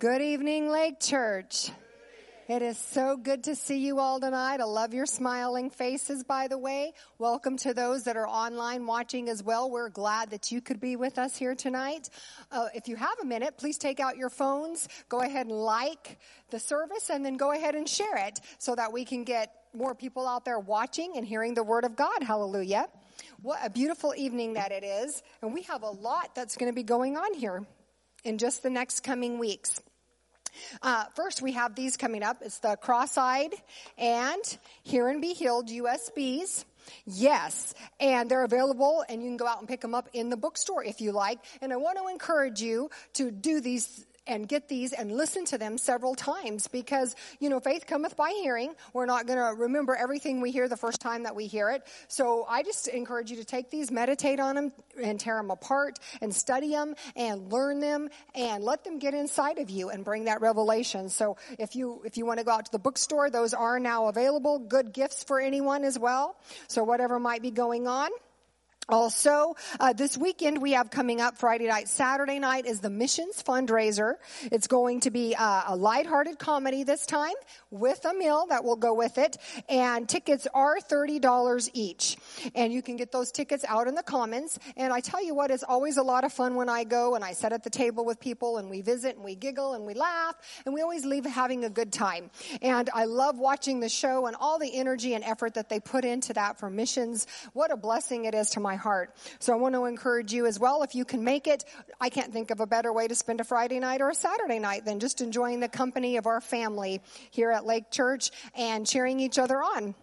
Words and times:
Good 0.00 0.22
evening, 0.22 0.70
Lake 0.70 0.98
Church. 0.98 1.70
It 2.48 2.62
is 2.62 2.78
so 2.78 3.18
good 3.18 3.44
to 3.44 3.54
see 3.54 3.84
you 3.84 3.98
all 3.98 4.18
tonight. 4.18 4.58
I 4.58 4.64
love 4.64 4.94
your 4.94 5.04
smiling 5.04 5.68
faces, 5.68 6.24
by 6.24 6.48
the 6.48 6.56
way. 6.56 6.94
Welcome 7.18 7.58
to 7.58 7.74
those 7.74 8.04
that 8.04 8.16
are 8.16 8.26
online 8.26 8.86
watching 8.86 9.28
as 9.28 9.42
well. 9.42 9.70
We're 9.70 9.90
glad 9.90 10.30
that 10.30 10.50
you 10.50 10.62
could 10.62 10.80
be 10.80 10.96
with 10.96 11.18
us 11.18 11.36
here 11.36 11.54
tonight. 11.54 12.08
Uh, 12.50 12.68
if 12.74 12.88
you 12.88 12.96
have 12.96 13.18
a 13.22 13.26
minute, 13.26 13.58
please 13.58 13.76
take 13.76 14.00
out 14.00 14.16
your 14.16 14.30
phones, 14.30 14.88
go 15.10 15.20
ahead 15.20 15.48
and 15.48 15.54
like 15.54 16.18
the 16.48 16.58
service, 16.58 17.10
and 17.10 17.22
then 17.22 17.36
go 17.36 17.52
ahead 17.52 17.74
and 17.74 17.86
share 17.86 18.26
it 18.26 18.40
so 18.56 18.74
that 18.74 18.94
we 18.94 19.04
can 19.04 19.22
get 19.22 19.52
more 19.74 19.94
people 19.94 20.26
out 20.26 20.46
there 20.46 20.58
watching 20.58 21.12
and 21.16 21.26
hearing 21.26 21.52
the 21.52 21.62
Word 21.62 21.84
of 21.84 21.94
God. 21.94 22.22
Hallelujah. 22.22 22.86
What 23.42 23.58
a 23.62 23.68
beautiful 23.68 24.14
evening 24.16 24.54
that 24.54 24.72
it 24.72 24.82
is. 24.82 25.22
And 25.42 25.52
we 25.52 25.60
have 25.64 25.82
a 25.82 25.90
lot 25.90 26.34
that's 26.34 26.56
going 26.56 26.72
to 26.72 26.74
be 26.74 26.84
going 26.84 27.18
on 27.18 27.34
here 27.34 27.66
in 28.24 28.38
just 28.38 28.62
the 28.62 28.70
next 28.70 29.00
coming 29.00 29.38
weeks. 29.38 29.82
Uh, 30.82 31.04
first, 31.14 31.42
we 31.42 31.52
have 31.52 31.74
these 31.74 31.96
coming 31.96 32.22
up. 32.22 32.38
It's 32.42 32.58
the 32.58 32.76
cross-eyed 32.76 33.54
and 33.98 34.58
Hear 34.82 35.08
and 35.08 35.20
Be 35.20 35.34
Healed 35.34 35.68
USBs. 35.68 36.64
Yes, 37.04 37.74
and 37.98 38.30
they're 38.30 38.44
available, 38.44 39.04
and 39.08 39.22
you 39.22 39.28
can 39.28 39.36
go 39.36 39.46
out 39.46 39.58
and 39.60 39.68
pick 39.68 39.80
them 39.80 39.94
up 39.94 40.08
in 40.12 40.30
the 40.30 40.36
bookstore 40.36 40.82
if 40.84 41.00
you 41.00 41.12
like. 41.12 41.38
And 41.60 41.72
I 41.72 41.76
want 41.76 41.98
to 41.98 42.08
encourage 42.08 42.62
you 42.62 42.90
to 43.14 43.30
do 43.30 43.60
these 43.60 44.06
and 44.30 44.48
get 44.48 44.68
these 44.68 44.92
and 44.92 45.12
listen 45.12 45.44
to 45.46 45.58
them 45.58 45.76
several 45.76 46.14
times 46.14 46.68
because, 46.68 47.16
you 47.40 47.50
know, 47.50 47.58
faith 47.58 47.86
cometh 47.86 48.16
by 48.16 48.30
hearing. 48.30 48.72
We're 48.94 49.06
not 49.06 49.26
going 49.26 49.38
to 49.38 49.60
remember 49.60 49.96
everything 49.96 50.40
we 50.40 50.52
hear 50.52 50.68
the 50.68 50.76
first 50.76 51.00
time 51.00 51.24
that 51.24 51.34
we 51.34 51.48
hear 51.48 51.68
it. 51.70 51.82
So 52.06 52.46
I 52.48 52.62
just 52.62 52.86
encourage 52.86 53.30
you 53.30 53.36
to 53.38 53.44
take 53.44 53.70
these, 53.70 53.90
meditate 53.90 54.38
on 54.38 54.54
them, 54.54 54.72
and 55.02 55.18
tear 55.18 55.36
them 55.36 55.50
apart 55.50 55.98
and 56.20 56.32
study 56.32 56.70
them 56.70 56.94
and 57.16 57.52
learn 57.52 57.80
them 57.80 58.08
and 58.36 58.62
let 58.62 58.84
them 58.84 59.00
get 59.00 59.14
inside 59.14 59.58
of 59.58 59.68
you 59.68 59.90
and 59.90 60.04
bring 60.04 60.24
that 60.24 60.40
revelation. 60.40 61.08
So 61.08 61.36
if 61.58 61.74
you, 61.74 62.00
if 62.04 62.16
you 62.16 62.24
want 62.24 62.38
to 62.38 62.44
go 62.44 62.52
out 62.52 62.66
to 62.66 62.72
the 62.72 62.78
bookstore, 62.78 63.30
those 63.30 63.52
are 63.52 63.80
now 63.80 64.06
available. 64.06 64.60
Good 64.60 64.92
gifts 64.92 65.24
for 65.24 65.40
anyone 65.40 65.82
as 65.84 65.98
well. 65.98 66.36
So 66.68 66.84
whatever 66.84 67.18
might 67.18 67.42
be 67.42 67.50
going 67.50 67.88
on. 67.88 68.10
Also, 68.90 69.54
uh, 69.78 69.92
this 69.92 70.18
weekend 70.18 70.60
we 70.60 70.72
have 70.72 70.90
coming 70.90 71.20
up 71.20 71.38
Friday 71.38 71.68
night, 71.68 71.88
Saturday 71.88 72.38
night 72.40 72.66
is 72.66 72.80
the 72.80 72.90
missions 72.90 73.42
fundraiser. 73.42 74.14
It's 74.50 74.66
going 74.66 75.00
to 75.00 75.10
be 75.10 75.36
uh, 75.36 75.62
a 75.68 75.76
lighthearted 75.76 76.38
comedy 76.38 76.82
this 76.82 77.06
time 77.06 77.34
with 77.70 78.04
a 78.04 78.12
meal 78.12 78.46
that 78.48 78.64
will 78.64 78.76
go 78.76 78.92
with 78.94 79.16
it, 79.16 79.36
and 79.68 80.08
tickets 80.08 80.48
are 80.52 80.80
thirty 80.80 81.20
dollars 81.20 81.70
each. 81.72 82.16
And 82.54 82.72
you 82.72 82.82
can 82.82 82.96
get 82.96 83.12
those 83.12 83.30
tickets 83.30 83.64
out 83.68 83.86
in 83.86 83.94
the 83.94 84.02
commons. 84.02 84.58
And 84.76 84.92
I 84.92 85.00
tell 85.00 85.24
you 85.24 85.34
what, 85.34 85.50
it's 85.50 85.62
always 85.62 85.96
a 85.96 86.02
lot 86.02 86.24
of 86.24 86.32
fun 86.32 86.56
when 86.56 86.68
I 86.68 86.82
go 86.84 87.14
and 87.14 87.24
I 87.24 87.32
sit 87.32 87.52
at 87.52 87.62
the 87.62 87.70
table 87.70 88.04
with 88.04 88.18
people 88.18 88.58
and 88.58 88.68
we 88.68 88.80
visit 88.80 89.14
and 89.14 89.24
we 89.24 89.36
giggle 89.36 89.74
and 89.74 89.86
we 89.86 89.94
laugh 89.94 90.34
and 90.64 90.74
we 90.74 90.80
always 90.80 91.04
leave 91.04 91.24
having 91.24 91.64
a 91.64 91.70
good 91.70 91.92
time. 91.92 92.30
And 92.60 92.90
I 92.92 93.04
love 93.04 93.38
watching 93.38 93.78
the 93.78 93.88
show 93.88 94.26
and 94.26 94.34
all 94.40 94.58
the 94.58 94.74
energy 94.74 95.14
and 95.14 95.22
effort 95.22 95.54
that 95.54 95.68
they 95.68 95.78
put 95.78 96.04
into 96.04 96.32
that 96.32 96.58
for 96.58 96.70
missions. 96.70 97.26
What 97.52 97.70
a 97.70 97.76
blessing 97.76 98.24
it 98.24 98.34
is 98.34 98.50
to 98.50 98.60
my 98.60 98.79
heart. 98.80 99.14
So 99.38 99.52
I 99.52 99.56
want 99.56 99.74
to 99.74 99.84
encourage 99.84 100.32
you 100.32 100.46
as 100.46 100.58
well. 100.58 100.82
If 100.82 100.94
you 100.94 101.04
can 101.04 101.22
make 101.22 101.46
it, 101.46 101.64
I 102.00 102.08
can't 102.08 102.32
think 102.32 102.50
of 102.50 102.60
a 102.60 102.66
better 102.66 102.92
way 102.92 103.06
to 103.06 103.14
spend 103.14 103.40
a 103.40 103.44
Friday 103.44 103.78
night 103.78 104.00
or 104.00 104.10
a 104.10 104.14
Saturday 104.14 104.58
night 104.58 104.84
than 104.84 104.98
just 104.98 105.20
enjoying 105.20 105.60
the 105.60 105.68
company 105.68 106.16
of 106.16 106.26
our 106.26 106.40
family 106.40 107.00
here 107.30 107.50
at 107.50 107.64
Lake 107.64 107.90
Church 107.90 108.30
and 108.56 108.86
cheering 108.86 109.20
each 109.20 109.38
other 109.38 109.58
on 109.58 109.94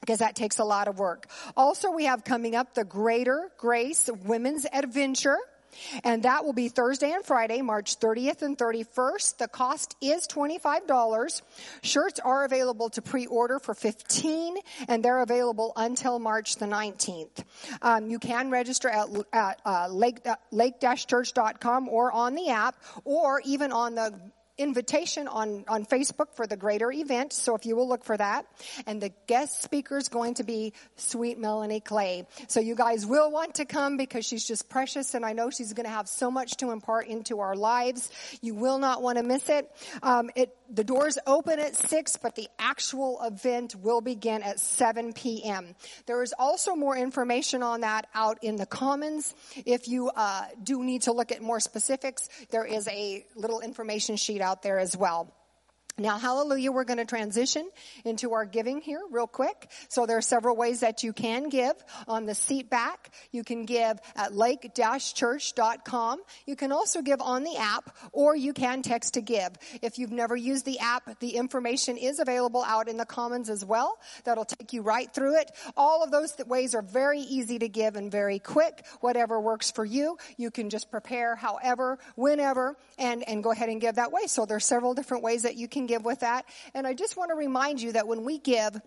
because 0.00 0.18
that 0.18 0.34
takes 0.34 0.58
a 0.58 0.64
lot 0.64 0.88
of 0.88 0.98
work. 0.98 1.28
Also, 1.56 1.90
we 1.90 2.06
have 2.06 2.24
coming 2.24 2.56
up 2.56 2.74
the 2.74 2.84
Greater 2.84 3.50
Grace 3.56 4.10
Women's 4.24 4.66
Adventure. 4.72 5.38
And 6.04 6.22
that 6.24 6.44
will 6.44 6.52
be 6.52 6.68
Thursday 6.68 7.12
and 7.12 7.24
Friday, 7.24 7.62
March 7.62 7.98
30th 7.98 8.42
and 8.42 8.56
31st. 8.56 9.38
The 9.38 9.48
cost 9.48 9.96
is 10.00 10.26
$25. 10.26 11.42
Shirts 11.82 12.20
are 12.20 12.44
available 12.44 12.90
to 12.90 13.02
pre-order 13.02 13.58
for 13.58 13.74
15, 13.74 14.56
and 14.88 15.04
they're 15.04 15.22
available 15.22 15.72
until 15.76 16.18
March 16.18 16.56
the 16.56 16.66
19th. 16.66 17.44
Um, 17.80 18.10
you 18.10 18.18
can 18.18 18.50
register 18.50 18.88
at, 18.88 19.08
at 19.32 19.60
uh, 19.64 19.88
lake, 19.88 20.26
uh, 20.26 20.36
lake-church.com 20.50 21.88
or 21.88 22.12
on 22.12 22.34
the 22.34 22.48
app 22.50 22.76
or 23.04 23.40
even 23.44 23.72
on 23.72 23.94
the 23.94 24.14
invitation 24.58 25.28
on, 25.28 25.64
on 25.68 25.84
Facebook 25.86 26.34
for 26.34 26.46
the 26.46 26.56
greater 26.56 26.92
event. 26.92 27.32
So 27.32 27.54
if 27.54 27.66
you 27.66 27.76
will 27.76 27.88
look 27.88 28.04
for 28.04 28.16
that. 28.16 28.46
And 28.86 29.00
the 29.00 29.12
guest 29.26 29.62
speaker 29.62 29.96
is 29.96 30.08
going 30.08 30.34
to 30.34 30.44
be 30.44 30.74
sweet 30.96 31.38
Melanie 31.38 31.80
Clay. 31.80 32.26
So 32.48 32.60
you 32.60 32.74
guys 32.74 33.06
will 33.06 33.30
want 33.30 33.56
to 33.56 33.64
come 33.64 33.96
because 33.96 34.26
she's 34.26 34.46
just 34.46 34.68
precious 34.68 35.14
and 35.14 35.24
I 35.24 35.32
know 35.32 35.50
she's 35.50 35.72
going 35.72 35.86
to 35.86 35.92
have 35.92 36.08
so 36.08 36.30
much 36.30 36.56
to 36.58 36.70
impart 36.70 37.06
into 37.06 37.40
our 37.40 37.56
lives. 37.56 38.10
You 38.40 38.54
will 38.54 38.78
not 38.78 39.02
want 39.02 39.18
to 39.18 39.24
miss 39.24 39.48
it. 39.48 39.70
Um, 40.02 40.30
it 40.36 40.54
the 40.72 40.84
doors 40.84 41.18
open 41.26 41.58
at 41.58 41.76
6, 41.76 42.16
but 42.16 42.34
the 42.34 42.48
actual 42.58 43.20
event 43.22 43.74
will 43.76 44.00
begin 44.00 44.42
at 44.42 44.58
7 44.58 45.12
p.m. 45.12 45.74
There 46.06 46.22
is 46.22 46.34
also 46.38 46.74
more 46.74 46.96
information 46.96 47.62
on 47.62 47.82
that 47.82 48.06
out 48.14 48.38
in 48.42 48.56
the 48.56 48.66
Commons. 48.66 49.34
If 49.66 49.86
you 49.88 50.10
uh, 50.10 50.46
do 50.62 50.82
need 50.82 51.02
to 51.02 51.12
look 51.12 51.30
at 51.30 51.42
more 51.42 51.60
specifics, 51.60 52.28
there 52.50 52.64
is 52.64 52.88
a 52.88 53.24
little 53.36 53.60
information 53.60 54.16
sheet 54.16 54.40
out 54.40 54.62
there 54.62 54.78
as 54.78 54.96
well. 54.96 55.32
Now, 55.98 56.18
hallelujah, 56.18 56.72
we're 56.72 56.84
going 56.84 56.98
to 56.98 57.04
transition 57.04 57.68
into 58.06 58.32
our 58.32 58.46
giving 58.46 58.80
here 58.80 59.00
real 59.10 59.26
quick. 59.26 59.70
So 59.90 60.06
there 60.06 60.16
are 60.16 60.22
several 60.22 60.56
ways 60.56 60.80
that 60.80 61.02
you 61.02 61.12
can 61.12 61.50
give. 61.50 61.74
On 62.08 62.24
the 62.24 62.34
seat 62.34 62.70
back, 62.70 63.12
you 63.30 63.44
can 63.44 63.66
give 63.66 63.98
at 64.16 64.34
lake-church.com. 64.34 66.22
You 66.46 66.56
can 66.56 66.72
also 66.72 67.02
give 67.02 67.20
on 67.20 67.44
the 67.44 67.56
app 67.58 67.94
or 68.12 68.34
you 68.34 68.54
can 68.54 68.80
text 68.80 69.14
to 69.14 69.20
give. 69.20 69.50
If 69.82 69.98
you've 69.98 70.12
never 70.12 70.34
used 70.34 70.64
the 70.64 70.78
app, 70.78 71.18
the 71.20 71.36
information 71.36 71.98
is 71.98 72.20
available 72.20 72.64
out 72.64 72.88
in 72.88 72.96
the 72.96 73.04
commons 73.04 73.50
as 73.50 73.62
well. 73.62 73.98
That'll 74.24 74.46
take 74.46 74.72
you 74.72 74.80
right 74.80 75.12
through 75.12 75.40
it. 75.40 75.50
All 75.76 76.02
of 76.02 76.10
those 76.10 76.34
ways 76.46 76.74
are 76.74 76.80
very 76.80 77.20
easy 77.20 77.58
to 77.58 77.68
give 77.68 77.96
and 77.96 78.10
very 78.10 78.38
quick. 78.38 78.86
Whatever 79.00 79.38
works 79.40 79.70
for 79.70 79.84
you, 79.84 80.16
you 80.38 80.50
can 80.50 80.70
just 80.70 80.90
prepare 80.90 81.36
however, 81.36 81.98
whenever, 82.16 82.78
and, 82.98 83.28
and 83.28 83.44
go 83.44 83.50
ahead 83.50 83.68
and 83.68 83.78
give 83.78 83.96
that 83.96 84.10
way. 84.10 84.26
So 84.26 84.46
there's 84.46 84.64
several 84.64 84.94
different 84.94 85.22
ways 85.22 85.42
that 85.42 85.56
you 85.56 85.68
can 85.68 85.81
give 85.86 86.04
with 86.04 86.20
that. 86.20 86.46
And 86.74 86.86
I 86.86 86.94
just 86.94 87.16
want 87.16 87.30
to 87.30 87.34
remind 87.34 87.80
you 87.80 87.92
that 87.92 88.06
when 88.06 88.24
we 88.24 88.38
give, 88.38 88.80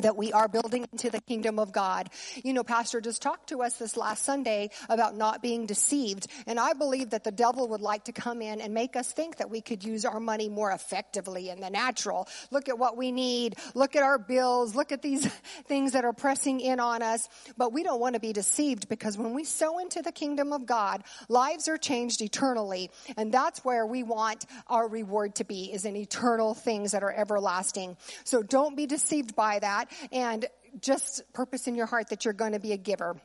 that 0.00 0.16
we 0.16 0.32
are 0.32 0.48
building 0.48 0.86
into 0.92 1.10
the 1.10 1.20
kingdom 1.20 1.58
of 1.58 1.72
God. 1.72 2.08
You 2.42 2.52
know, 2.52 2.64
Pastor 2.64 3.00
just 3.00 3.22
talked 3.22 3.48
to 3.50 3.62
us 3.62 3.76
this 3.76 3.96
last 3.96 4.24
Sunday 4.24 4.70
about 4.88 5.16
not 5.16 5.42
being 5.42 5.66
deceived. 5.66 6.26
And 6.46 6.58
I 6.58 6.72
believe 6.72 7.10
that 7.10 7.24
the 7.24 7.32
devil 7.32 7.68
would 7.68 7.80
like 7.80 8.04
to 8.04 8.12
come 8.12 8.42
in 8.42 8.60
and 8.60 8.74
make 8.74 8.96
us 8.96 9.12
think 9.12 9.36
that 9.36 9.50
we 9.50 9.60
could 9.60 9.84
use 9.84 10.04
our 10.04 10.20
money 10.20 10.48
more 10.48 10.70
effectively 10.70 11.50
in 11.50 11.60
the 11.60 11.70
natural. 11.70 12.28
Look 12.50 12.68
at 12.68 12.78
what 12.78 12.96
we 12.96 13.12
need. 13.12 13.56
Look 13.74 13.96
at 13.96 14.02
our 14.02 14.18
bills. 14.18 14.74
Look 14.74 14.92
at 14.92 15.02
these 15.02 15.26
things 15.66 15.92
that 15.92 16.04
are 16.04 16.12
pressing 16.12 16.60
in 16.60 16.80
on 16.80 17.02
us. 17.02 17.28
But 17.56 17.72
we 17.72 17.82
don't 17.82 18.00
want 18.00 18.14
to 18.14 18.20
be 18.20 18.32
deceived 18.32 18.88
because 18.88 19.16
when 19.18 19.34
we 19.34 19.44
sow 19.44 19.78
into 19.78 20.02
the 20.02 20.12
kingdom 20.12 20.52
of 20.52 20.66
God, 20.66 21.02
lives 21.28 21.68
are 21.68 21.78
changed 21.78 22.22
eternally. 22.22 22.90
And 23.16 23.32
that's 23.32 23.64
where 23.64 23.86
we 23.86 24.02
want 24.02 24.46
our 24.66 24.88
reward 24.88 25.36
to 25.36 25.44
be 25.44 25.72
is 25.72 25.84
in 25.84 25.96
eternal 25.96 26.54
things 26.54 26.92
that 26.92 27.02
are 27.02 27.12
everlasting. 27.12 27.96
So 28.24 28.42
don't 28.42 28.76
be 28.76 28.86
deceived 28.86 29.34
by 29.36 29.58
that 29.58 29.89
and 30.12 30.46
just 30.80 31.22
purpose 31.32 31.66
in 31.66 31.74
your 31.74 31.86
heart 31.86 32.08
that 32.10 32.24
you're 32.24 32.34
going 32.34 32.52
to 32.52 32.60
be 32.60 32.72
a 32.72 32.76
giver. 32.76 33.16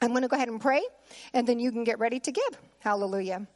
I'm 0.00 0.10
going 0.10 0.22
to 0.22 0.28
go 0.28 0.36
ahead 0.36 0.48
and 0.48 0.60
pray, 0.60 0.82
and 1.32 1.46
then 1.46 1.60
you 1.60 1.70
can 1.70 1.84
get 1.84 1.98
ready 1.98 2.20
to 2.20 2.32
give. 2.32 2.58
Hallelujah. 2.80 3.46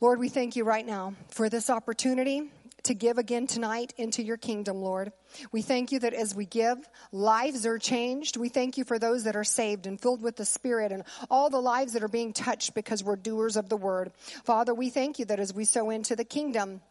Lord, 0.00 0.18
we 0.18 0.28
thank 0.28 0.56
you 0.56 0.64
right 0.64 0.84
now 0.84 1.14
for 1.28 1.48
this 1.48 1.70
opportunity 1.70 2.50
to 2.84 2.94
give 2.94 3.18
again 3.18 3.46
tonight 3.46 3.94
into 3.96 4.22
your 4.22 4.36
kingdom, 4.36 4.82
Lord. 4.82 5.12
We 5.52 5.62
thank 5.62 5.92
you 5.92 6.00
that 6.00 6.14
as 6.14 6.34
we 6.34 6.44
give, 6.44 6.78
lives 7.12 7.64
are 7.64 7.78
changed. 7.78 8.36
We 8.36 8.48
thank 8.48 8.76
you 8.76 8.84
for 8.84 8.98
those 8.98 9.24
that 9.24 9.36
are 9.36 9.44
saved 9.44 9.86
and 9.86 10.00
filled 10.00 10.22
with 10.22 10.36
the 10.36 10.44
Spirit 10.44 10.92
and 10.92 11.04
all 11.30 11.48
the 11.48 11.60
lives 11.60 11.94
that 11.94 12.02
are 12.02 12.08
being 12.08 12.32
touched 12.32 12.74
because 12.74 13.02
we're 13.02 13.16
doers 13.16 13.56
of 13.56 13.68
the 13.68 13.76
word. 13.76 14.12
Father, 14.44 14.74
we 14.74 14.90
thank 14.90 15.18
you 15.18 15.24
that 15.26 15.40
as 15.40 15.54
we 15.54 15.64
sow 15.64 15.90
into 15.90 16.14
the 16.14 16.24
kingdom, 16.24 16.82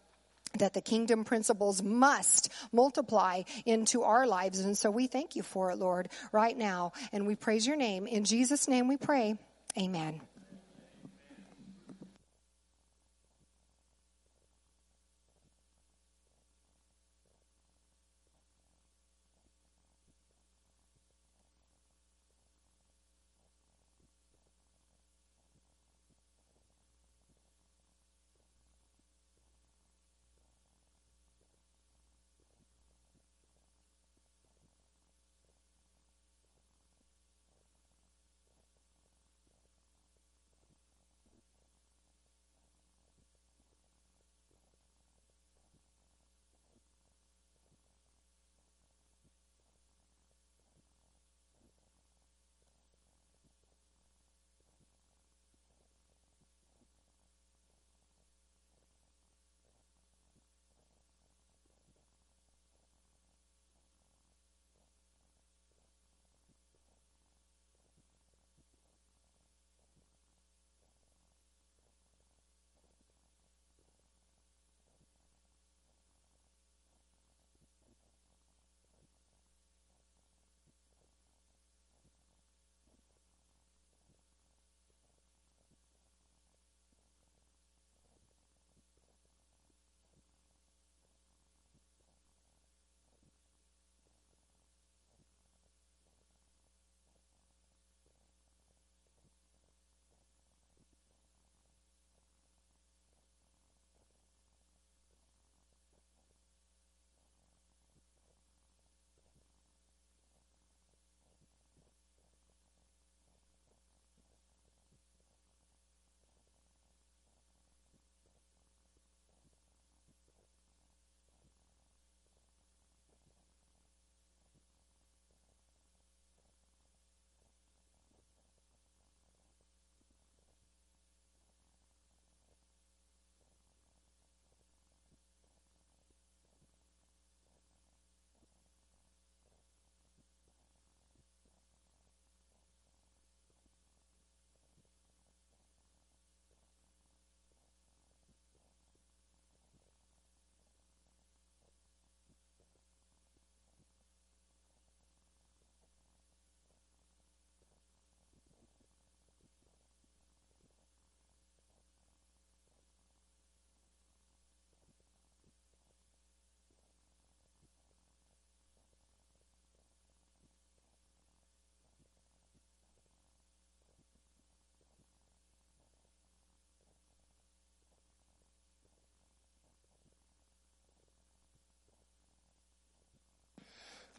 that 0.57 0.73
the 0.73 0.81
kingdom 0.81 1.23
principles 1.23 1.81
must 1.81 2.49
multiply 2.71 3.43
into 3.65 4.03
our 4.03 4.27
lives. 4.27 4.59
And 4.59 4.77
so 4.77 4.91
we 4.91 5.07
thank 5.07 5.35
you 5.35 5.43
for 5.43 5.71
it, 5.71 5.77
Lord, 5.77 6.09
right 6.31 6.57
now. 6.57 6.93
And 7.11 7.25
we 7.25 7.35
praise 7.35 7.65
your 7.65 7.77
name. 7.77 8.07
In 8.07 8.23
Jesus' 8.23 8.67
name 8.67 8.87
we 8.87 8.97
pray. 8.97 9.37
Amen. 9.77 10.21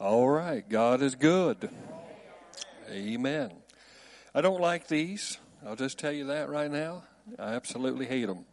All 0.01 0.29
right, 0.29 0.69
God 0.69 1.03
is 1.03 1.15
good. 1.15 1.71
Amen. 2.91 3.53
I 4.35 4.41
don't 4.41 4.61
like 4.61 4.89
these. 4.89 5.39
I'll 5.65 5.77
just 5.77 6.01
tell 6.01 6.11
you 6.11 6.27
that 6.27 6.49
right 6.49 6.71
now. 6.71 7.05
I 7.39 7.55
absolutely 7.55 8.07
hate 8.07 8.27
them. 8.27 8.45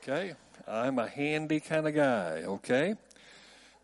Okay? 0.00 0.34
I'm 0.68 1.00
a 1.00 1.08
handy 1.08 1.58
kind 1.58 1.88
of 1.88 1.94
guy, 1.96 2.44
okay? 2.44 2.94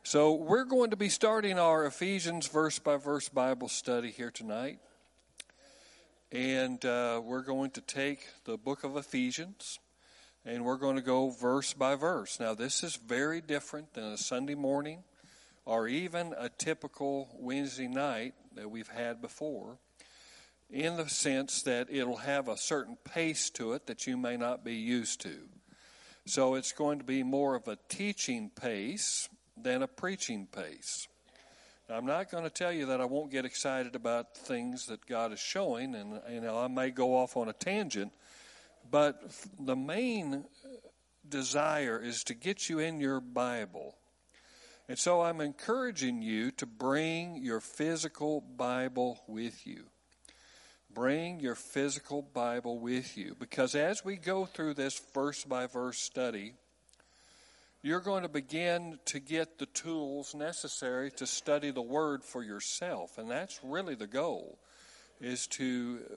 So 0.04 0.34
we're 0.34 0.64
going 0.64 0.90
to 0.90 0.96
be 0.96 1.08
starting 1.08 1.58
our 1.58 1.86
Ephesians 1.86 2.46
verse 2.46 2.78
by 2.78 2.98
verse 2.98 3.28
Bible 3.28 3.68
study 3.68 4.12
here 4.12 4.30
tonight. 4.30 4.78
And 6.30 6.84
uh, 6.84 7.20
we're 7.24 7.42
going 7.42 7.72
to 7.72 7.80
take 7.80 8.28
the 8.44 8.56
book 8.56 8.84
of 8.84 8.96
Ephesians 8.96 9.80
and 10.44 10.64
we're 10.64 10.76
going 10.76 10.96
to 10.96 11.02
go 11.02 11.30
verse 11.30 11.72
by 11.72 11.96
verse. 11.96 12.38
Now, 12.38 12.54
this 12.54 12.84
is 12.84 12.94
very 12.94 13.40
different 13.40 13.94
than 13.94 14.04
a 14.04 14.16
Sunday 14.16 14.54
morning 14.54 15.02
or 15.66 15.88
even 15.88 16.34
a 16.36 16.48
typical 16.48 17.28
Wednesday 17.38 17.88
night 17.88 18.34
that 18.54 18.70
we've 18.70 18.88
had 18.88 19.20
before, 19.20 19.78
in 20.70 20.96
the 20.96 21.08
sense 21.08 21.62
that 21.62 21.88
it'll 21.90 22.16
have 22.16 22.48
a 22.48 22.56
certain 22.56 22.96
pace 23.04 23.50
to 23.50 23.72
it 23.72 23.86
that 23.86 24.06
you 24.06 24.16
may 24.16 24.36
not 24.36 24.64
be 24.64 24.74
used 24.74 25.20
to. 25.20 25.48
So 26.26 26.54
it's 26.54 26.72
going 26.72 26.98
to 26.98 27.04
be 27.04 27.22
more 27.22 27.54
of 27.54 27.68
a 27.68 27.78
teaching 27.88 28.50
pace 28.50 29.28
than 29.56 29.82
a 29.82 29.86
preaching 29.86 30.46
pace. 30.50 31.06
I'm 31.88 32.06
not 32.06 32.30
going 32.30 32.44
to 32.44 32.50
tell 32.50 32.72
you 32.72 32.86
that 32.86 33.02
I 33.02 33.04
won't 33.04 33.30
get 33.30 33.44
excited 33.44 33.94
about 33.94 34.34
things 34.36 34.86
that 34.86 35.04
God 35.06 35.32
is 35.32 35.38
showing, 35.38 35.94
and 35.94 36.20
you 36.30 36.40
know 36.40 36.58
I 36.58 36.68
may 36.68 36.90
go 36.90 37.14
off 37.14 37.36
on 37.36 37.50
a 37.50 37.52
tangent, 37.52 38.10
but 38.90 39.22
the 39.60 39.76
main 39.76 40.46
desire 41.28 42.00
is 42.02 42.24
to 42.24 42.34
get 42.34 42.70
you 42.70 42.78
in 42.78 43.00
your 43.00 43.20
Bible 43.20 43.96
and 44.88 44.98
so 44.98 45.22
I'm 45.22 45.40
encouraging 45.40 46.20
you 46.20 46.50
to 46.52 46.66
bring 46.66 47.36
your 47.36 47.60
physical 47.60 48.42
Bible 48.42 49.22
with 49.26 49.66
you. 49.66 49.84
Bring 50.92 51.40
your 51.40 51.54
physical 51.54 52.22
Bible 52.22 52.78
with 52.78 53.16
you 53.16 53.34
because 53.38 53.74
as 53.74 54.04
we 54.04 54.16
go 54.16 54.44
through 54.44 54.74
this 54.74 55.00
verse 55.12 55.42
by 55.44 55.66
verse 55.66 55.98
study, 55.98 56.54
you're 57.82 58.00
going 58.00 58.22
to 58.22 58.28
begin 58.28 58.98
to 59.06 59.20
get 59.20 59.58
the 59.58 59.66
tools 59.66 60.34
necessary 60.34 61.10
to 61.12 61.26
study 61.26 61.70
the 61.70 61.82
Word 61.82 62.22
for 62.22 62.42
yourself. 62.42 63.18
And 63.18 63.30
that's 63.30 63.60
really 63.62 63.94
the 63.94 64.06
goal, 64.06 64.58
is 65.20 65.46
to 65.48 66.00
uh, 66.10 66.14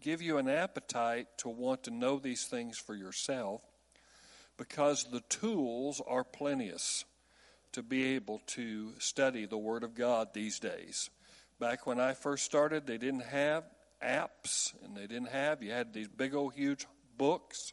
give 0.00 0.20
you 0.20 0.38
an 0.38 0.48
appetite 0.48 1.28
to 1.38 1.48
want 1.48 1.84
to 1.84 1.90
know 1.90 2.18
these 2.18 2.44
things 2.44 2.76
for 2.76 2.94
yourself 2.94 3.62
because 4.56 5.04
the 5.04 5.22
tools 5.28 6.02
are 6.06 6.24
plenteous 6.24 7.04
to 7.72 7.82
be 7.82 8.14
able 8.14 8.40
to 8.46 8.92
study 8.98 9.46
the 9.46 9.58
Word 9.58 9.84
of 9.84 9.94
God 9.94 10.28
these 10.32 10.58
days. 10.58 11.10
Back 11.58 11.86
when 11.86 12.00
I 12.00 12.14
first 12.14 12.44
started, 12.44 12.86
they 12.86 12.98
didn't 12.98 13.24
have 13.24 13.64
apps, 14.02 14.72
and 14.84 14.96
they 14.96 15.06
didn't 15.06 15.28
have, 15.28 15.62
you 15.62 15.72
had 15.72 15.92
these 15.92 16.08
big 16.08 16.34
old 16.34 16.54
huge 16.54 16.86
books 17.16 17.72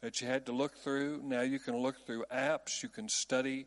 that 0.00 0.20
you 0.20 0.26
had 0.26 0.46
to 0.46 0.52
look 0.52 0.76
through. 0.76 1.22
Now 1.24 1.42
you 1.42 1.58
can 1.58 1.76
look 1.76 2.06
through 2.06 2.24
apps, 2.32 2.82
you 2.82 2.88
can 2.88 3.08
study 3.08 3.66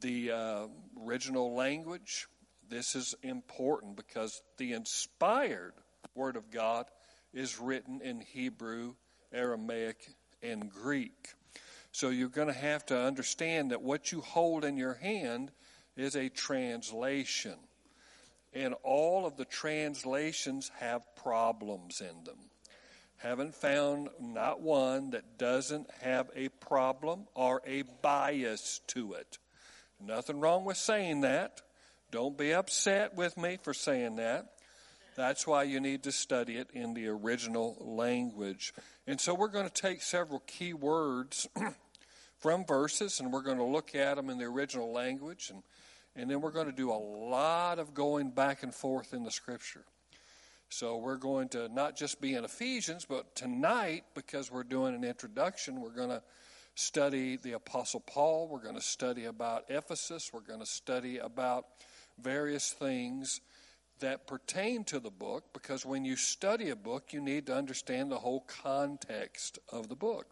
the 0.00 0.32
uh, 0.32 0.66
original 1.06 1.54
language. 1.54 2.26
This 2.68 2.94
is 2.94 3.14
important 3.22 3.96
because 3.96 4.42
the 4.58 4.72
inspired 4.72 5.74
Word 6.14 6.36
of 6.36 6.50
God 6.50 6.86
is 7.32 7.60
written 7.60 8.00
in 8.02 8.20
Hebrew, 8.20 8.94
Aramaic, 9.32 10.14
and 10.42 10.70
Greek. 10.70 11.34
So 11.92 12.10
you're 12.10 12.28
going 12.28 12.48
to 12.48 12.54
have 12.54 12.86
to 12.86 12.98
understand 12.98 13.70
that 13.72 13.82
what 13.82 14.12
you 14.12 14.20
hold 14.20 14.64
in 14.64 14.76
your 14.76 14.94
hand 14.94 15.50
is 15.96 16.16
a 16.16 16.28
translation. 16.28 17.56
And 18.52 18.74
all 18.82 19.26
of 19.26 19.36
the 19.36 19.44
translations 19.44 20.70
have 20.78 21.02
problems 21.16 22.00
in 22.00 22.24
them. 22.24 22.38
Haven't 23.18 23.54
found 23.54 24.08
not 24.18 24.60
one 24.60 25.10
that 25.10 25.36
doesn't 25.38 25.90
have 26.00 26.30
a 26.34 26.48
problem 26.48 27.26
or 27.34 27.60
a 27.66 27.82
bias 28.02 28.80
to 28.88 29.12
it. 29.12 29.38
Nothing 30.00 30.40
wrong 30.40 30.64
with 30.64 30.78
saying 30.78 31.20
that. 31.20 31.60
Don't 32.10 32.38
be 32.38 32.54
upset 32.54 33.14
with 33.14 33.36
me 33.36 33.58
for 33.62 33.74
saying 33.74 34.16
that. 34.16 34.54
That's 35.16 35.46
why 35.46 35.64
you 35.64 35.80
need 35.80 36.02
to 36.04 36.12
study 36.12 36.56
it 36.56 36.68
in 36.72 36.94
the 36.94 37.08
original 37.08 37.76
language. 37.80 38.72
And 39.06 39.20
so 39.20 39.34
we're 39.34 39.48
going 39.48 39.68
to 39.68 39.82
take 39.82 40.02
several 40.02 40.40
key 40.46 40.72
words 40.72 41.48
from 42.38 42.64
verses 42.64 43.20
and 43.20 43.32
we're 43.32 43.42
going 43.42 43.58
to 43.58 43.64
look 43.64 43.94
at 43.94 44.16
them 44.16 44.30
in 44.30 44.38
the 44.38 44.44
original 44.44 44.92
language. 44.92 45.50
And, 45.52 45.62
and 46.16 46.30
then 46.30 46.40
we're 46.40 46.52
going 46.52 46.66
to 46.66 46.72
do 46.72 46.90
a 46.90 46.94
lot 46.94 47.78
of 47.78 47.94
going 47.94 48.30
back 48.30 48.62
and 48.62 48.74
forth 48.74 49.12
in 49.12 49.24
the 49.24 49.30
scripture. 49.30 49.84
So 50.68 50.98
we're 50.98 51.16
going 51.16 51.48
to 51.50 51.68
not 51.68 51.96
just 51.96 52.20
be 52.20 52.34
in 52.34 52.44
Ephesians, 52.44 53.04
but 53.04 53.34
tonight, 53.34 54.04
because 54.14 54.52
we're 54.52 54.62
doing 54.62 54.94
an 54.94 55.02
introduction, 55.02 55.80
we're 55.80 55.90
going 55.90 56.10
to 56.10 56.22
study 56.76 57.36
the 57.36 57.52
Apostle 57.52 58.00
Paul. 58.00 58.48
We're 58.48 58.62
going 58.62 58.76
to 58.76 58.80
study 58.80 59.24
about 59.24 59.64
Ephesus. 59.68 60.30
We're 60.32 60.40
going 60.40 60.60
to 60.60 60.66
study 60.66 61.18
about 61.18 61.66
various 62.22 62.70
things 62.70 63.40
that 64.00 64.26
pertain 64.26 64.84
to 64.84 65.00
the 65.00 65.10
book 65.10 65.44
because 65.52 65.86
when 65.86 66.04
you 66.04 66.16
study 66.16 66.70
a 66.70 66.76
book, 66.76 67.12
you 67.12 67.20
need 67.20 67.46
to 67.46 67.54
understand 67.54 68.10
the 68.10 68.18
whole 68.18 68.40
context 68.40 69.58
of 69.70 69.88
the 69.88 69.96
book. 69.96 70.26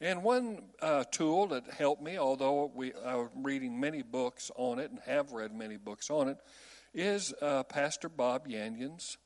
And 0.00 0.22
one 0.22 0.62
uh, 0.80 1.04
tool 1.10 1.46
that 1.48 1.70
helped 1.70 2.02
me, 2.02 2.18
although 2.18 2.70
we 2.74 2.92
are 2.92 3.30
reading 3.36 3.78
many 3.78 4.02
books 4.02 4.50
on 4.56 4.78
it 4.78 4.90
and 4.90 4.98
have 5.06 5.32
read 5.32 5.54
many 5.54 5.76
books 5.76 6.10
on 6.10 6.28
it, 6.28 6.38
is 6.92 7.32
uh, 7.40 7.62
Pastor 7.62 8.08
Bob 8.08 8.48
Yandian's 8.48 9.16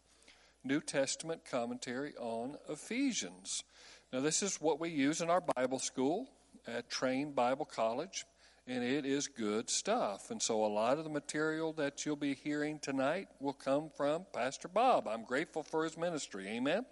New 0.63 0.81
Testament 0.81 1.43
commentary 1.51 2.15
on 2.19 2.57
Ephesians. 2.69 3.65
Now, 4.13 4.21
this 4.21 4.43
is 4.43 4.61
what 4.61 4.79
we 4.79 4.91
use 4.91 5.21
in 5.21 5.31
our 5.31 5.41
Bible 5.41 5.79
school 5.79 6.29
at 6.67 6.91
Train 6.91 7.33
Bible 7.33 7.65
College 7.65 8.25
and 8.69 8.83
it 8.83 9.07
is 9.07 9.29
good 9.29 9.71
stuff. 9.71 10.31
And 10.31 10.43
so 10.43 10.65
a 10.65 10.67
lot 10.67 10.99
of 10.99 11.05
the 11.05 11.11
material 11.11 11.73
that 11.75 12.05
you'll 12.05 12.17
be 12.17 12.35
hearing 12.35 12.79
tonight 12.81 13.29
will 13.41 13.53
come 13.53 13.91
from 13.97 14.27
Pastor 14.33 14.69
Bob. 14.69 15.07
I'm 15.07 15.25
grateful 15.25 15.63
for 15.63 15.85
his 15.85 15.97
ministry. 15.97 16.49
Amen. 16.49 16.85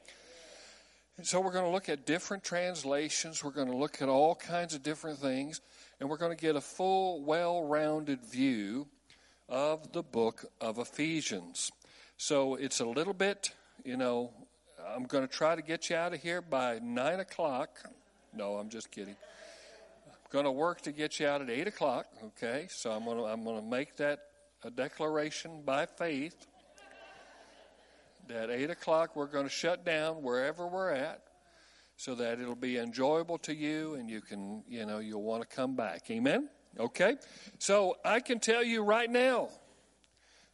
And 1.16 1.26
so 1.26 1.40
we're 1.40 1.52
going 1.52 1.64
to 1.64 1.71
look 1.71 1.88
at 1.88 2.07
different 2.07 2.45
translations. 2.45 3.43
We're 3.43 3.50
going 3.50 3.71
to 3.71 3.76
look 3.76 4.02
at 4.02 4.09
all 4.09 4.35
kinds 4.35 4.75
of 4.75 4.83
different 4.83 5.19
things, 5.19 5.61
and 6.00 6.09
we're 6.09 6.16
going 6.16 6.37
to 6.37 6.40
get 6.40 6.57
a 6.57 6.61
full, 6.61 7.23
well 7.23 7.62
rounded 7.62 8.25
view 8.25 8.88
of 9.49 9.93
the 9.93 10.02
book 10.02 10.45
of 10.61 10.78
Ephesians. 10.78 11.71
So 12.16 12.54
it's 12.54 12.81
a 12.81 12.87
little 12.87 13.12
bit, 13.12 13.50
you 13.85 13.97
know, 13.97 14.33
I'm 14.95 15.04
going 15.04 15.26
to 15.26 15.33
try 15.33 15.54
to 15.54 15.62
get 15.62 15.90
you 15.90 15.97
out 15.97 16.14
of 16.14 16.21
here 16.21 16.40
by 16.40 16.78
9 16.83 17.21
o'clock. 17.21 17.78
No, 18.33 18.54
I'm 18.57 18.69
just 18.69 18.90
kidding 18.90 19.16
going 20.34 20.44
to 20.46 20.50
work 20.50 20.80
to 20.80 20.90
get 20.90 21.20
you 21.20 21.28
out 21.28 21.40
at 21.40 21.48
8 21.48 21.68
o'clock, 21.68 22.06
okay? 22.24 22.66
So 22.68 22.90
I'm 22.90 23.04
going 23.04 23.18
to, 23.18 23.24
I'm 23.24 23.44
to 23.44 23.62
make 23.62 23.96
that 23.98 24.18
a 24.64 24.70
declaration 24.70 25.62
by 25.64 25.86
faith 25.86 26.34
that 28.26 28.50
8 28.50 28.68
o'clock 28.70 29.14
we're 29.14 29.28
going 29.28 29.44
to 29.44 29.50
shut 29.50 29.84
down 29.84 30.24
wherever 30.24 30.66
we're 30.66 30.90
at 30.90 31.22
so 31.96 32.16
that 32.16 32.40
it'll 32.40 32.56
be 32.56 32.78
enjoyable 32.78 33.38
to 33.38 33.54
you 33.54 33.94
and 33.94 34.10
you 34.10 34.20
can, 34.20 34.64
you 34.68 34.84
know, 34.84 34.98
you'll 34.98 35.22
want 35.22 35.48
to 35.48 35.56
come 35.56 35.76
back. 35.76 36.10
Amen? 36.10 36.49
Okay? 36.80 37.14
So 37.60 37.94
I 38.04 38.18
can 38.18 38.40
tell 38.40 38.64
you 38.64 38.82
right 38.82 39.08
now, 39.08 39.50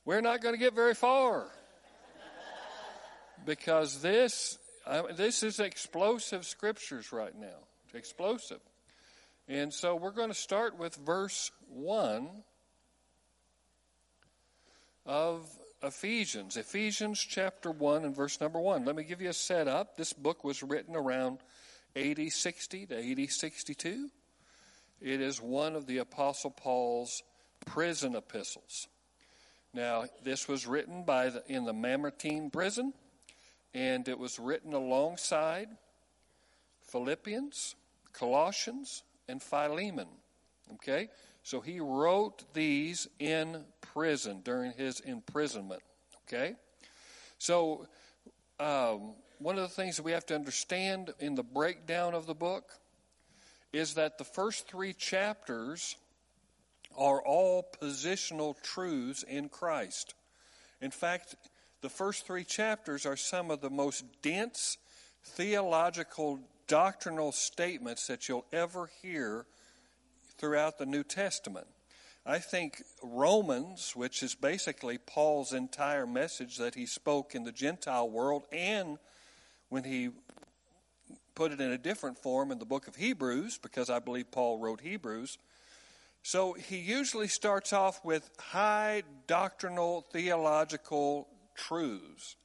we're 0.05 0.21
not 0.21 0.43
going 0.43 0.55
to 0.55 0.61
get 0.61 0.75
very 0.75 0.95
far 0.95 1.47
because 3.47 4.03
this, 4.03 4.59
I, 4.87 5.05
this 5.17 5.43
is 5.43 5.59
explosive 5.59 6.45
scriptures 6.45 7.13
right 7.13 7.35
now. 7.35 7.65
Explosive. 7.95 8.61
And 9.51 9.75
so 9.75 9.97
we're 9.97 10.13
going 10.13 10.29
to 10.29 10.35
start 10.35 10.79
with 10.79 10.95
verse 10.95 11.51
1 11.71 12.29
of 15.05 15.45
Ephesians. 15.83 16.57
Ephesians 16.57 17.19
chapter 17.19 17.73
1 17.73 18.05
and 18.05 18.15
verse 18.15 18.41
number 18.41 18.61
1. 18.61 18.85
Let 18.85 18.95
me 18.95 19.03
give 19.03 19.21
you 19.21 19.29
a 19.29 19.33
setup. 19.33 19.97
This 19.97 20.13
book 20.13 20.45
was 20.45 20.63
written 20.63 20.95
around 20.95 21.39
AD 21.97 22.31
60 22.31 22.87
to 22.87 23.11
AD 23.11 23.29
62. 23.29 24.09
It 25.01 25.21
is 25.21 25.43
one 25.43 25.75
of 25.75 25.87
the 25.89 25.99
Apostle 25.99 26.53
Paul's 26.53 27.25
prison 27.67 28.15
epistles. 28.15 28.87
Now, 29.75 30.05
this 30.23 30.47
was 30.47 30.65
written 30.65 31.03
by 31.03 31.31
the, 31.31 31.43
in 31.49 31.65
the 31.65 31.73
Mamertine 31.73 32.51
prison, 32.51 32.93
and 33.75 34.07
it 34.07 34.21
was 34.21 34.39
written 34.39 34.75
alongside 34.75 35.71
Philippians, 36.83 37.75
Colossians, 38.13 39.03
and 39.31 39.43
Philemon. 39.43 40.09
Okay? 40.75 41.09
So 41.43 41.61
he 41.61 41.81
wrote 41.81 42.45
these 42.53 43.09
in 43.19 43.65
prison 43.81 44.41
during 44.45 44.73
his 44.73 45.01
imprisonment. 45.01 45.83
Okay? 46.27 46.55
So, 47.39 47.87
um, 48.59 49.15
one 49.39 49.57
of 49.57 49.63
the 49.63 49.75
things 49.75 49.97
that 49.97 50.03
we 50.03 50.13
have 50.13 50.27
to 50.27 50.35
understand 50.35 51.15
in 51.19 51.35
the 51.35 51.43
breakdown 51.43 52.15
of 52.15 52.27
the 52.27 52.35
book 52.35 52.73
is 53.73 53.95
that 53.95 54.19
the 54.19 54.25
first 54.25 54.69
three 54.69 54.93
chapters 54.93 55.97
are 56.99 57.23
all 57.23 57.67
positional 57.81 58.61
truths 58.63 59.23
in 59.23 59.49
Christ. 59.49 60.15
In 60.83 60.91
fact, 60.91 61.37
the 61.81 61.89
first 61.89 62.27
three 62.27 62.45
chapters 62.45 63.07
are 63.07 63.17
some 63.17 63.51
of 63.51 63.63
the 63.63 63.71
most 63.71 64.05
dense 64.21 64.77
theological 65.25 66.41
doctrinal 66.71 67.33
statements 67.33 68.07
that 68.07 68.29
you'll 68.29 68.47
ever 68.53 68.89
hear 69.03 69.45
throughout 70.39 70.79
the 70.79 70.87
New 70.87 71.03
Testament. 71.03 71.67
I 72.25 72.39
think 72.39 72.85
Romans, 73.03 73.97
which 73.97 74.23
is 74.23 74.37
basically 74.37 74.97
Paul's 74.97 75.53
entire 75.53 76.07
message 76.07 76.59
that 76.59 76.77
he 76.77 76.87
spoke 76.87 77.35
in 77.35 77.43
the 77.43 77.51
Gentile 77.51 78.09
world, 78.09 78.45
and 78.53 78.99
when 79.69 79.83
he 79.83 80.11
put 81.35 81.51
it 81.51 81.61
in 81.61 81.73
a 81.73 81.79
different 81.79 82.19
form 82.19 82.53
in 82.53 82.61
the 82.61 82.65
book 82.65 82.87
of 82.87 82.95
Hebrews, 82.95 83.59
because 83.59 83.91
I 83.91 83.99
believe 83.99 84.31
Paul 84.31 84.59
wrote 84.59 84.81
Hebrews. 84.81 85.39
So 86.23 86.53
he 86.53 86.77
usually 86.77 87.29
starts 87.29 87.73
off 87.73 88.05
with 88.05 88.31
high 88.39 89.03
doctrinal 89.27 90.07
theological 90.13 91.27
truths, 91.57 92.37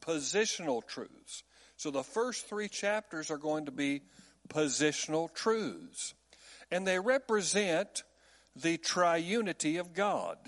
positional 0.00 0.86
truths. 0.86 1.42
So 1.76 1.90
the 1.90 2.02
first 2.02 2.48
three 2.48 2.68
chapters 2.68 3.30
are 3.30 3.38
going 3.38 3.66
to 3.66 3.72
be 3.72 4.02
positional 4.48 5.32
truths. 5.32 6.14
And 6.70 6.86
they 6.86 6.98
represent 6.98 8.02
the 8.56 8.78
triunity 8.78 9.78
of 9.78 9.94
God. 9.94 10.38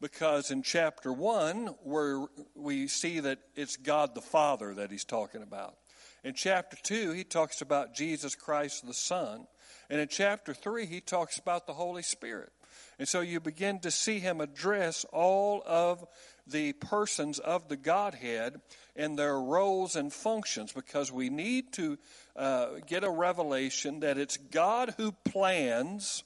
Because 0.00 0.50
in 0.50 0.62
chapter 0.62 1.10
1, 1.12 1.68
where 1.82 2.26
we 2.54 2.86
see 2.86 3.20
that 3.20 3.38
it's 3.54 3.76
God 3.76 4.14
the 4.14 4.20
Father 4.20 4.74
that 4.74 4.90
he's 4.90 5.04
talking 5.04 5.42
about. 5.42 5.76
In 6.22 6.34
chapter 6.34 6.76
2, 6.82 7.12
he 7.12 7.24
talks 7.24 7.62
about 7.62 7.94
Jesus 7.94 8.34
Christ 8.34 8.86
the 8.86 8.92
Son. 8.92 9.46
And 9.88 10.00
in 10.00 10.08
chapter 10.08 10.52
3, 10.52 10.84
he 10.84 11.00
talks 11.00 11.38
about 11.38 11.66
the 11.66 11.72
Holy 11.72 12.02
Spirit. 12.02 12.52
And 12.98 13.06
so 13.06 13.20
you 13.20 13.40
begin 13.40 13.80
to 13.80 13.90
see 13.90 14.18
him 14.18 14.40
address 14.40 15.04
all 15.12 15.62
of 15.66 16.04
the 16.46 16.72
persons 16.74 17.38
of 17.38 17.68
the 17.68 17.76
Godhead 17.76 18.60
and 18.94 19.18
their 19.18 19.38
roles 19.38 19.96
and 19.96 20.12
functions 20.12 20.72
because 20.72 21.12
we 21.12 21.28
need 21.28 21.72
to 21.74 21.98
uh, 22.36 22.68
get 22.86 23.04
a 23.04 23.10
revelation 23.10 24.00
that 24.00 24.16
it's 24.16 24.36
God 24.36 24.94
who 24.96 25.12
plans 25.12 26.24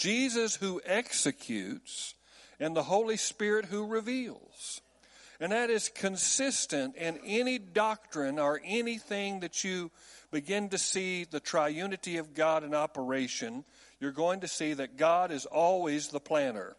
Jesus 0.00 0.56
who 0.56 0.80
executes, 0.86 2.14
and 2.58 2.74
the 2.74 2.84
Holy 2.84 3.18
Spirit 3.18 3.66
who 3.66 3.86
reveals. 3.86 4.80
And 5.38 5.52
that 5.52 5.68
is 5.68 5.90
consistent 5.90 6.96
in 6.96 7.18
any 7.22 7.58
doctrine 7.58 8.38
or 8.38 8.62
anything 8.64 9.40
that 9.40 9.62
you 9.62 9.90
begin 10.30 10.70
to 10.70 10.78
see 10.78 11.24
the 11.24 11.40
triunity 11.40 12.18
of 12.18 12.32
God 12.32 12.64
in 12.64 12.74
operation. 12.74 13.62
You're 14.00 14.12
going 14.12 14.40
to 14.40 14.48
see 14.48 14.72
that 14.74 14.96
God 14.96 15.30
is 15.30 15.46
always 15.46 16.08
the 16.08 16.20
planner. 16.20 16.74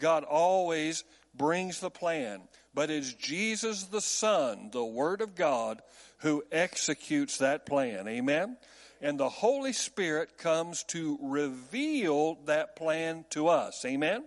God 0.00 0.24
always 0.24 1.04
brings 1.34 1.80
the 1.80 1.90
plan. 1.90 2.42
But 2.74 2.90
it's 2.90 3.14
Jesus 3.14 3.84
the 3.84 4.00
Son, 4.00 4.70
the 4.72 4.84
Word 4.84 5.20
of 5.20 5.36
God, 5.36 5.80
who 6.18 6.42
executes 6.50 7.38
that 7.38 7.66
plan. 7.66 8.08
Amen? 8.08 8.56
and 9.04 9.20
the 9.20 9.28
Holy 9.28 9.74
Spirit 9.74 10.38
comes 10.38 10.82
to 10.84 11.18
reveal 11.20 12.38
that 12.46 12.74
plan 12.74 13.26
to 13.30 13.48
us. 13.48 13.84
Amen? 13.84 14.10
Amen? 14.12 14.24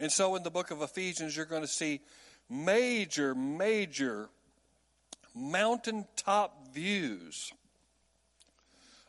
And 0.00 0.10
so 0.10 0.34
in 0.34 0.42
the 0.42 0.50
book 0.50 0.70
of 0.70 0.80
Ephesians, 0.80 1.36
you're 1.36 1.44
going 1.44 1.60
to 1.60 1.68
see 1.68 2.00
major, 2.48 3.34
major 3.34 4.30
mountaintop 5.34 6.72
views 6.72 7.52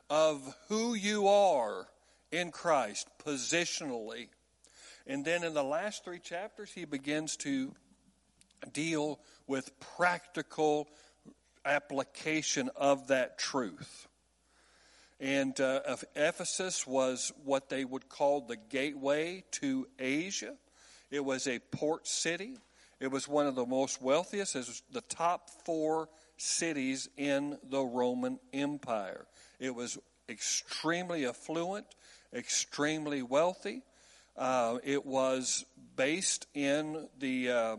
of 0.09 0.53
who 0.67 0.95
you 0.95 1.29
are 1.29 1.87
in 2.35 2.51
Christ 2.51 3.07
positionally. 3.25 4.27
And 5.07 5.23
then 5.23 5.43
in 5.43 5.53
the 5.53 5.63
last 5.63 6.03
three 6.03 6.19
chapters, 6.19 6.71
he 6.73 6.85
begins 6.85 7.37
to 7.37 7.73
deal 8.73 9.19
with 9.47 9.79
practical 9.79 10.87
application 11.63 12.69
of 12.75 13.07
that 13.07 13.37
truth. 13.37 14.07
And 15.19 15.59
uh, 15.61 15.95
Ephesus 16.15 16.85
was 16.85 17.31
what 17.43 17.69
they 17.69 17.85
would 17.85 18.09
call 18.09 18.41
the 18.41 18.57
gateway 18.57 19.43
to 19.51 19.87
Asia. 19.97 20.55
It 21.09 21.23
was 21.23 21.47
a 21.47 21.59
port 21.71 22.07
city. 22.07 22.57
It 22.99 23.11
was 23.11 23.27
one 23.27 23.47
of 23.47 23.55
the 23.55 23.65
most 23.65 24.01
wealthiest. 24.01 24.55
It 24.55 24.59
was 24.59 24.83
the 24.91 25.01
top 25.01 25.49
four 25.63 26.09
cities 26.37 27.07
in 27.15 27.57
the 27.69 27.81
Roman 27.81 28.39
Empire. 28.51 29.25
It 29.59 29.73
was 29.73 29.97
extremely 30.27 31.25
affluent, 31.25 31.85
extremely 32.35 33.21
wealthy. 33.21 33.81
Uh, 34.37 34.77
it 34.83 35.05
was 35.05 35.65
based 35.95 36.45
in 36.53 37.07
the 37.17 37.49
uh, 37.49 37.77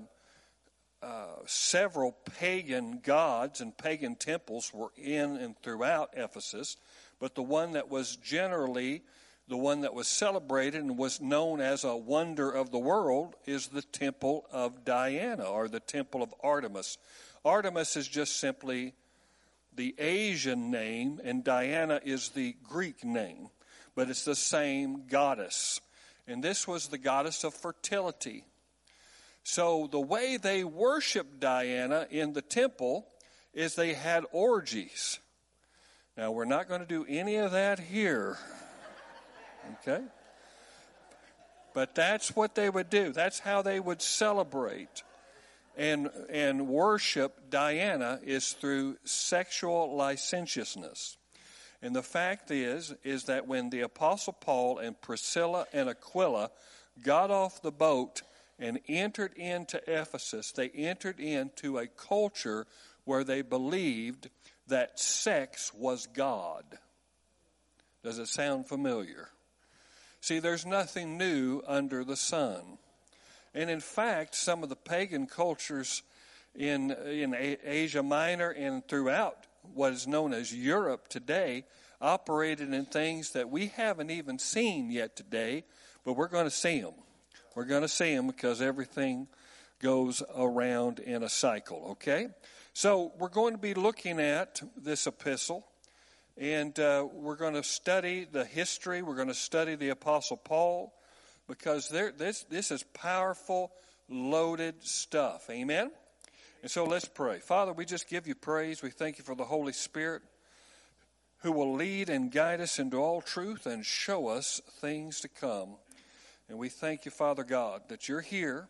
uh, 1.02 1.26
several 1.44 2.16
pagan 2.38 3.00
gods 3.04 3.60
and 3.60 3.76
pagan 3.76 4.16
temples 4.16 4.72
were 4.72 4.90
in 4.96 5.36
and 5.36 5.54
throughout 5.62 6.10
Ephesus 6.14 6.76
but 7.18 7.34
the 7.34 7.42
one 7.42 7.72
that 7.72 7.90
was 7.90 8.16
generally 8.16 9.02
the 9.48 9.56
one 9.56 9.82
that 9.82 9.94
was 9.94 10.08
celebrated 10.08 10.82
and 10.82 10.98
was 10.98 11.20
known 11.20 11.60
as 11.60 11.84
a 11.84 11.96
wonder 11.96 12.50
of 12.50 12.72
the 12.72 12.78
world 12.78 13.36
is 13.46 13.68
the 13.68 13.82
temple 13.82 14.44
of 14.50 14.84
Diana 14.84 15.44
or 15.44 15.68
the 15.68 15.78
temple 15.78 16.20
of 16.20 16.34
Artemis. 16.42 16.98
Artemis 17.44 17.96
is 17.96 18.08
just 18.08 18.40
simply 18.40 18.92
the 19.72 19.94
Asian 19.98 20.72
name, 20.72 21.20
and 21.22 21.44
Diana 21.44 22.00
is 22.04 22.30
the 22.30 22.56
Greek 22.64 23.04
name, 23.04 23.50
but 23.96 24.08
it's 24.08 24.24
the 24.24 24.36
same 24.36 25.08
goddess. 25.08 25.80
And 26.28 26.44
this 26.44 26.68
was 26.68 26.86
the 26.86 26.98
goddess 26.98 27.42
of 27.42 27.54
fertility. 27.54 28.44
So 29.42 29.88
the 29.90 30.00
way 30.00 30.36
they 30.36 30.62
worshiped 30.62 31.40
Diana 31.40 32.06
in 32.10 32.32
the 32.32 32.42
temple 32.42 33.08
is 33.52 33.74
they 33.74 33.94
had 33.94 34.24
orgies. 34.30 35.18
Now, 36.16 36.30
we're 36.30 36.44
not 36.44 36.68
going 36.68 36.80
to 36.80 36.86
do 36.86 37.04
any 37.08 37.36
of 37.36 37.50
that 37.52 37.80
here. 37.80 38.38
Okay? 39.82 40.04
But 41.74 41.96
that's 41.96 42.36
what 42.36 42.54
they 42.54 42.70
would 42.70 42.88
do. 42.88 43.12
That's 43.12 43.40
how 43.40 43.62
they 43.62 43.80
would 43.80 44.00
celebrate 44.00 45.02
and, 45.76 46.08
and 46.30 46.68
worship 46.68 47.50
Diana 47.50 48.18
is 48.24 48.52
through 48.52 48.96
sexual 49.04 49.94
licentiousness. 49.94 51.18
And 51.86 51.94
the 51.94 52.02
fact 52.02 52.50
is, 52.50 52.92
is 53.04 53.26
that 53.26 53.46
when 53.46 53.70
the 53.70 53.82
Apostle 53.82 54.32
Paul 54.32 54.78
and 54.78 55.00
Priscilla 55.00 55.68
and 55.72 55.88
Aquila 55.88 56.50
got 57.04 57.30
off 57.30 57.62
the 57.62 57.70
boat 57.70 58.22
and 58.58 58.80
entered 58.88 59.34
into 59.34 59.80
Ephesus, 59.86 60.50
they 60.50 60.68
entered 60.70 61.20
into 61.20 61.78
a 61.78 61.86
culture 61.86 62.66
where 63.04 63.22
they 63.22 63.40
believed 63.40 64.30
that 64.66 64.98
sex 64.98 65.72
was 65.74 66.08
God. 66.08 66.64
Does 68.02 68.18
it 68.18 68.26
sound 68.26 68.66
familiar? 68.66 69.28
See, 70.20 70.40
there's 70.40 70.66
nothing 70.66 71.16
new 71.16 71.62
under 71.68 72.02
the 72.02 72.16
sun. 72.16 72.78
And 73.54 73.70
in 73.70 73.78
fact, 73.78 74.34
some 74.34 74.64
of 74.64 74.70
the 74.70 74.74
pagan 74.74 75.28
cultures 75.28 76.02
in, 76.52 76.90
in 76.90 77.56
Asia 77.62 78.02
Minor 78.02 78.50
and 78.50 78.84
throughout 78.88 79.46
what 79.74 79.92
is 79.92 80.06
known 80.06 80.32
as 80.32 80.54
Europe 80.54 81.08
today 81.08 81.64
operated 82.00 82.72
in 82.72 82.84
things 82.84 83.32
that 83.32 83.50
we 83.50 83.68
haven't 83.68 84.10
even 84.10 84.38
seen 84.38 84.90
yet 84.90 85.16
today, 85.16 85.64
but 86.04 86.14
we're 86.14 86.28
going 86.28 86.44
to 86.44 86.50
see 86.50 86.80
them. 86.80 86.94
We're 87.54 87.64
going 87.64 87.82
to 87.82 87.88
see 87.88 88.14
them 88.14 88.26
because 88.26 88.60
everything 88.60 89.28
goes 89.80 90.22
around 90.36 90.98
in 90.98 91.22
a 91.22 91.28
cycle, 91.28 91.88
okay? 91.92 92.28
So, 92.72 93.12
we're 93.18 93.28
going 93.28 93.54
to 93.54 93.58
be 93.58 93.72
looking 93.72 94.20
at 94.20 94.60
this 94.76 95.06
epistle, 95.06 95.66
and 96.36 96.78
uh, 96.78 97.06
we're 97.10 97.36
going 97.36 97.54
to 97.54 97.62
study 97.62 98.26
the 98.30 98.44
history. 98.44 99.00
We're 99.00 99.16
going 99.16 99.28
to 99.28 99.34
study 99.34 99.74
the 99.74 99.88
Apostle 99.88 100.36
Paul, 100.36 100.92
because 101.48 101.88
there, 101.88 102.12
this, 102.12 102.42
this 102.44 102.70
is 102.70 102.82
powerful, 102.82 103.72
loaded 104.10 104.82
stuff. 104.84 105.48
Amen? 105.48 105.90
And 106.66 106.70
so, 106.72 106.82
let's 106.82 107.04
pray. 107.04 107.38
Father, 107.38 107.72
we 107.72 107.84
just 107.84 108.08
give 108.08 108.26
you 108.26 108.34
praise. 108.34 108.82
We 108.82 108.90
thank 108.90 109.18
you 109.18 109.24
for 109.24 109.36
the 109.36 109.44
Holy 109.44 109.72
Spirit 109.72 110.22
who 111.42 111.52
will 111.52 111.74
lead 111.74 112.08
and 112.08 112.28
guide 112.28 112.60
us 112.60 112.80
into 112.80 112.96
all 112.96 113.20
truth 113.20 113.66
and 113.66 113.86
show 113.86 114.26
us 114.26 114.60
things 114.80 115.20
to 115.20 115.28
come. 115.28 115.76
And 116.48 116.58
we 116.58 116.68
thank 116.68 117.04
you, 117.04 117.12
Father 117.12 117.44
God, 117.44 117.82
that 117.86 118.08
you're 118.08 118.20
here 118.20 118.66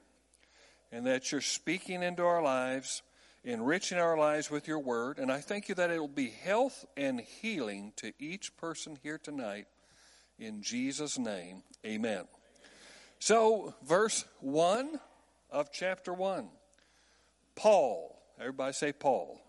and 0.92 1.06
that 1.06 1.32
you're 1.32 1.40
speaking 1.40 2.02
into 2.02 2.22
our 2.22 2.42
lives 2.42 3.00
enriching 3.44 3.96
our 3.96 4.18
lives 4.18 4.50
with 4.50 4.68
your 4.68 4.80
word. 4.80 5.18
And 5.18 5.32
I 5.32 5.40
thank 5.40 5.70
you 5.70 5.74
that 5.76 5.90
it 5.90 5.98
will 5.98 6.06
be 6.06 6.28
health 6.28 6.84
and 6.98 7.18
healing 7.18 7.94
to 7.96 8.12
each 8.18 8.58
person 8.58 8.98
here 9.02 9.16
tonight. 9.16 9.68
In 10.38 10.60
Jesus' 10.60 11.18
name, 11.18 11.62
amen. 11.82 12.24
So, 13.20 13.72
verse 13.82 14.26
1 14.40 15.00
of 15.50 15.72
chapter 15.72 16.12
1. 16.12 16.50
Paul, 17.56 18.16
everybody 18.38 18.72
say 18.72 18.92
Paul. 18.92 19.40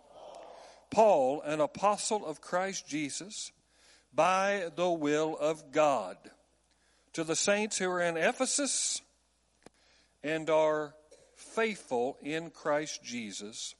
Paul, 0.89 1.41
an 1.41 1.61
apostle 1.61 2.25
of 2.25 2.41
Christ 2.41 2.87
Jesus, 2.87 3.51
by 4.13 4.69
the 4.75 4.89
will 4.89 5.37
of 5.37 5.71
God 5.71 6.17
To 7.17 7.23
the 7.23 7.35
saints 7.35 7.79
who 7.79 7.89
are 7.89 7.99
in 7.99 8.15
Ephesus 8.15 9.01
and 10.23 10.51
are 10.51 10.93
faithful 11.35 12.15
in 12.21 12.51
Christ 12.51 13.03
Jesus, 13.03 13.73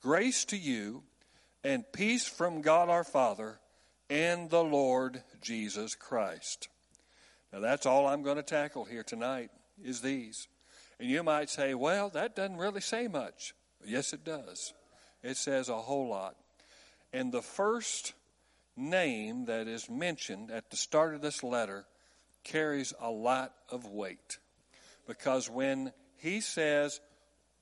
grace 0.00 0.46
to 0.46 0.56
you 0.56 1.02
and 1.62 1.84
peace 1.92 2.26
from 2.26 2.62
God 2.62 2.88
our 2.88 3.04
Father 3.04 3.60
and 4.08 4.48
the 4.48 4.64
Lord 4.64 5.22
Jesus 5.42 5.94
Christ. 5.94 6.68
Now 7.52 7.60
that's 7.60 7.84
all 7.84 8.06
I'm 8.06 8.22
going 8.22 8.38
to 8.38 8.42
tackle 8.42 8.86
here 8.86 9.04
tonight 9.04 9.50
is 9.84 10.00
these. 10.00 10.48
And 10.98 11.10
you 11.10 11.22
might 11.22 11.50
say, 11.50 11.74
well, 11.74 12.08
that 12.10 12.34
doesn't 12.34 12.56
really 12.56 12.80
say 12.80 13.08
much. 13.08 13.52
Yes, 13.84 14.12
it 14.12 14.24
does. 14.24 14.72
It 15.22 15.36
says 15.36 15.68
a 15.68 15.76
whole 15.76 16.08
lot. 16.08 16.36
And 17.12 17.32
the 17.32 17.42
first 17.42 18.14
name 18.76 19.46
that 19.46 19.68
is 19.68 19.90
mentioned 19.90 20.50
at 20.50 20.70
the 20.70 20.76
start 20.76 21.14
of 21.14 21.20
this 21.20 21.42
letter 21.42 21.84
carries 22.44 22.94
a 23.00 23.10
lot 23.10 23.52
of 23.68 23.86
weight. 23.86 24.38
Because 25.06 25.50
when 25.50 25.92
he 26.18 26.40
says 26.40 27.00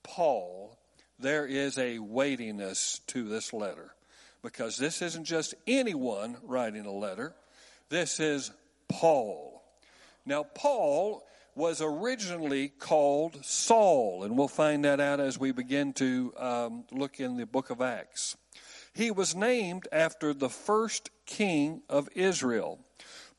Paul, 0.03 0.79
there 1.19 1.47
is 1.47 1.79
a 1.79 1.99
weightiness 1.99 3.01
to 3.09 3.29
this 3.29 3.53
letter. 3.53 3.95
Because 4.43 4.77
this 4.77 5.03
isn't 5.03 5.25
just 5.25 5.55
anyone 5.67 6.37
writing 6.45 6.87
a 6.87 6.93
letter, 6.93 7.35
this 7.89 8.21
is 8.21 8.53
Paul. 8.89 9.63
Now, 10.25 10.45
Paul 10.45 11.25
was 11.59 11.83
originally 11.83 12.69
called 12.69 13.45
Saul, 13.45 14.23
and 14.23 14.39
we'll 14.39 14.47
find 14.47 14.85
that 14.85 15.01
out 15.01 15.19
as 15.19 15.41
we 15.41 15.51
begin 15.51 15.93
to 15.95 16.33
um, 16.39 16.85
look 16.93 17.19
in 17.19 17.37
the 17.37 17.47
book 17.47 17.71
of 17.71 17.81
Acts. 17.81 18.37
He 18.95 19.11
was 19.11 19.35
named 19.35 19.89
after 19.91 20.33
the 20.33 20.49
first 20.49 21.11
king 21.27 21.83
of 21.89 22.09
Israel. 22.15 22.79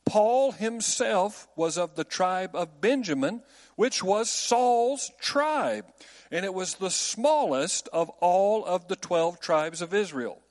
Paul 0.04 0.52
himself 0.52 1.48
was 1.56 1.78
of 1.78 1.96
the 1.96 2.04
tribe 2.04 2.58
of 2.58 2.82
Benjamin, 2.82 3.42
which 3.78 4.04
was 4.04 4.30
Saul's 4.30 5.12
tribe, 5.22 5.86
and 6.30 6.44
it 6.44 6.54
was 6.54 6.76
the 6.76 6.92
smallest 6.92 7.88
of 7.94 8.10
all 8.20 8.66
of 8.66 8.90
the 8.90 8.98
12 8.98 9.40
tribes 9.40 9.82
of 9.82 9.94
Israel. 9.94 10.42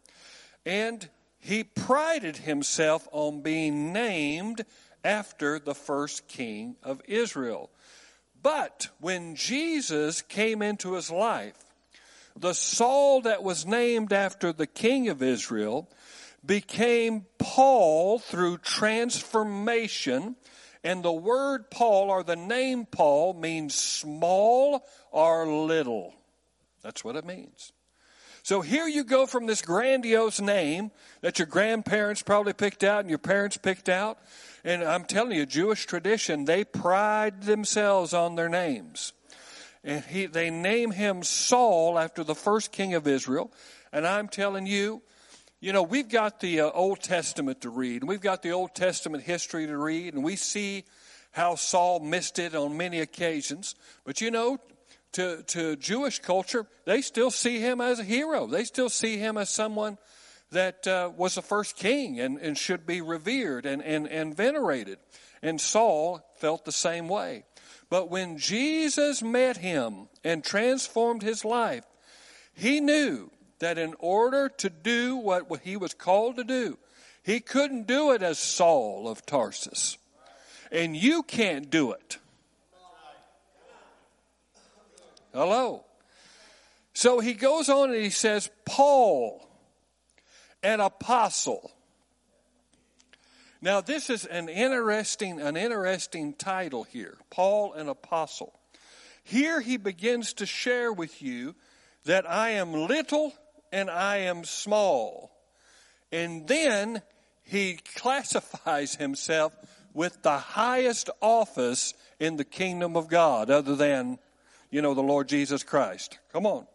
And 0.64 1.07
he 1.38 1.64
prided 1.64 2.38
himself 2.38 3.07
on 3.12 3.42
being 3.42 3.92
named 3.92 4.64
after 5.05 5.59
the 5.59 5.75
first 5.75 6.29
king 6.29 6.77
of 6.83 7.01
Israel. 7.07 7.71
But 8.43 8.89
when 9.01 9.35
Jesus 9.35 10.23
came 10.23 10.63
into 10.63 10.95
his 10.95 11.11
life, 11.11 11.57
the 12.37 12.55
Saul 12.55 13.23
that 13.23 13.43
was 13.43 13.67
named 13.67 14.13
after 14.13 14.53
the 14.53 14.67
king 14.67 15.09
of 15.09 15.23
Israel 15.23 15.89
became 16.45 17.27
Paul 17.39 18.19
through 18.19 18.59
transformation. 18.59 20.37
And 20.85 21.03
the 21.03 21.13
word 21.13 21.71
Paul 21.71 22.11
or 22.11 22.23
the 22.23 22.37
name 22.37 22.87
Paul 22.87 23.35
means 23.35 23.75
small 23.75 24.87
or 25.11 25.47
little. 25.47 26.15
That's 26.83 27.05
what 27.05 27.17
it 27.17 27.25
means. 27.25 27.73
So 28.45 28.61
here 28.63 28.87
you 28.87 29.05
go 29.05 29.27
from 29.27 29.47
this 29.47 29.61
grandiose 29.61 30.41
name 30.41 30.91
that 31.21 31.39
your 31.39 31.47
grandparents 31.47 32.23
probably 32.23 32.53
picked 32.53 32.85
out 32.85 33.01
and 33.01 33.11
your 33.11 33.19
parents 33.19 33.59
picked 33.59 33.89
out. 33.89 34.19
And 34.64 34.83
I'm 34.83 35.05
telling 35.05 35.37
you, 35.37 35.47
Jewish 35.47 35.87
tradition, 35.87 36.44
they 36.44 36.64
pride 36.64 37.42
themselves 37.42 38.12
on 38.12 38.35
their 38.35 38.49
names. 38.49 39.12
And 39.85 40.05
he, 40.05 40.27
they 40.27 40.51
name 40.51 40.90
him 40.90 41.23
Saul 41.23 41.99
after 41.99 42.25
the 42.25 42.35
first 42.35 42.73
king 42.73 42.94
of 42.94 43.07
Israel. 43.07 43.53
And 43.92 44.07
I'm 44.07 44.29
telling 44.29 44.66
you, 44.66 45.03
you 45.61 45.73
know, 45.73 45.83
we've 45.83 46.09
got 46.09 46.40
the 46.40 46.61
uh, 46.61 46.71
Old 46.71 47.01
Testament 47.01 47.62
to 47.62 47.71
read, 47.71 48.03
and 48.03 48.09
we've 48.09 48.21
got 48.21 48.42
the 48.42 48.53
Old 48.53 48.75
Testament 48.75 49.25
history 49.25 49.66
to 49.66 49.77
read, 49.77 50.14
and 50.14 50.23
we 50.23 50.37
see 50.37 50.85
how 51.33 51.57
Saul 51.57 52.01
missed 52.01 52.38
it 52.38 52.55
on 52.55 52.77
many 52.77 53.01
occasions. 53.01 53.75
But 54.05 54.21
you 54.21 54.31
know, 54.31 54.59
to, 55.12 55.42
to 55.44 55.77
Jewish 55.77 56.21
culture, 56.21 56.66
they 56.85 57.01
still 57.01 57.31
see 57.31 57.59
him 57.59 57.81
as 57.81 57.99
a 57.99 58.05
hero. 58.05 58.47
They 58.47 58.64
still 58.64 58.88
see 58.88 59.16
him 59.16 59.37
as 59.37 59.51
someone 59.51 59.99
that 60.51 60.87
uh, 60.87 61.11
was 61.17 61.35
the 61.35 61.43
first 61.43 61.77
king 61.77 62.21
and, 62.21 62.39
and 62.39 62.57
should 62.57 62.87
be 62.87 63.01
revered 63.01 63.67
and, 63.67 63.83
and, 63.83 64.07
and 64.07 64.37
venerated. 64.37 64.99
And 65.43 65.61
Saul 65.61 66.27
felt 66.37 66.65
the 66.65 66.73
same 66.73 67.09
way. 67.09 67.45
But 67.91 68.11
when 68.11 68.39
Jesus 68.39 69.23
met 69.23 69.59
him 69.59 70.09
and 70.25 70.45
transformed 70.45 71.23
his 71.23 71.45
life, 71.45 71.85
he 72.55 72.81
knew 72.81 73.31
that 73.61 73.79
in 73.79 73.95
order 73.99 74.49
to 74.49 74.71
do 74.71 75.17
what 75.17 75.47
he 75.63 75.77
was 75.77 75.95
called 75.95 76.37
to 76.37 76.45
do, 76.45 76.79
he 77.23 77.41
couldn't 77.41 77.87
do 77.87 78.13
it 78.13 78.23
as 78.23 78.39
Saul 78.39 79.09
of 79.09 79.25
Tarsus. 79.27 79.99
And 80.71 80.97
you 80.97 81.23
can't 81.23 81.71
do 81.71 81.93
it. 81.93 82.19
Hello. 85.33 85.85
So 86.95 87.21
he 87.21 87.35
goes 87.35 87.69
on 87.69 87.91
and 87.91 88.03
he 88.03 88.11
says, 88.11 88.51
Paul, 88.65 89.48
an 90.62 90.81
apostle. 90.81 91.71
Now 93.61 93.81
this 93.81 94.11
is 94.11 94.25
an 94.25 94.49
interesting, 94.49 95.40
an 95.40 95.57
interesting 95.57 96.35
title 96.35 96.85
here. 96.85 97.16
Paul, 97.31 97.73
an 97.73 97.88
apostle. 97.88 98.55
Here 99.25 99.61
he 99.61 99.77
begins 99.77 100.33
to 100.35 100.47
share 100.47 100.92
with 100.92 101.21
you 101.21 101.55
that 102.05 102.29
I 102.29 102.51
am 102.51 102.73
little 102.73 103.35
and 103.73 103.90
I 103.90 104.18
am 104.18 104.44
small. 104.44 105.31
And 106.11 106.47
then 106.49 107.03
he 107.42 107.79
classifies 107.97 108.94
himself 108.94 109.55
with 109.92 110.23
the 110.23 110.38
highest 110.38 111.11
office 111.21 111.94
in 112.21 112.37
the 112.37 112.44
kingdom 112.44 112.97
of 112.97 113.09
God, 113.09 113.51
other 113.51 113.75
than, 113.75 114.18
you 114.71 114.81
know, 114.81 114.94
the 114.94 115.03
Lord 115.03 115.29
Jesus 115.29 115.62
Christ. 115.62 116.18
Come 116.33 116.47
on. 116.47 116.66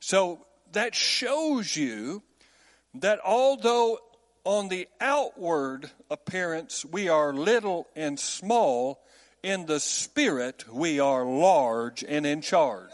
So 0.00 0.44
that 0.72 0.94
shows 0.94 1.76
you 1.76 2.22
that 2.94 3.20
although 3.24 3.98
on 4.44 4.68
the 4.68 4.88
outward 5.00 5.90
appearance 6.10 6.84
we 6.84 7.08
are 7.08 7.32
little 7.32 7.86
and 7.94 8.18
small, 8.18 9.00
in 9.42 9.66
the 9.66 9.80
spirit 9.80 10.64
we 10.72 11.00
are 11.00 11.24
large 11.24 12.04
and 12.06 12.24
in 12.24 12.40
charge. 12.40 12.90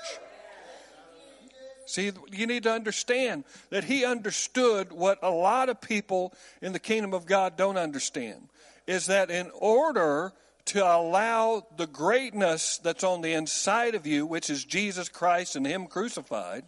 See, 1.87 2.13
you 2.31 2.47
need 2.47 2.65
to 2.65 2.73
understand 2.73 3.45
that 3.71 3.85
he 3.85 4.05
understood 4.05 4.93
what 4.93 5.19
a 5.23 5.31
lot 5.31 5.71
of 5.71 5.81
people 5.81 6.35
in 6.61 6.73
the 6.73 6.79
kingdom 6.79 7.15
of 7.15 7.25
God 7.25 7.57
don't 7.57 7.79
understand 7.79 8.49
is 8.87 9.07
that 9.07 9.31
in 9.31 9.51
order 9.55 10.33
to 10.67 10.85
allow 10.85 11.67
the 11.79 11.87
greatness 11.87 12.79
that's 12.79 13.05
on 13.05 13.23
the 13.23 13.33
inside 13.33 13.95
of 13.95 14.07
you, 14.07 14.27
which 14.27 14.51
is 14.51 14.65
Jesus 14.65 15.09
Christ 15.09 15.57
and 15.57 15.67
Him 15.67 15.87
crucified, 15.87 16.65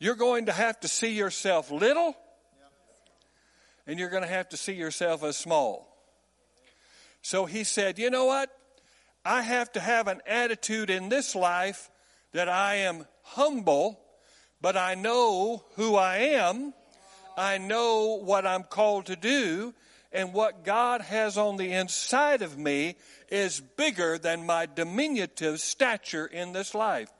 you're 0.00 0.16
going 0.16 0.46
to 0.46 0.52
have 0.52 0.80
to 0.80 0.88
see 0.88 1.12
yourself 1.12 1.70
little 1.70 2.16
and 3.86 3.98
you're 3.98 4.10
going 4.10 4.22
to 4.24 4.28
have 4.28 4.48
to 4.48 4.56
see 4.56 4.72
yourself 4.72 5.22
as 5.22 5.36
small. 5.36 5.86
So 7.22 7.46
he 7.46 7.62
said, 7.62 7.98
You 7.98 8.10
know 8.10 8.24
what? 8.24 8.50
I 9.24 9.42
have 9.42 9.70
to 9.72 9.80
have 9.80 10.08
an 10.08 10.20
attitude 10.26 10.90
in 10.90 11.10
this 11.10 11.36
life 11.36 11.90
that 12.32 12.48
I 12.48 12.76
am 12.76 13.06
humble 13.22 14.00
but 14.60 14.76
I 14.76 14.94
know 14.94 15.64
who 15.76 15.96
I 15.96 16.16
am. 16.18 16.74
I 17.36 17.58
know 17.58 18.20
what 18.22 18.46
I'm 18.46 18.64
called 18.64 19.06
to 19.06 19.16
do. 19.16 19.74
And 20.12 20.32
what 20.32 20.64
God 20.64 21.02
has 21.02 21.38
on 21.38 21.56
the 21.56 21.72
inside 21.72 22.42
of 22.42 22.58
me 22.58 22.96
is 23.30 23.60
bigger 23.60 24.18
than 24.18 24.44
my 24.44 24.66
diminutive 24.66 25.60
stature 25.60 26.26
in 26.26 26.52
this 26.52 26.74
life 26.74 27.10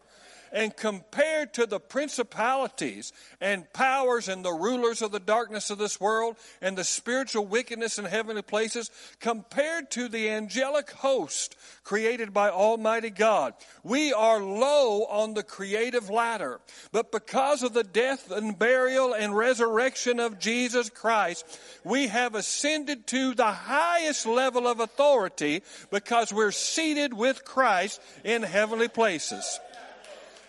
and 0.53 0.77
compared 0.77 1.53
to 1.55 1.67
the 1.67 1.81
principalities 1.81 3.13
and 3.41 3.73
powers 3.73 4.29
and 4.29 4.45
the 4.45 4.53
rulers 4.53 5.03
of 5.03 5.13
the 5.13 5.21
darkness 5.21 5.71
of 5.71 5.79
this 5.79 6.01
world 6.01 6.37
and 6.61 6.77
the 6.77 6.85
spiritual 6.85 7.47
wickedness 7.47 7.99
in 7.99 8.05
heavenly 8.05 8.43
places, 8.43 8.91
compared 9.21 9.91
to 9.91 10.09
the 10.09 10.31
angelic 10.31 10.91
host 10.91 11.57
created 11.85 12.33
by 12.33 12.51
Almighty 12.51 13.11
God, 13.11 13.55
we 13.83 14.13
are 14.13 14.43
low 14.43 15.05
on 15.05 15.35
the 15.35 15.43
creative 15.43 16.11
ladder. 16.11 16.61
But 16.93 17.13
because 17.13 17.63
of 17.63 17.73
the 17.73 17.85
death 17.85 18.31
and 18.31 18.59
burial 18.59 19.15
and 19.15 19.37
resurrection 19.37 20.21
of 20.21 20.39
Jesus 20.39 20.91
Christ, 20.91 21.45
we 21.85 22.09
have 22.09 22.35
ascended 22.35 23.07
to 23.09 23.35
the 23.35 23.53
highest 23.53 24.27
level 24.27 24.67
of 24.67 24.81
authority 24.81 25.63
because 25.91 26.33
we're 26.33 26.53
seated 26.53 27.15
with 27.15 27.45
Christ 27.45 28.01
in 28.25 28.43
heavenly 28.43 28.89
places. 28.89 29.61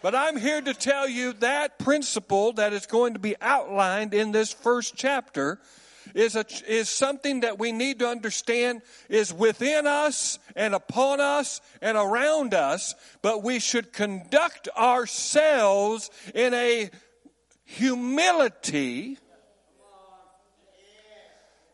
But 0.01 0.15
I'm 0.15 0.37
here 0.37 0.61
to 0.61 0.73
tell 0.73 1.07
you 1.07 1.33
that 1.33 1.77
principle 1.77 2.53
that 2.53 2.73
is 2.73 2.87
going 2.87 3.13
to 3.13 3.19
be 3.19 3.35
outlined 3.39 4.13
in 4.15 4.31
this 4.31 4.51
first 4.51 4.95
chapter 4.95 5.59
is, 6.15 6.35
a, 6.35 6.43
is 6.67 6.89
something 6.89 7.41
that 7.41 7.59
we 7.59 7.71
need 7.71 7.99
to 7.99 8.07
understand 8.07 8.81
is 9.09 9.31
within 9.31 9.85
us 9.85 10.39
and 10.55 10.73
upon 10.73 11.19
us 11.19 11.61
and 11.81 11.97
around 11.97 12.55
us, 12.55 12.95
but 13.21 13.43
we 13.43 13.59
should 13.59 13.93
conduct 13.93 14.67
ourselves 14.75 16.09
in 16.33 16.55
a 16.55 16.89
humility 17.63 19.19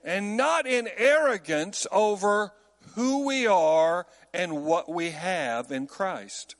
and 0.04 0.36
not 0.36 0.68
in 0.68 0.90
arrogance 0.98 1.88
over 1.94 2.52
who 2.96 3.26
we 3.26 3.48
are 3.48 4.06
and 4.34 4.66
what 4.66 4.90
we 4.90 5.12
have 5.12 5.72
in 5.72 5.88
Christ. 5.88 6.57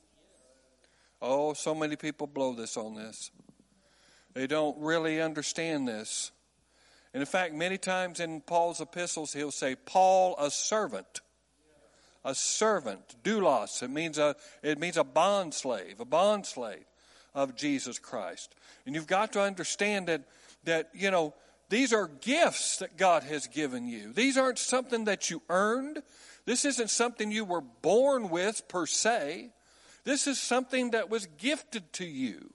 Oh, 1.20 1.52
so 1.52 1.74
many 1.74 1.96
people 1.96 2.26
blow 2.26 2.52
this 2.54 2.76
on 2.76 2.94
this. 2.94 3.30
They 4.34 4.46
don't 4.46 4.78
really 4.78 5.20
understand 5.20 5.88
this. 5.88 6.30
And 7.12 7.20
in 7.20 7.26
fact, 7.26 7.54
many 7.54 7.78
times 7.78 8.20
in 8.20 8.40
Paul's 8.40 8.80
epistles, 8.80 9.32
he'll 9.32 9.50
say, 9.50 9.74
Paul, 9.74 10.36
a 10.38 10.50
servant. 10.50 11.20
A 12.24 12.34
servant, 12.34 13.16
doulos. 13.24 13.82
It 13.82 13.90
means 13.90 14.18
a, 14.18 14.36
it 14.62 14.78
means 14.78 14.96
a 14.96 15.04
bond 15.04 15.54
slave, 15.54 16.00
a 16.00 16.04
bond 16.04 16.46
slave 16.46 16.84
of 17.34 17.56
Jesus 17.56 17.98
Christ. 17.98 18.54
And 18.86 18.94
you've 18.94 19.06
got 19.06 19.32
to 19.32 19.40
understand 19.40 20.08
that, 20.08 20.22
that, 20.64 20.90
you 20.92 21.10
know, 21.10 21.34
these 21.68 21.92
are 21.92 22.08
gifts 22.20 22.78
that 22.78 22.96
God 22.96 23.22
has 23.24 23.46
given 23.46 23.86
you. 23.88 24.12
These 24.12 24.36
aren't 24.36 24.58
something 24.58 25.04
that 25.04 25.30
you 25.30 25.42
earned. 25.48 26.02
This 26.44 26.64
isn't 26.64 26.90
something 26.90 27.30
you 27.30 27.44
were 27.44 27.60
born 27.60 28.30
with 28.30 28.68
per 28.68 28.86
se. 28.86 29.50
This 30.08 30.26
is 30.26 30.40
something 30.40 30.92
that 30.92 31.10
was 31.10 31.26
gifted 31.36 31.92
to 31.92 32.06
you. 32.06 32.48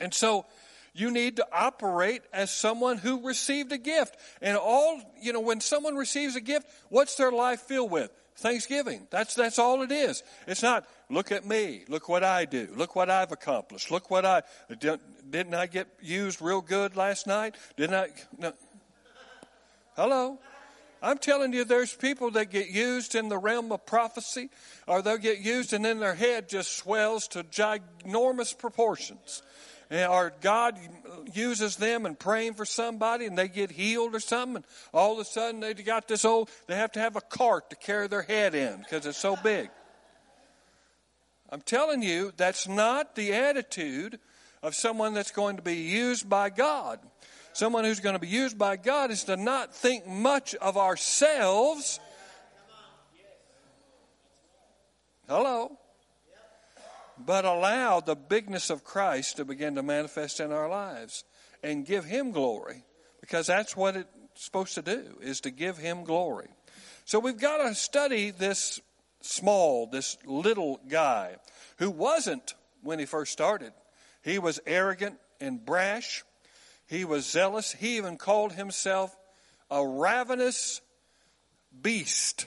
And 0.00 0.12
so 0.12 0.46
you 0.92 1.12
need 1.12 1.36
to 1.36 1.46
operate 1.52 2.22
as 2.32 2.50
someone 2.50 2.98
who 2.98 3.24
received 3.24 3.70
a 3.70 3.78
gift. 3.78 4.16
And 4.42 4.56
all, 4.56 5.00
you 5.22 5.32
know, 5.32 5.38
when 5.38 5.60
someone 5.60 5.94
receives 5.94 6.34
a 6.34 6.40
gift, 6.40 6.66
what's 6.88 7.14
their 7.14 7.30
life 7.30 7.60
filled 7.60 7.92
with? 7.92 8.10
Thanksgiving. 8.34 9.06
That's, 9.10 9.34
that's 9.34 9.60
all 9.60 9.82
it 9.82 9.92
is. 9.92 10.24
It's 10.48 10.60
not, 10.60 10.88
look 11.08 11.30
at 11.30 11.46
me. 11.46 11.84
Look 11.86 12.08
what 12.08 12.24
I 12.24 12.46
do. 12.46 12.66
Look 12.74 12.96
what 12.96 13.10
I've 13.10 13.30
accomplished. 13.30 13.92
Look 13.92 14.10
what 14.10 14.26
I, 14.26 14.42
didn't 14.80 15.54
I 15.54 15.66
get 15.66 15.86
used 16.02 16.42
real 16.42 16.62
good 16.62 16.96
last 16.96 17.28
night? 17.28 17.54
Didn't 17.76 17.94
I? 17.94 18.08
No. 18.36 18.52
Hello? 19.94 20.40
I'm 21.02 21.18
telling 21.18 21.52
you, 21.52 21.64
there's 21.64 21.94
people 21.94 22.30
that 22.32 22.50
get 22.50 22.70
used 22.70 23.14
in 23.14 23.28
the 23.28 23.38
realm 23.38 23.72
of 23.72 23.86
prophecy, 23.86 24.50
or 24.86 25.02
they'll 25.02 25.16
get 25.16 25.38
used 25.38 25.72
and 25.72 25.84
then 25.84 25.98
their 25.98 26.14
head 26.14 26.48
just 26.48 26.76
swells 26.76 27.28
to 27.28 27.42
ginormous 27.44 28.56
proportions 28.56 29.42
or 29.90 30.32
God 30.40 30.78
uses 31.32 31.76
them 31.76 32.06
and 32.06 32.18
praying 32.18 32.54
for 32.54 32.64
somebody 32.64 33.26
and 33.26 33.36
they 33.36 33.48
get 33.48 33.72
healed 33.72 34.14
or 34.14 34.20
something, 34.20 34.56
and 34.56 34.64
all 34.94 35.14
of 35.14 35.18
a 35.18 35.24
sudden 35.24 35.60
they 35.60 35.74
got 35.74 36.06
this 36.06 36.24
old, 36.24 36.48
they 36.66 36.76
have 36.76 36.92
to 36.92 37.00
have 37.00 37.16
a 37.16 37.20
cart 37.20 37.70
to 37.70 37.76
carry 37.76 38.06
their 38.06 38.22
head 38.22 38.54
in 38.54 38.78
because 38.78 39.04
it's 39.04 39.18
so 39.18 39.36
big. 39.36 39.68
I'm 41.50 41.60
telling 41.60 42.02
you, 42.02 42.32
that's 42.36 42.68
not 42.68 43.16
the 43.16 43.32
attitude 43.32 44.20
of 44.62 44.76
someone 44.76 45.14
that's 45.14 45.32
going 45.32 45.56
to 45.56 45.62
be 45.62 45.74
used 45.74 46.28
by 46.28 46.50
God. 46.50 47.00
Someone 47.52 47.84
who's 47.84 48.00
going 48.00 48.14
to 48.14 48.20
be 48.20 48.28
used 48.28 48.58
by 48.58 48.76
God 48.76 49.10
is 49.10 49.24
to 49.24 49.36
not 49.36 49.74
think 49.74 50.06
much 50.06 50.54
of 50.54 50.76
ourselves. 50.76 52.00
Hello 55.28 55.76
but 57.26 57.44
allow 57.44 58.00
the 58.00 58.16
bigness 58.16 58.70
of 58.70 58.84
Christ 58.84 59.36
to 59.36 59.44
begin 59.44 59.74
to 59.74 59.82
manifest 59.82 60.40
in 60.40 60.52
our 60.52 60.68
lives 60.68 61.24
and 61.62 61.86
give 61.86 62.04
him 62.04 62.30
glory 62.30 62.84
because 63.20 63.46
that's 63.46 63.76
what 63.76 63.96
it's 63.96 64.08
supposed 64.34 64.74
to 64.76 64.82
do 64.82 65.18
is 65.20 65.40
to 65.42 65.50
give 65.50 65.76
him 65.76 66.04
glory. 66.04 66.48
So 67.04 67.18
we've 67.18 67.38
got 67.38 67.58
to 67.58 67.74
study 67.74 68.30
this 68.30 68.80
small, 69.20 69.86
this 69.86 70.16
little 70.24 70.80
guy 70.88 71.36
who 71.78 71.90
wasn't 71.90 72.54
when 72.82 72.98
he 72.98 73.04
first 73.04 73.32
started. 73.32 73.72
He 74.22 74.38
was 74.38 74.60
arrogant 74.66 75.18
and 75.40 75.64
brash. 75.64 76.24
He 76.90 77.04
was 77.04 77.24
zealous. 77.24 77.70
He 77.70 77.98
even 77.98 78.16
called 78.16 78.52
himself 78.52 79.16
a 79.70 79.86
ravenous 79.86 80.80
beast 81.80 82.46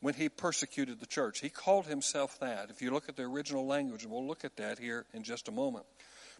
when 0.00 0.14
he 0.14 0.30
persecuted 0.30 0.98
the 0.98 1.06
church. 1.06 1.40
He 1.40 1.50
called 1.50 1.84
himself 1.86 2.40
that. 2.40 2.70
If 2.70 2.80
you 2.80 2.90
look 2.90 3.10
at 3.10 3.16
the 3.16 3.24
original 3.24 3.66
language, 3.66 4.04
and 4.04 4.10
we'll 4.10 4.26
look 4.26 4.46
at 4.46 4.56
that 4.56 4.78
here 4.78 5.04
in 5.12 5.24
just 5.24 5.48
a 5.48 5.52
moment. 5.52 5.84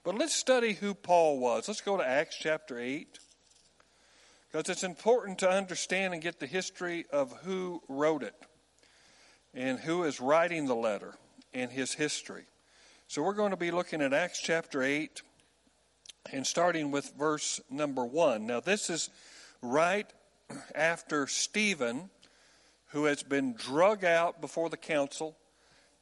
But 0.02 0.16
let's 0.16 0.34
study 0.34 0.72
who 0.72 0.94
Paul 0.94 1.38
was. 1.38 1.68
Let's 1.68 1.82
go 1.82 1.98
to 1.98 2.08
Acts 2.08 2.38
chapter 2.40 2.78
8. 2.78 3.18
Because 4.50 4.70
it's 4.70 4.82
important 4.82 5.40
to 5.40 5.50
understand 5.50 6.14
and 6.14 6.22
get 6.22 6.40
the 6.40 6.46
history 6.46 7.04
of 7.12 7.32
who 7.42 7.82
wrote 7.86 8.22
it 8.22 8.34
and 9.52 9.78
who 9.78 10.04
is 10.04 10.22
writing 10.22 10.64
the 10.64 10.74
letter 10.74 11.12
and 11.52 11.70
his 11.70 11.92
history. 11.92 12.44
So 13.08 13.22
we're 13.22 13.34
going 13.34 13.50
to 13.50 13.58
be 13.58 13.70
looking 13.70 14.00
at 14.00 14.14
Acts 14.14 14.40
chapter 14.40 14.82
8 14.82 15.20
and 16.30 16.46
starting 16.46 16.90
with 16.90 17.12
verse 17.18 17.60
number 17.70 18.04
1. 18.04 18.46
Now, 18.46 18.60
this 18.60 18.90
is 18.90 19.10
right 19.62 20.10
after 20.74 21.26
Stephen 21.26 22.10
who 22.92 23.06
has 23.06 23.22
been 23.22 23.54
drug 23.54 24.04
out 24.04 24.40
before 24.40 24.68
the 24.68 24.76
council 24.76 25.36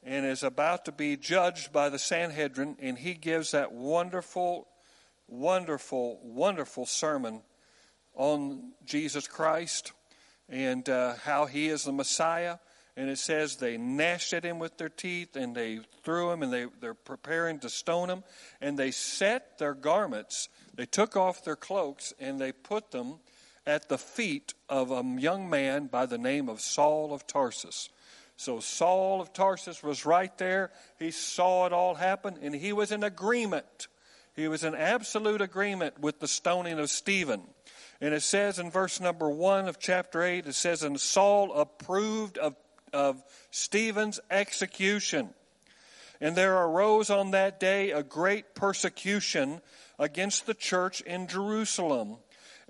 and 0.03 0.25
is 0.25 0.43
about 0.43 0.85
to 0.85 0.91
be 0.91 1.15
judged 1.15 1.71
by 1.71 1.87
the 1.87 1.99
Sanhedrin, 1.99 2.75
and 2.79 2.97
he 2.97 3.13
gives 3.13 3.51
that 3.51 3.71
wonderful, 3.71 4.67
wonderful, 5.27 6.19
wonderful 6.21 6.85
sermon 6.85 7.41
on 8.13 8.73
Jesus 8.83 9.27
Christ 9.27 9.93
and 10.49 10.87
uh, 10.89 11.15
how 11.23 11.45
he 11.45 11.69
is 11.69 11.85
the 11.85 11.93
Messiah. 11.93 12.57
And 12.97 13.09
it 13.09 13.17
says 13.17 13.55
they 13.55 13.77
gnashed 13.77 14.33
at 14.33 14.43
him 14.43 14.59
with 14.59 14.77
their 14.77 14.89
teeth 14.89 15.35
and 15.35 15.55
they 15.55 15.79
threw 16.03 16.31
him 16.31 16.43
and 16.43 16.51
they, 16.51 16.65
they're 16.79 16.93
preparing 16.93 17.59
to 17.59 17.69
stone 17.69 18.09
him. 18.09 18.23
And 18.59 18.77
they 18.77 18.91
set 18.91 19.57
their 19.57 19.73
garments, 19.73 20.49
they 20.75 20.85
took 20.85 21.15
off 21.15 21.43
their 21.43 21.55
cloaks 21.55 22.13
and 22.19 22.39
they 22.39 22.51
put 22.51 22.91
them 22.91 23.19
at 23.65 23.89
the 23.89 23.97
feet 23.97 24.53
of 24.69 24.91
a 24.91 25.03
young 25.17 25.49
man 25.49 25.87
by 25.87 26.05
the 26.05 26.17
name 26.17 26.49
of 26.49 26.61
Saul 26.61 27.13
of 27.13 27.27
Tarsus. 27.27 27.89
So 28.41 28.59
Saul 28.59 29.21
of 29.21 29.33
Tarsus 29.33 29.83
was 29.83 30.05
right 30.05 30.35
there. 30.39 30.71
He 30.97 31.11
saw 31.11 31.67
it 31.67 31.73
all 31.73 31.93
happen, 31.93 32.39
and 32.41 32.55
he 32.55 32.73
was 32.73 32.91
in 32.91 33.03
agreement. 33.03 33.87
He 34.35 34.47
was 34.47 34.63
in 34.63 34.73
absolute 34.73 35.41
agreement 35.41 35.99
with 35.99 36.19
the 36.19 36.27
stoning 36.27 36.79
of 36.79 36.89
Stephen. 36.89 37.43
And 37.99 38.15
it 38.15 38.23
says 38.23 38.57
in 38.57 38.71
verse 38.71 38.99
number 38.99 39.29
one 39.29 39.67
of 39.67 39.77
chapter 39.77 40.23
8, 40.23 40.47
it 40.47 40.55
says, 40.55 40.81
And 40.81 40.99
Saul 40.99 41.53
approved 41.53 42.39
of, 42.39 42.55
of 42.93 43.23
Stephen's 43.49 44.19
execution. 44.29 45.29
And 46.19 46.35
there 46.35 46.55
arose 46.55 47.09
on 47.09 47.31
that 47.31 47.59
day 47.59 47.91
a 47.91 48.03
great 48.03 48.53
persecution 48.53 49.61
against 49.97 50.45
the 50.45 50.53
church 50.53 51.01
in 51.01 51.27
Jerusalem 51.27 52.17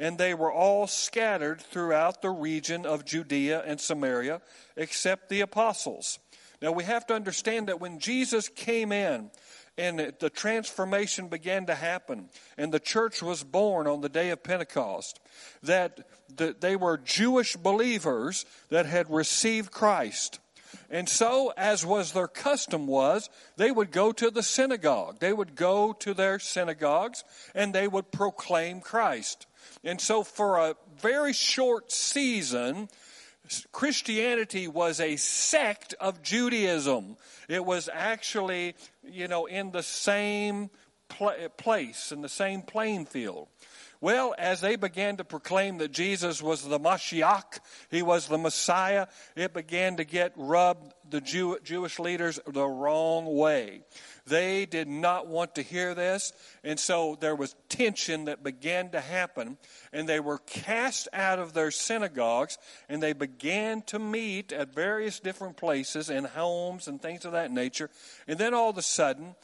and 0.01 0.17
they 0.17 0.33
were 0.33 0.51
all 0.51 0.87
scattered 0.87 1.61
throughout 1.61 2.23
the 2.23 2.31
region 2.31 2.87
of 2.87 3.05
Judea 3.05 3.61
and 3.63 3.79
Samaria, 3.79 4.41
except 4.75 5.29
the 5.29 5.41
apostles. 5.41 6.17
Now 6.59 6.71
we 6.71 6.85
have 6.85 7.05
to 7.07 7.13
understand 7.13 7.67
that 7.67 7.79
when 7.79 7.99
Jesus 7.99 8.49
came 8.49 8.91
in, 8.91 9.29
and 9.77 10.13
the 10.19 10.29
transformation 10.29 11.27
began 11.27 11.65
to 11.67 11.75
happen, 11.75 12.29
and 12.57 12.73
the 12.73 12.79
church 12.79 13.21
was 13.21 13.43
born 13.43 13.87
on 13.87 14.01
the 14.01 14.09
day 14.09 14.29
of 14.29 14.43
Pentecost, 14.43 15.19
that 15.63 16.05
they 16.61 16.75
were 16.75 16.97
Jewish 16.97 17.55
believers 17.55 18.45
that 18.69 18.85
had 18.85 19.09
received 19.09 19.71
Christ. 19.71 20.39
And 20.89 21.07
so, 21.07 21.53
as 21.55 21.85
was 21.85 22.11
their 22.11 22.27
custom 22.27 22.85
was, 22.87 23.29
they 23.57 23.71
would 23.71 23.91
go 23.91 24.11
to 24.11 24.29
the 24.29 24.43
synagogue. 24.43 25.19
They 25.19 25.33
would 25.33 25.55
go 25.55 25.93
to 25.93 26.13
their 26.13 26.39
synagogues 26.39 27.23
and 27.55 27.73
they 27.73 27.87
would 27.87 28.11
proclaim 28.11 28.81
Christ. 28.81 29.47
And 29.83 29.99
so, 29.99 30.23
for 30.23 30.57
a 30.57 30.75
very 31.01 31.33
short 31.33 31.91
season, 31.91 32.89
Christianity 33.71 34.67
was 34.67 34.99
a 34.99 35.15
sect 35.15 35.93
of 35.99 36.21
Judaism. 36.21 37.17
It 37.49 37.65
was 37.65 37.89
actually, 37.91 38.75
you 39.03 39.27
know, 39.27 39.45
in 39.45 39.71
the 39.71 39.83
same 39.83 40.69
pl- 41.09 41.49
place, 41.57 42.11
in 42.11 42.21
the 42.21 42.29
same 42.29 42.61
playing 42.61 43.05
field. 43.05 43.47
Well, 44.01 44.33
as 44.39 44.61
they 44.61 44.77
began 44.77 45.17
to 45.17 45.23
proclaim 45.23 45.77
that 45.77 45.91
Jesus 45.91 46.41
was 46.41 46.67
the 46.67 46.79
Mashiach, 46.79 47.59
he 47.91 48.01
was 48.01 48.27
the 48.27 48.39
Messiah, 48.39 49.05
it 49.35 49.53
began 49.53 49.97
to 49.97 50.03
get 50.03 50.33
rubbed 50.35 50.91
the 51.07 51.21
Jew, 51.21 51.59
Jewish 51.63 51.99
leaders 51.99 52.39
the 52.47 52.65
wrong 52.65 53.37
way. 53.37 53.81
They 54.25 54.65
did 54.65 54.87
not 54.87 55.27
want 55.27 55.53
to 55.55 55.61
hear 55.61 55.93
this, 55.93 56.33
and 56.63 56.79
so 56.79 57.15
there 57.19 57.35
was 57.35 57.55
tension 57.69 58.25
that 58.25 58.43
began 58.43 58.89
to 58.89 59.01
happen, 59.01 59.59
and 59.93 60.09
they 60.09 60.19
were 60.19 60.39
cast 60.39 61.07
out 61.13 61.37
of 61.37 61.53
their 61.53 61.69
synagogues, 61.69 62.57
and 62.89 63.03
they 63.03 63.13
began 63.13 63.83
to 63.83 63.99
meet 63.99 64.51
at 64.51 64.73
various 64.73 65.19
different 65.19 65.57
places 65.57 66.09
in 66.09 66.23
homes 66.23 66.87
and 66.87 66.99
things 66.99 67.23
of 67.23 67.33
that 67.33 67.51
nature. 67.51 67.91
And 68.27 68.39
then 68.39 68.55
all 68.55 68.71
of 68.71 68.79
a 68.79 68.81
sudden, 68.81 69.35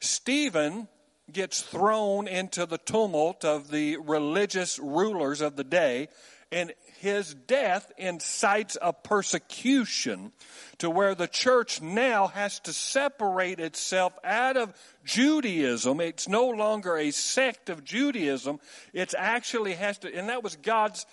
Stephen 0.00 0.88
gets 1.30 1.62
thrown 1.62 2.26
into 2.26 2.66
the 2.66 2.78
tumult 2.78 3.44
of 3.44 3.70
the 3.70 3.96
religious 3.98 4.78
rulers 4.78 5.40
of 5.40 5.56
the 5.56 5.64
day, 5.64 6.08
and 6.50 6.72
his 6.98 7.34
death 7.34 7.90
incites 7.96 8.76
a 8.80 8.92
persecution 8.92 10.32
to 10.78 10.90
where 10.90 11.14
the 11.14 11.26
church 11.26 11.80
now 11.80 12.28
has 12.28 12.60
to 12.60 12.72
separate 12.72 13.58
itself 13.58 14.12
out 14.22 14.56
of 14.56 14.74
Judaism. 15.04 16.00
It's 16.00 16.28
no 16.28 16.48
longer 16.48 16.96
a 16.96 17.10
sect 17.10 17.70
of 17.70 17.84
Judaism. 17.84 18.60
It 18.92 19.14
actually 19.16 19.74
has 19.74 19.98
to, 19.98 20.14
and 20.14 20.28
that 20.28 20.44
was 20.44 20.56
God's 20.56 21.06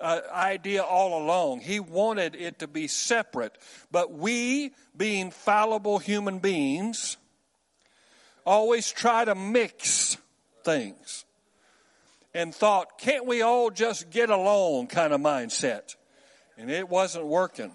uh, 0.00 0.20
idea 0.32 0.82
all 0.82 1.22
along. 1.22 1.60
He 1.60 1.80
wanted 1.80 2.34
it 2.34 2.60
to 2.60 2.66
be 2.66 2.88
separate. 2.88 3.56
But 3.90 4.12
we, 4.12 4.72
being 4.96 5.30
fallible 5.30 5.98
human 5.98 6.38
beings, 6.38 7.16
always 8.44 8.90
try 8.90 9.24
to 9.24 9.34
mix 9.34 10.16
things 10.64 11.24
and 12.32 12.54
thought, 12.54 12.98
can't 12.98 13.26
we 13.26 13.42
all 13.42 13.70
just 13.70 14.10
get 14.10 14.30
along 14.30 14.88
kind 14.88 15.12
of 15.12 15.20
mindset? 15.20 15.94
And 16.58 16.70
it 16.70 16.88
wasn't 16.88 17.26
working. 17.26 17.72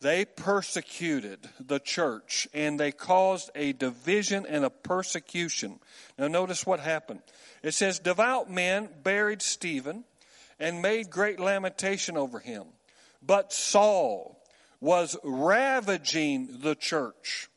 They 0.00 0.24
persecuted 0.24 1.48
the 1.58 1.80
church 1.80 2.46
and 2.52 2.78
they 2.78 2.92
caused 2.92 3.50
a 3.54 3.72
division 3.72 4.46
and 4.46 4.64
a 4.64 4.70
persecution. 4.70 5.80
Now, 6.18 6.28
notice 6.28 6.66
what 6.66 6.80
happened. 6.80 7.22
It 7.62 7.72
says, 7.72 7.98
Devout 7.98 8.50
men 8.50 8.88
buried 9.02 9.42
Stephen 9.42 10.04
and 10.60 10.82
made 10.82 11.10
great 11.10 11.40
lamentation 11.40 12.16
over 12.16 12.38
him. 12.38 12.64
But 13.22 13.52
Saul 13.52 14.38
was 14.80 15.16
ravaging 15.24 16.60
the 16.60 16.74
church 16.74 17.48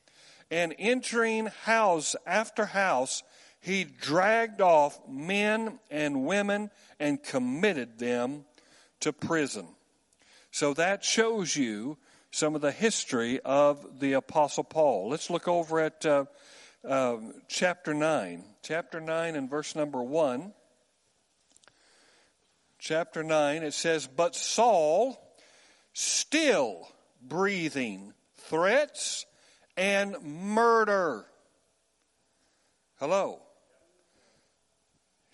and 0.51 0.73
entering 0.77 1.47
house 1.63 2.15
after 2.25 2.65
house, 2.65 3.23
he 3.61 3.83
dragged 3.83 4.61
off 4.61 4.99
men 5.07 5.79
and 5.91 6.25
women 6.25 6.71
and 6.99 7.21
committed 7.21 7.99
them 7.99 8.45
to 9.01 9.13
prison. 9.13 9.67
So 10.51 10.73
that 10.73 11.03
shows 11.03 11.55
you 11.55 11.97
some 12.31 12.55
of 12.55 12.61
the 12.61 12.71
history 12.71 13.39
of 13.41 13.99
the 13.99 14.13
Apostle 14.13 14.63
Paul. 14.63 15.09
Let's 15.09 15.29
look 15.29 15.47
over 15.47 15.79
at 15.79 16.05
uh, 16.05 16.25
uh, 16.87 17.17
chapter 17.47 17.93
9. 17.93 18.43
Chapter 18.63 18.99
9 18.99 19.35
and 19.35 19.49
verse 19.49 19.75
number 19.75 20.01
1 20.01 20.53
chapter 22.79 23.23
9, 23.23 23.63
it 23.63 23.73
says, 23.73 24.07
But 24.07 24.35
Saul, 24.35 25.21
still 25.93 26.87
breathing 27.21 28.13
threats 28.37 29.25
and 29.79 30.21
murder. 30.21 31.25
Hello. 32.99 33.39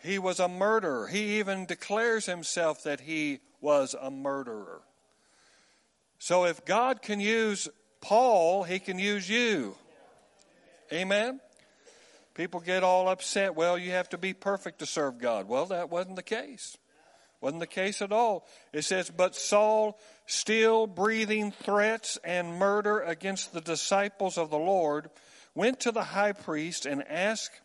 He 0.04 0.20
was 0.20 0.40
a 0.40 0.48
murderer. 0.48 1.08
He 1.08 1.40
even 1.40 1.66
declares 1.66 2.28
himself 2.28 2.84
that 2.84 3.02
he 3.02 3.40
was 3.60 3.96
a 4.00 4.12
murderer. 4.12 4.84
So 6.20 6.46
if 6.46 6.64
God 6.64 7.02
can 7.02 7.20
use 7.20 7.68
Paul, 8.02 8.64
he 8.64 8.78
can 8.78 9.00
use 9.00 9.28
you. 9.28 9.76
Amen? 10.94 11.40
People 12.36 12.60
get 12.60 12.84
all 12.84 13.10
upset. 13.10 13.56
Well, 13.56 13.80
you 13.80 13.92
have 13.92 14.10
to 14.10 14.20
be 14.20 14.34
perfect 14.34 14.78
to 14.80 14.86
serve 14.86 15.18
God. 15.18 15.48
Well, 15.48 15.66
that 15.68 15.90
wasn't 15.90 16.18
the 16.18 16.24
case. 16.24 16.78
Wasn't 17.46 17.60
the 17.60 17.68
case 17.68 18.02
at 18.02 18.12
all. 18.12 18.48
It 18.74 18.86
says, 18.86 19.12
But 19.16 19.36
Saul, 19.36 20.00
still 20.26 20.88
breathing 20.88 21.52
threats 21.52 22.18
and 22.24 22.58
murder 22.58 23.02
against 23.02 23.54
the 23.54 23.62
disciples 23.62 24.40
of 24.40 24.50
the 24.50 24.58
Lord, 24.58 25.12
went 25.54 25.80
to 25.82 25.92
the 25.92 26.06
high 26.06 26.32
priest 26.32 26.88
and 26.88 27.08
asked 27.08 27.62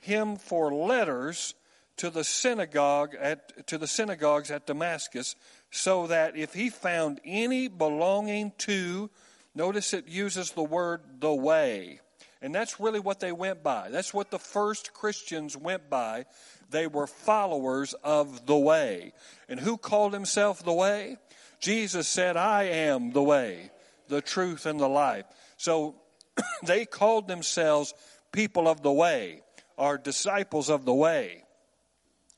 him 0.00 0.34
for 0.34 0.74
letters 0.74 1.54
to 1.98 2.10
the 2.10 2.24
synagogue 2.24 3.14
at 3.14 3.68
to 3.68 3.78
the 3.78 3.86
synagogues 3.86 4.50
at 4.50 4.66
Damascus, 4.66 5.36
so 5.70 6.08
that 6.08 6.36
if 6.36 6.52
he 6.52 6.68
found 6.68 7.20
any 7.24 7.68
belonging 7.68 8.50
to, 8.58 9.10
notice 9.54 9.94
it 9.94 10.08
uses 10.08 10.50
the 10.50 10.64
word 10.64 11.02
the 11.20 11.32
way. 11.32 12.00
And 12.42 12.52
that's 12.52 12.80
really 12.80 13.00
what 13.00 13.20
they 13.20 13.32
went 13.32 13.62
by. 13.62 13.90
That's 13.90 14.12
what 14.12 14.32
the 14.32 14.40
first 14.40 14.92
Christians 14.92 15.56
went 15.56 15.88
by. 15.88 16.26
They 16.70 16.86
were 16.86 17.06
followers 17.06 17.94
of 18.04 18.46
the 18.46 18.56
way. 18.56 19.12
And 19.48 19.60
who 19.60 19.76
called 19.76 20.12
himself 20.12 20.64
the 20.64 20.72
way? 20.72 21.16
Jesus 21.60 22.08
said, 22.08 22.36
I 22.36 22.64
am 22.64 23.12
the 23.12 23.22
way, 23.22 23.70
the 24.08 24.20
truth, 24.20 24.66
and 24.66 24.78
the 24.78 24.88
life. 24.88 25.24
So 25.56 25.96
they 26.64 26.84
called 26.84 27.28
themselves 27.28 27.94
people 28.32 28.68
of 28.68 28.82
the 28.82 28.92
way, 28.92 29.42
or 29.76 29.98
disciples 29.98 30.68
of 30.68 30.84
the 30.84 30.94
way. 30.94 31.44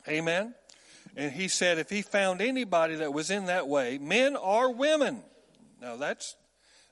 Amen? 0.09 0.55
And 1.17 1.33
he 1.33 1.49
said, 1.49 1.79
if 1.79 1.89
he 1.91 2.03
found 2.03 2.41
anybody 2.41 2.97
that 2.97 3.13
was 3.13 3.31
in 3.31 3.47
that 3.47 3.69
way, 3.69 3.99
men 3.99 4.37
or 4.37 4.73
women, 4.73 5.23
now 5.81 5.97
that's 5.97 6.37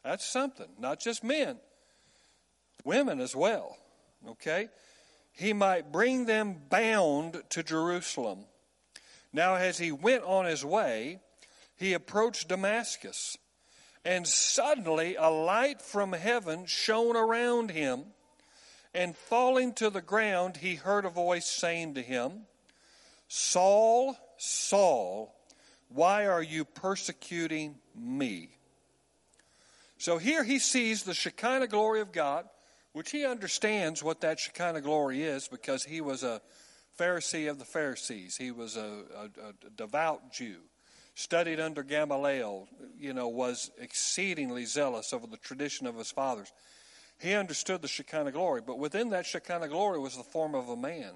that's 0.02 0.24
something, 0.24 0.68
not 0.78 1.00
just 1.00 1.24
men 1.24 1.58
women 2.84 3.20
as 3.20 3.34
well. 3.34 3.76
Okay? 4.28 4.68
He 5.34 5.52
might 5.52 5.90
bring 5.90 6.26
them 6.26 6.56
bound 6.68 7.42
to 7.50 7.62
Jerusalem. 7.62 8.46
Now, 9.32 9.56
as 9.56 9.78
he 9.78 9.90
went 9.90 10.22
on 10.22 10.46
his 10.46 10.64
way, 10.64 11.18
he 11.76 11.92
approached 11.92 12.48
Damascus, 12.48 13.36
and 14.04 14.28
suddenly 14.28 15.16
a 15.16 15.28
light 15.28 15.82
from 15.82 16.12
heaven 16.12 16.66
shone 16.66 17.16
around 17.16 17.72
him. 17.72 18.04
And 18.94 19.16
falling 19.16 19.72
to 19.74 19.90
the 19.90 20.00
ground, 20.00 20.58
he 20.58 20.76
heard 20.76 21.04
a 21.04 21.10
voice 21.10 21.46
saying 21.46 21.94
to 21.94 22.02
him, 22.02 22.46
Saul, 23.26 24.16
Saul, 24.36 25.34
why 25.88 26.26
are 26.26 26.42
you 26.42 26.64
persecuting 26.64 27.74
me? 27.92 28.50
So 29.98 30.18
here 30.18 30.44
he 30.44 30.60
sees 30.60 31.02
the 31.02 31.14
Shekinah 31.14 31.66
glory 31.66 32.00
of 32.00 32.12
God 32.12 32.46
which 32.94 33.10
he 33.10 33.26
understands 33.26 34.04
what 34.04 34.20
that 34.20 34.38
Shekinah 34.38 34.80
glory 34.80 35.24
is 35.24 35.48
because 35.48 35.82
he 35.82 36.00
was 36.00 36.22
a 36.22 36.40
Pharisee 36.96 37.50
of 37.50 37.58
the 37.58 37.64
Pharisees. 37.64 38.36
He 38.36 38.52
was 38.52 38.76
a, 38.76 39.02
a, 39.16 39.48
a 39.48 39.70
devout 39.76 40.32
Jew, 40.32 40.60
studied 41.16 41.58
under 41.58 41.82
Gamaliel, 41.82 42.68
you 42.96 43.12
know, 43.12 43.26
was 43.26 43.72
exceedingly 43.80 44.64
zealous 44.64 45.12
over 45.12 45.26
the 45.26 45.36
tradition 45.36 45.88
of 45.88 45.96
his 45.96 46.12
fathers. 46.12 46.52
He 47.18 47.34
understood 47.34 47.82
the 47.82 47.88
Shekinah 47.88 48.30
glory, 48.30 48.62
but 48.64 48.78
within 48.78 49.10
that 49.10 49.26
Shekinah 49.26 49.68
glory 49.68 49.98
was 49.98 50.16
the 50.16 50.22
form 50.22 50.54
of 50.54 50.68
a 50.68 50.76
man. 50.76 51.14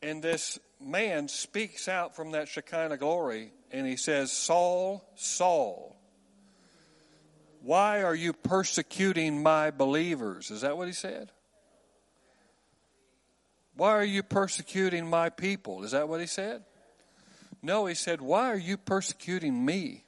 And 0.00 0.22
this 0.22 0.58
man 0.80 1.28
speaks 1.28 1.88
out 1.88 2.16
from 2.16 2.30
that 2.30 2.48
Shekinah 2.48 2.96
glory 2.96 3.52
and 3.70 3.86
he 3.86 3.96
says, 3.96 4.32
Saul, 4.32 5.04
Saul, 5.14 5.99
why 7.62 8.02
are 8.02 8.14
you 8.14 8.32
persecuting 8.32 9.42
my 9.42 9.70
believers? 9.70 10.50
Is 10.50 10.62
that 10.62 10.76
what 10.76 10.86
he 10.86 10.94
said? 10.94 11.30
Why 13.76 13.90
are 13.90 14.04
you 14.04 14.22
persecuting 14.22 15.08
my 15.08 15.30
people? 15.30 15.84
Is 15.84 15.92
that 15.92 16.08
what 16.08 16.20
he 16.20 16.26
said? 16.26 16.64
No, 17.62 17.86
he 17.86 17.94
said, 17.94 18.20
Why 18.20 18.50
are 18.50 18.58
you 18.58 18.76
persecuting 18.76 19.64
me? 19.64 20.04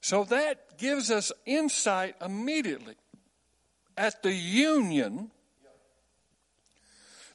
So 0.00 0.24
that 0.24 0.76
gives 0.76 1.10
us 1.10 1.32
insight 1.46 2.16
immediately 2.20 2.96
at 3.96 4.22
the 4.22 4.32
union 4.32 5.30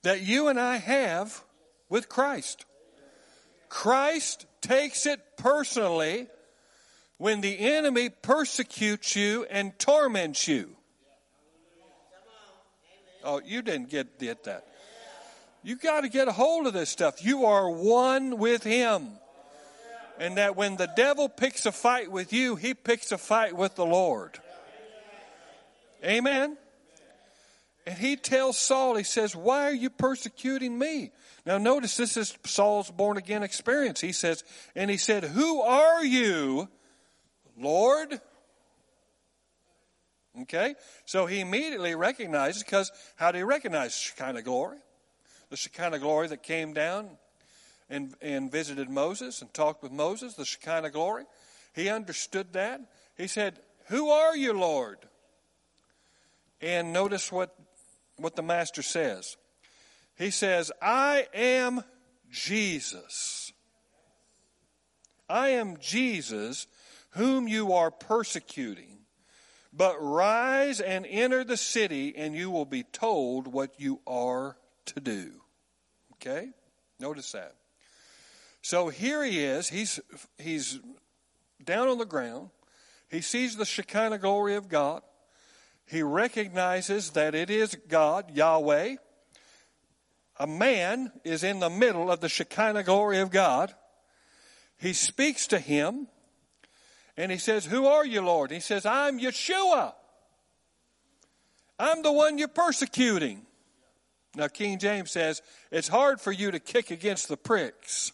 that 0.04 0.22
you 0.22 0.48
and 0.48 0.60
I 0.60 0.78
have 0.78 1.44
with 1.90 2.10
Christ. 2.10 2.66
Christ 3.70 4.46
takes 4.62 5.06
it 5.06 5.20
personally 5.38 6.28
when 7.20 7.42
the 7.42 7.60
enemy 7.60 8.10
persecutes 8.10 9.16
you 9.16 9.46
and 9.50 9.78
torments 9.78 10.48
you. 10.48 10.76
Oh, 13.24 13.42
you 13.46 13.62
didn't 13.62 13.90
get, 13.90 14.18
get 14.18 14.46
that. 14.46 14.66
You 15.62 15.76
got 15.76 16.02
to 16.02 16.10
get 16.10 16.30
a 16.30 16.32
hold 16.32 16.66
of 16.66 16.74
this 16.74 16.90
stuff. 16.90 17.24
You 17.24 17.46
are 17.46 17.70
one 17.70 18.38
with 18.38 18.64
him. 18.64 19.10
And 20.18 20.38
that 20.38 20.56
when 20.56 20.78
the 20.78 20.90
devil 20.96 21.28
picks 21.28 21.66
a 21.66 21.74
fight 21.74 22.10
with 22.10 22.32
you, 22.32 22.56
he 22.56 22.74
picks 22.74 23.12
a 23.12 23.18
fight 23.18 23.54
with 23.54 23.76
the 23.76 23.86
Lord. 23.86 24.40
Amen. 26.04 26.58
And 27.86 27.98
he 27.98 28.16
tells 28.16 28.58
Saul, 28.58 28.96
he 28.96 29.04
says, 29.04 29.36
Why 29.36 29.64
are 29.66 29.74
you 29.74 29.90
persecuting 29.90 30.80
me? 30.80 31.12
Now, 31.46 31.58
notice 31.58 31.98
this 31.98 32.16
is 32.16 32.38
Saul's 32.46 32.90
born 32.90 33.18
again 33.18 33.44
experience. 33.44 34.00
He 34.00 34.14
says, 34.14 34.46
And 34.74 34.90
he 34.90 34.98
said, 34.98 35.26
Who 35.26 35.62
are 35.62 36.06
you? 36.06 36.70
Lord. 37.60 38.20
Okay? 40.42 40.76
So 41.06 41.26
he 41.26 41.40
immediately 41.40 41.96
recognizes, 41.96 42.64
because 42.64 42.92
how 43.16 43.32
do 43.32 43.38
he 43.38 43.44
recognize 43.44 43.96
Shekinah 43.96 44.42
glory? 44.44 44.78
The 45.50 45.58
Shekinah 45.58 46.00
glory 46.00 46.28
that 46.28 46.44
came 46.44 46.74
down 46.74 47.10
and, 47.90 48.14
and 48.22 48.52
visited 48.52 48.90
Moses 48.90 49.42
and 49.42 49.54
talked 49.54 49.84
with 49.84 49.92
Moses, 49.92 50.36
the 50.36 50.46
Shekinah 50.46 50.92
glory. 50.92 51.26
He 51.74 51.90
understood 51.90 52.54
that. 52.54 52.82
He 53.18 53.28
said, 53.28 53.60
Who 53.88 54.10
are 54.10 54.36
you, 54.36 54.54
Lord? 54.54 54.98
And 56.62 56.94
notice 56.94 57.32
what, 57.32 57.56
what 58.18 58.36
the 58.36 58.44
master 58.44 58.82
says. 58.82 59.38
He 60.18 60.30
says, 60.30 60.72
I 60.82 61.28
am 61.34 61.84
Jesus. 62.30 63.54
I 65.30 65.50
am 65.50 65.78
Jesus 65.80 66.68
whom 67.12 67.48
you 67.48 67.74
are 67.74 67.92
persecuting. 67.92 68.98
But 69.72 69.98
rise 70.00 70.82
and 70.82 71.06
enter 71.06 71.44
the 71.44 71.58
city, 71.58 72.16
and 72.16 72.36
you 72.36 72.50
will 72.50 72.66
be 72.66 72.84
told 72.84 73.48
what 73.48 73.80
you 73.80 74.02
are 74.08 74.58
to 74.86 75.00
do. 75.00 75.32
Okay? 76.14 76.50
Notice 77.00 77.32
that. 77.34 77.56
So 78.62 78.90
here 78.90 79.24
he 79.24 79.44
is. 79.44 79.70
He's, 79.70 80.00
he's 80.38 80.80
down 81.64 81.88
on 81.88 81.98
the 81.98 82.06
ground. 82.06 82.50
He 83.10 83.22
sees 83.22 83.56
the 83.56 83.66
Shekinah 83.66 84.18
glory 84.20 84.56
of 84.56 84.70
God. 84.70 85.02
He 85.86 86.04
recognizes 86.04 87.12
that 87.12 87.34
it 87.34 87.50
is 87.50 87.76
God, 87.88 88.32
Yahweh. 88.36 88.98
A 90.38 90.48
man 90.48 91.12
is 91.24 91.44
in 91.44 91.60
the 91.60 91.70
middle 91.70 92.12
of 92.12 92.22
the 92.22 92.30
Shekinah 92.30 92.84
glory 92.84 93.20
of 93.20 93.32
God. 93.32 93.74
He 94.78 94.94
speaks 94.94 95.48
to 95.48 95.60
him 95.60 96.08
and 97.20 97.34
he 97.34 97.38
says, 97.38 97.66
Who 97.66 97.86
are 97.86 98.06
you, 98.06 98.22
Lord? 98.22 98.50
He 98.50 98.62
says, 98.62 98.86
I'm 98.86 99.20
Yeshua. 99.20 99.94
I'm 101.78 102.02
the 102.02 102.14
one 102.14 102.38
you're 102.38 102.48
persecuting. 102.48 103.42
Now, 104.36 104.48
King 104.48 104.80
James 104.80 105.12
says, 105.12 105.42
It's 105.70 105.90
hard 105.90 106.22
for 106.22 106.32
you 106.32 106.50
to 106.50 106.60
kick 106.60 106.92
against 106.92 107.28
the 107.28 107.36
pricks. 107.36 108.14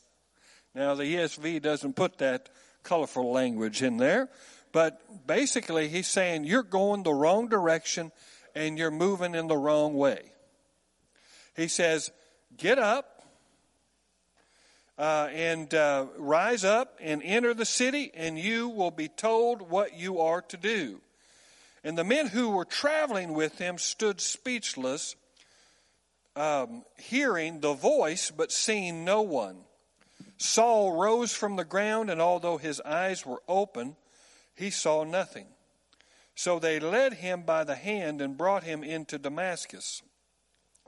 Now, 0.74 0.96
the 0.96 1.04
ESV 1.04 1.62
doesn't 1.62 1.96
put 1.96 2.18
that 2.18 2.50
colorful 2.82 3.32
language 3.32 3.84
in 3.84 3.98
there, 3.98 4.28
but 4.72 5.28
basically, 5.28 5.88
he's 5.88 6.08
saying, 6.08 6.46
You're 6.46 6.64
going 6.64 7.04
the 7.04 7.14
wrong 7.14 7.48
direction 7.48 8.12
and 8.56 8.76
you're 8.76 8.90
moving 8.90 9.36
in 9.36 9.46
the 9.46 9.58
wrong 9.58 9.94
way. 9.94 10.32
He 11.56 11.68
says, 11.68 12.10
Get 12.58 12.80
up 12.80 13.15
uh, 14.98 15.30
and 15.32 15.74
uh, 15.74 16.06
rise 16.18 16.64
up 16.64 16.98
and 17.02 17.22
enter 17.24 17.54
the 17.54 17.66
city, 17.66 18.12
and 18.14 18.40
you 18.40 18.70
will 18.70 18.92
be 18.92 19.08
told 19.08 19.70
what 19.70 19.96
you 19.96 20.20
are 20.20 20.42
to 20.42 20.58
do. 20.58 21.02
And 21.84 21.98
the 21.98 22.04
men 22.04 22.28
who 22.28 22.50
were 22.50 22.66
traveling 22.66 23.34
with 23.34 23.60
him 23.60 23.78
stood 23.78 24.22
speechless, 24.22 25.16
um, 26.36 26.84
hearing 26.98 27.60
the 27.60 27.74
voice, 27.74 28.32
but 28.32 28.52
seeing 28.52 29.06
no 29.06 29.22
one. 29.22 29.58
Saul 30.38 30.94
rose 30.94 31.34
from 31.34 31.56
the 31.56 31.64
ground, 31.64 32.10
and 32.10 32.22
although 32.22 32.58
his 32.58 32.82
eyes 32.82 33.26
were 33.26 33.42
open, 33.48 33.96
he 34.56 34.70
saw 34.70 35.04
nothing. 35.04 35.48
So 36.36 36.60
they 36.60 36.80
led 36.80 37.14
him 37.14 37.44
by 37.44 37.64
the 37.64 37.76
hand 37.76 38.22
and 38.22 38.38
brought 38.38 38.64
him 38.64 38.84
into 38.84 39.18
Damascus. 39.18 40.02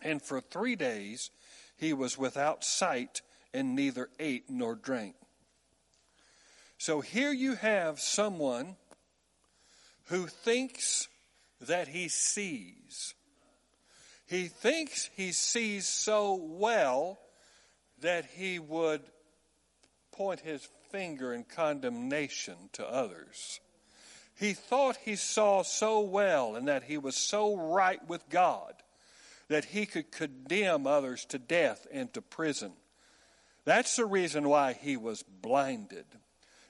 And 0.01 0.21
for 0.21 0.41
three 0.41 0.75
days 0.75 1.31
he 1.77 1.93
was 1.93 2.17
without 2.17 2.63
sight 2.63 3.21
and 3.53 3.75
neither 3.75 4.09
ate 4.19 4.49
nor 4.49 4.75
drank. 4.75 5.15
So 6.77 7.01
here 7.01 7.31
you 7.31 7.55
have 7.55 7.99
someone 7.99 8.75
who 10.05 10.27
thinks 10.27 11.07
that 11.61 11.87
he 11.87 12.07
sees. 12.07 13.13
He 14.27 14.47
thinks 14.47 15.09
he 15.15 15.31
sees 15.31 15.87
so 15.87 16.35
well 16.35 17.17
that 18.01 18.25
he 18.25 18.59
would 18.59 19.01
point 20.11 20.41
his 20.41 20.67
finger 20.91 21.33
in 21.33 21.43
condemnation 21.43 22.55
to 22.73 22.85
others. 22.85 23.59
He 24.35 24.53
thought 24.53 24.97
he 24.97 25.15
saw 25.15 25.63
so 25.63 26.01
well 26.01 26.55
and 26.55 26.67
that 26.67 26.83
he 26.83 26.97
was 26.97 27.15
so 27.15 27.55
right 27.55 28.05
with 28.07 28.29
God 28.29 28.73
that 29.47 29.65
he 29.65 29.85
could 29.85 30.11
condemn 30.11 30.85
others 30.85 31.25
to 31.25 31.39
death 31.39 31.87
and 31.91 32.13
to 32.13 32.21
prison. 32.21 32.73
That's 33.67 33.97
the 33.97 34.05
reason 34.05 34.47
why 34.47 34.71
he 34.71 34.95
was 34.95 35.23
blinded. 35.23 36.05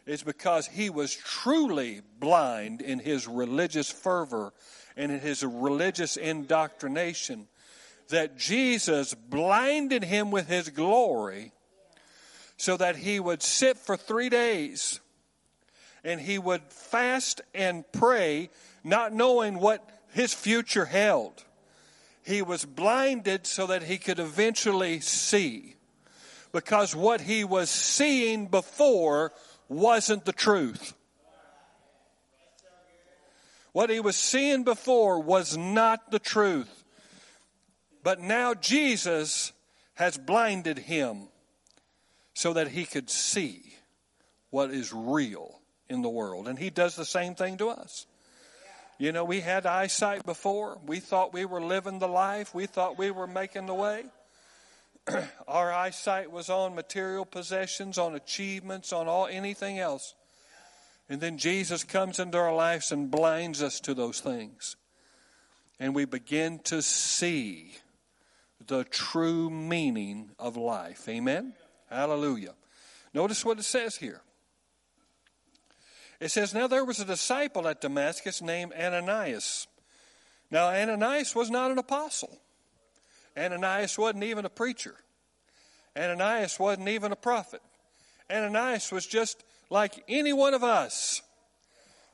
It's 0.07 0.23
because 0.23 0.65
he 0.65 0.89
was 0.89 1.13
truly 1.13 2.01
blind 2.19 2.81
in 2.81 2.97
his 2.97 3.27
religious 3.27 3.91
fervor 3.91 4.51
and 4.95 5.11
in 5.11 5.19
his 5.19 5.43
religious 5.43 6.17
indoctrination 6.17 7.49
that 8.09 8.35
Jesus 8.35 9.13
blinded 9.13 10.05
him 10.05 10.31
with 10.31 10.47
his 10.47 10.69
glory 10.69 11.51
so 12.57 12.75
that 12.77 12.95
he 12.95 13.19
would 13.19 13.43
sit 13.43 13.77
for 13.77 13.95
three 13.95 14.29
days 14.29 14.99
and 16.03 16.19
he 16.19 16.39
would 16.39 16.63
fast 16.63 17.41
and 17.53 17.85
pray, 17.91 18.49
not 18.83 19.13
knowing 19.13 19.59
what 19.59 19.87
his 20.13 20.33
future 20.33 20.85
held. 20.85 21.43
He 22.25 22.41
was 22.41 22.65
blinded 22.65 23.45
so 23.45 23.67
that 23.67 23.83
he 23.83 23.99
could 23.99 24.17
eventually 24.17 24.99
see 24.99 25.76
because 26.57 26.95
what 26.95 27.21
he 27.21 27.43
was 27.43 27.69
seeing 27.69 28.47
before 28.47 29.31
wasn't 29.69 30.25
the 30.25 30.31
truth. 30.31 30.95
What 33.73 33.91
he 33.91 33.99
was 33.99 34.15
seeing 34.15 34.63
before 34.63 35.19
was 35.19 35.55
not 35.55 36.09
the 36.09 36.17
truth. 36.17 36.83
But 38.03 38.21
now 38.21 38.55
Jesus 38.55 39.51
has 39.93 40.17
blinded 40.17 40.79
him 40.79 41.27
so 42.33 42.53
that 42.53 42.69
he 42.69 42.85
could 42.85 43.11
see 43.11 43.75
what 44.49 44.71
is 44.71 44.91
real 44.91 45.59
in 45.87 46.01
the 46.01 46.09
world. 46.09 46.47
And 46.47 46.57
he 46.57 46.71
does 46.71 46.95
the 46.95 47.05
same 47.05 47.35
thing 47.35 47.57
to 47.57 47.69
us. 47.69 48.07
You 48.97 49.11
know, 49.11 49.25
we 49.25 49.41
had 49.41 49.67
eyesight 49.67 50.25
before. 50.25 50.79
We 50.83 51.01
thought 51.01 51.33
we 51.33 51.45
were 51.45 51.61
living 51.61 51.99
the 51.99 52.07
life. 52.07 52.55
We 52.55 52.65
thought 52.65 52.97
we 52.97 53.11
were 53.11 53.27
making 53.27 53.67
the 53.67 53.75
way. 53.75 54.05
Our 55.47 55.71
eyesight 55.71 56.31
was 56.31 56.49
on 56.49 56.75
material 56.75 57.25
possessions, 57.25 57.97
on 57.97 58.15
achievements, 58.15 58.91
on 58.91 59.07
all 59.07 59.27
anything 59.27 59.79
else. 59.79 60.15
And 61.09 61.21
then 61.21 61.37
Jesus 61.37 61.83
comes 61.83 62.19
into 62.19 62.37
our 62.37 62.53
lives 62.53 62.91
and 62.91 63.09
blinds 63.09 63.63
us 63.63 63.79
to 63.81 63.93
those 63.93 64.19
things. 64.19 64.75
And 65.79 65.95
we 65.95 66.03
begin 66.03 66.59
to 66.65 66.81
see 66.81 67.75
the 68.65 68.83
true 68.83 69.49
meaning 69.49 70.31
of 70.37 70.57
life. 70.57 71.07
Amen? 71.07 71.53
Hallelujah. 71.89 72.55
Notice 73.13 73.45
what 73.45 73.59
it 73.59 73.63
says 73.63 73.95
here. 73.95 74.21
It 76.19 76.29
says, 76.29 76.53
Now 76.53 76.67
there 76.67 76.83
was 76.83 76.99
a 76.99 77.05
disciple 77.05 77.67
at 77.67 77.79
Damascus 77.79 78.41
named 78.41 78.73
Ananias. 78.73 79.67
Now, 80.49 80.67
Ananias 80.69 81.35
was 81.35 81.49
not 81.49 81.71
an 81.71 81.77
apostle, 81.77 82.39
Ananias 83.37 83.97
wasn't 83.97 84.23
even 84.23 84.45
a 84.45 84.49
preacher, 84.49 84.95
Ananias 85.97 86.59
wasn't 86.59 86.89
even 86.89 87.11
a 87.11 87.15
prophet. 87.15 87.61
Ananias 88.29 88.91
was 88.91 89.05
just 89.05 89.43
like 89.69 90.03
any 90.09 90.33
one 90.33 90.53
of 90.53 90.63
us, 90.63 91.21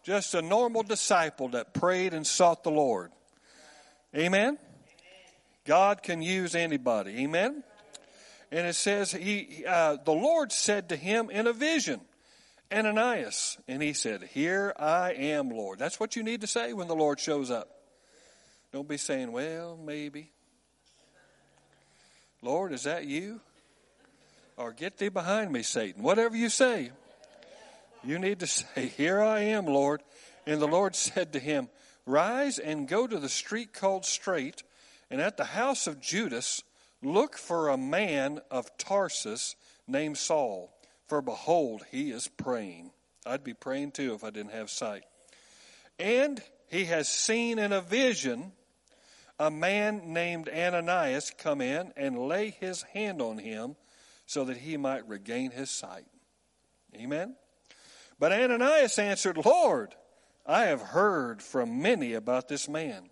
just 0.03 0.35
a 0.35 0.41
normal 0.41 0.83
disciple 0.83 1.49
that 1.49 1.73
prayed 1.73 2.13
and 2.13 2.25
sought 2.25 2.63
the 2.63 2.71
Lord. 2.71 3.11
Amen? 4.15 4.59
God 5.65 6.03
can 6.03 6.21
use 6.21 6.53
anybody. 6.53 7.23
Amen? 7.23 7.63
And 8.51 8.67
it 8.67 8.75
says, 8.75 9.11
he, 9.11 9.63
uh, 9.67 9.97
the 10.03 10.11
Lord 10.11 10.51
said 10.51 10.89
to 10.89 10.95
him 10.95 11.31
in 11.31 11.47
a 11.47 11.53
vision, 11.53 12.01
Ananias. 12.71 13.57
And 13.67 13.81
he 13.81 13.93
said, 13.93 14.23
Here 14.23 14.73
I 14.77 15.13
am, 15.13 15.49
Lord. 15.49 15.79
That's 15.79 15.99
what 15.99 16.15
you 16.15 16.23
need 16.23 16.41
to 16.41 16.47
say 16.47 16.73
when 16.73 16.87
the 16.87 16.95
Lord 16.95 17.19
shows 17.19 17.49
up. 17.49 17.69
Don't 18.71 18.87
be 18.87 18.97
saying, 18.97 19.31
Well, 19.31 19.77
maybe. 19.77 20.32
Lord, 22.43 22.73
is 22.73 22.83
that 22.83 23.05
you? 23.05 23.39
Or 24.57 24.71
get 24.71 24.97
thee 24.97 25.09
behind 25.09 25.51
me, 25.51 25.63
Satan. 25.63 26.03
Whatever 26.03 26.35
you 26.35 26.49
say, 26.49 26.91
you 28.03 28.19
need 28.19 28.39
to 28.41 28.47
say, 28.47 28.87
Here 28.87 29.21
I 29.21 29.39
am, 29.41 29.65
Lord. 29.65 30.01
And 30.45 30.61
the 30.61 30.67
Lord 30.67 30.95
said 30.95 31.33
to 31.33 31.39
him, 31.39 31.69
Rise 32.05 32.59
and 32.59 32.87
go 32.87 33.07
to 33.07 33.17
the 33.17 33.29
street 33.29 33.73
called 33.73 34.05
Straight, 34.05 34.61
and 35.09 35.21
at 35.21 35.37
the 35.37 35.45
house 35.45 35.87
of 35.87 36.01
Judas, 36.01 36.63
Look 37.03 37.35
for 37.35 37.67
a 37.67 37.77
man 37.77 38.39
of 38.49 38.77
Tarsus 38.77 39.57
named 39.87 40.17
Saul, 40.17 40.73
for 41.07 41.21
behold, 41.21 41.83
he 41.91 42.11
is 42.11 42.29
praying. 42.29 42.91
I'd 43.25 43.43
be 43.43 43.53
praying 43.53 43.91
too 43.91 44.13
if 44.13 44.23
I 44.23 44.29
didn't 44.29 44.53
have 44.53 44.69
sight. 44.69 45.03
And 45.99 46.41
he 46.69 46.85
has 46.85 47.09
seen 47.09 47.59
in 47.59 47.73
a 47.73 47.81
vision 47.81 48.53
a 49.39 49.49
man 49.49 50.13
named 50.13 50.49
Ananias 50.49 51.31
come 51.37 51.61
in 51.61 51.91
and 51.97 52.27
lay 52.27 52.51
his 52.51 52.83
hand 52.93 53.21
on 53.21 53.37
him 53.37 53.75
so 54.25 54.45
that 54.45 54.57
he 54.57 54.77
might 54.77 55.07
regain 55.07 55.51
his 55.51 55.69
sight. 55.69 56.05
Amen. 56.95 57.35
But 58.19 58.31
Ananias 58.31 58.99
answered, 58.99 59.37
Lord, 59.43 59.95
I 60.45 60.63
have 60.65 60.81
heard 60.81 61.41
from 61.41 61.81
many 61.81 62.13
about 62.13 62.47
this 62.47 62.69
man, 62.69 63.09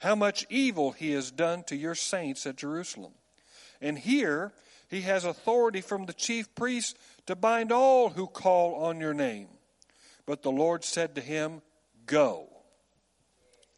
how 0.00 0.14
much 0.14 0.46
evil 0.50 0.92
he 0.92 1.12
has 1.12 1.30
done 1.30 1.62
to 1.64 1.76
your 1.76 1.94
saints 1.94 2.46
at 2.46 2.56
Jerusalem. 2.56 3.12
And 3.80 3.98
here 3.98 4.52
he 4.88 5.02
has 5.02 5.24
authority 5.24 5.80
from 5.80 6.06
the 6.06 6.12
chief 6.12 6.54
priest 6.54 6.96
to 7.26 7.34
bind 7.34 7.72
all 7.72 8.10
who 8.10 8.26
call 8.26 8.74
on 8.74 9.00
your 9.00 9.14
name. 9.14 9.48
But 10.26 10.42
the 10.42 10.52
Lord 10.52 10.84
said 10.84 11.14
to 11.14 11.20
him, 11.20 11.62
Go, 12.06 12.48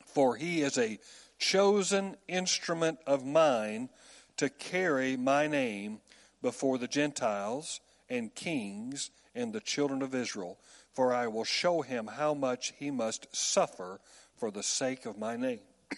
for 0.07 0.36
he 0.36 0.62
is 0.62 0.76
a 0.76 0.99
chosen 1.39 2.16
instrument 2.28 2.99
of 3.07 3.24
mine 3.24 3.89
to 4.37 4.49
carry 4.49 5.16
my 5.16 5.47
name 5.47 6.01
before 6.43 6.78
the 6.78 6.89
Gentiles 6.89 7.80
and 8.09 8.35
kings 8.35 9.11
and 9.35 9.53
the 9.53 9.61
children 9.61 10.03
of 10.03 10.14
Israel. 10.14 10.59
For 10.93 11.12
I 11.12 11.26
will 11.26 11.45
show 11.45 11.82
him 11.82 12.07
how 12.07 12.35
much 12.35 12.72
he 12.78 12.91
must 12.91 13.35
suffer 13.35 14.01
for 14.37 14.51
the 14.51 14.62
sake 14.62 15.07
of 15.07 15.18
my 15.18 15.37
name. 15.37 15.61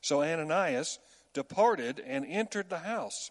so 0.00 0.22
Ananias 0.22 0.98
departed 1.32 2.02
and 2.04 2.26
entered 2.26 2.68
the 2.68 2.78
house. 2.78 3.30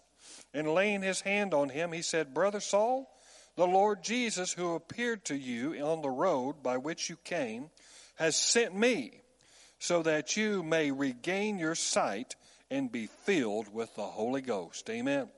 And 0.54 0.72
laying 0.72 1.02
his 1.02 1.20
hand 1.20 1.52
on 1.52 1.68
him, 1.68 1.92
he 1.92 2.02
said, 2.02 2.34
Brother 2.34 2.60
Saul, 2.60 3.10
the 3.56 3.66
Lord 3.66 4.02
Jesus, 4.02 4.52
who 4.52 4.74
appeared 4.74 5.24
to 5.26 5.36
you 5.36 5.74
on 5.84 6.00
the 6.00 6.10
road 6.10 6.62
by 6.62 6.76
which 6.76 7.10
you 7.10 7.16
came, 7.24 7.70
has 8.14 8.36
sent 8.36 8.74
me, 8.74 9.20
so 9.78 10.02
that 10.02 10.36
you 10.36 10.62
may 10.62 10.90
regain 10.90 11.58
your 11.58 11.74
sight 11.74 12.36
and 12.70 12.92
be 12.92 13.06
filled 13.06 13.72
with 13.72 13.94
the 13.94 14.02
Holy 14.02 14.42
Ghost. 14.42 14.88
Amen. 14.90 15.28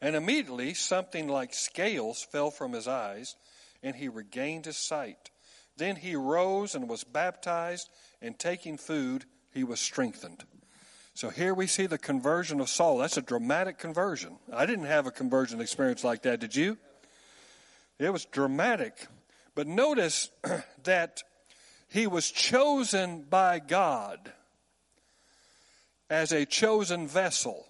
And 0.00 0.16
immediately 0.16 0.74
something 0.74 1.28
like 1.28 1.54
scales 1.54 2.22
fell 2.22 2.50
from 2.50 2.72
his 2.72 2.88
eyes, 2.88 3.36
and 3.82 3.94
he 3.94 4.08
regained 4.08 4.66
his 4.66 4.76
sight. 4.76 5.30
Then 5.76 5.96
he 5.96 6.16
rose 6.16 6.74
and 6.74 6.88
was 6.88 7.04
baptized, 7.04 7.88
and 8.20 8.38
taking 8.38 8.76
food, 8.76 9.24
he 9.52 9.64
was 9.64 9.80
strengthened. 9.80 10.44
So 11.14 11.28
here 11.28 11.54
we 11.54 11.66
see 11.66 11.86
the 11.86 11.98
conversion 11.98 12.60
of 12.60 12.68
Saul. 12.68 12.98
That's 12.98 13.16
a 13.16 13.22
dramatic 13.22 13.78
conversion. 13.78 14.38
I 14.52 14.66
didn't 14.66 14.86
have 14.86 15.06
a 15.06 15.10
conversion 15.10 15.60
experience 15.60 16.02
like 16.02 16.22
that, 16.22 16.40
did 16.40 16.56
you? 16.56 16.78
It 17.98 18.10
was 18.10 18.24
dramatic. 18.24 19.06
But 19.54 19.66
notice 19.66 20.30
that 20.84 21.22
he 21.92 22.06
was 22.06 22.30
chosen 22.30 23.26
by 23.28 23.58
God 23.58 24.32
as 26.08 26.32
a 26.32 26.46
chosen 26.46 27.06
vessel. 27.06 27.66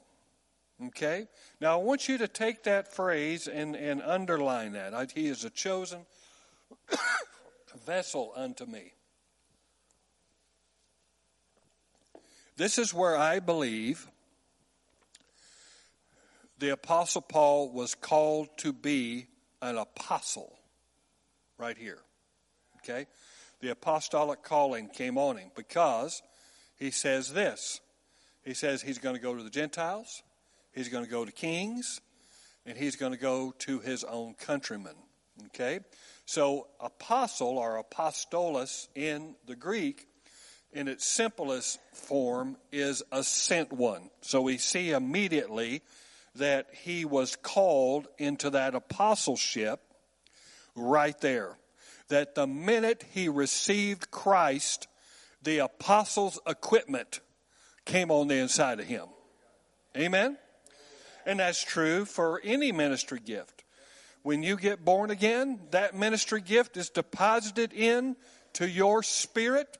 Okay? 0.87 1.27
Now 1.61 1.81
I 1.81 1.83
want 1.83 2.09
you 2.09 2.19
to 2.19 2.29
take 2.29 2.63
that 2.63 2.95
phrase 2.95 3.49
and, 3.49 3.75
and 3.75 4.01
underline 4.01 4.73
that. 4.73 5.11
He 5.11 5.27
is 5.27 5.45
a 5.45 5.51
chosen 5.51 6.07
vessel 7.85 8.33
unto 8.37 8.65
me. 8.65 8.93
This 12.57 12.79
is 12.79 12.95
where 12.95 13.17
I 13.17 13.41
believe 13.41 14.07
the 16.61 16.69
Apostle 16.69 17.23
Paul 17.23 17.73
was 17.73 17.97
called 17.97 18.57
to 18.59 18.73
be 18.73 19.27
an 19.61 19.79
apostle. 19.79 20.57
Right 21.59 21.77
here. 21.77 21.99
Okay? 22.79 23.07
The 23.63 23.71
apostolic 23.71 24.43
calling 24.43 24.89
came 24.89 25.17
on 25.17 25.39
him 25.39 25.51
because 25.57 26.21
he 26.77 26.91
says 26.91 27.33
this. 27.33 27.81
He 28.45 28.55
says 28.55 28.83
he's 28.83 28.99
going 28.99 29.15
to 29.15 29.23
go 29.23 29.37
to 29.37 29.43
the 29.43 29.51
Gentiles, 29.51 30.23
he's 30.75 30.89
going 30.89 31.05
to 31.05 31.11
go 31.11 31.25
to 31.25 31.33
kings, 31.33 32.01
and 32.67 32.77
he's 32.77 32.97
going 32.97 33.13
to 33.13 33.19
go 33.19 33.55
to 33.61 33.79
his 33.79 34.05
own 34.05 34.35
countrymen. 34.35 34.97
Okay? 35.47 35.79
So, 36.27 36.67
apostle 36.81 37.57
or 37.57 37.83
apostolos 37.83 38.89
in 38.95 39.37
the 39.47 39.57
Greek 39.57 40.09
in 40.73 40.89
its 40.89 41.05
simplest 41.05 41.79
form 41.93 42.57
is 42.73 43.03
a 43.13 43.23
sent 43.23 43.73
one. 43.73 44.11
So 44.23 44.43
we 44.43 44.59
see 44.59 44.91
immediately 44.91 45.83
that 46.35 46.67
he 46.73 47.05
was 47.05 47.37
called 47.37 48.09
into 48.19 48.51
that 48.51 48.75
apostleship 48.75 49.81
right 50.75 51.19
there. 51.21 51.57
That 52.09 52.35
the 52.35 52.47
minute 52.47 53.05
he 53.11 53.29
received 53.29 54.11
Christ, 54.11 54.89
the 55.43 55.59
apostles' 55.59 56.39
equipment 56.47 57.21
came 57.85 58.11
on 58.11 58.29
the 58.29 58.37
inside 58.37 58.81
of 58.81 58.87
him. 58.87 59.07
Amen? 59.97 60.39
And 61.27 61.41
that's 61.41 61.63
true 61.63 62.05
for 62.05 62.41
any 62.45 62.73
ministry 62.73 63.21
gift. 63.25 63.65
When 64.23 64.43
you 64.43 64.57
get 64.57 64.85
born 64.85 65.11
again, 65.11 65.61
that 65.71 65.95
ministry 65.95 66.41
gift 66.41 66.77
is 66.77 66.91
deposited 66.91 67.73
in 67.73 68.17
to 68.55 68.69
your 68.69 69.03
spirit 69.03 69.79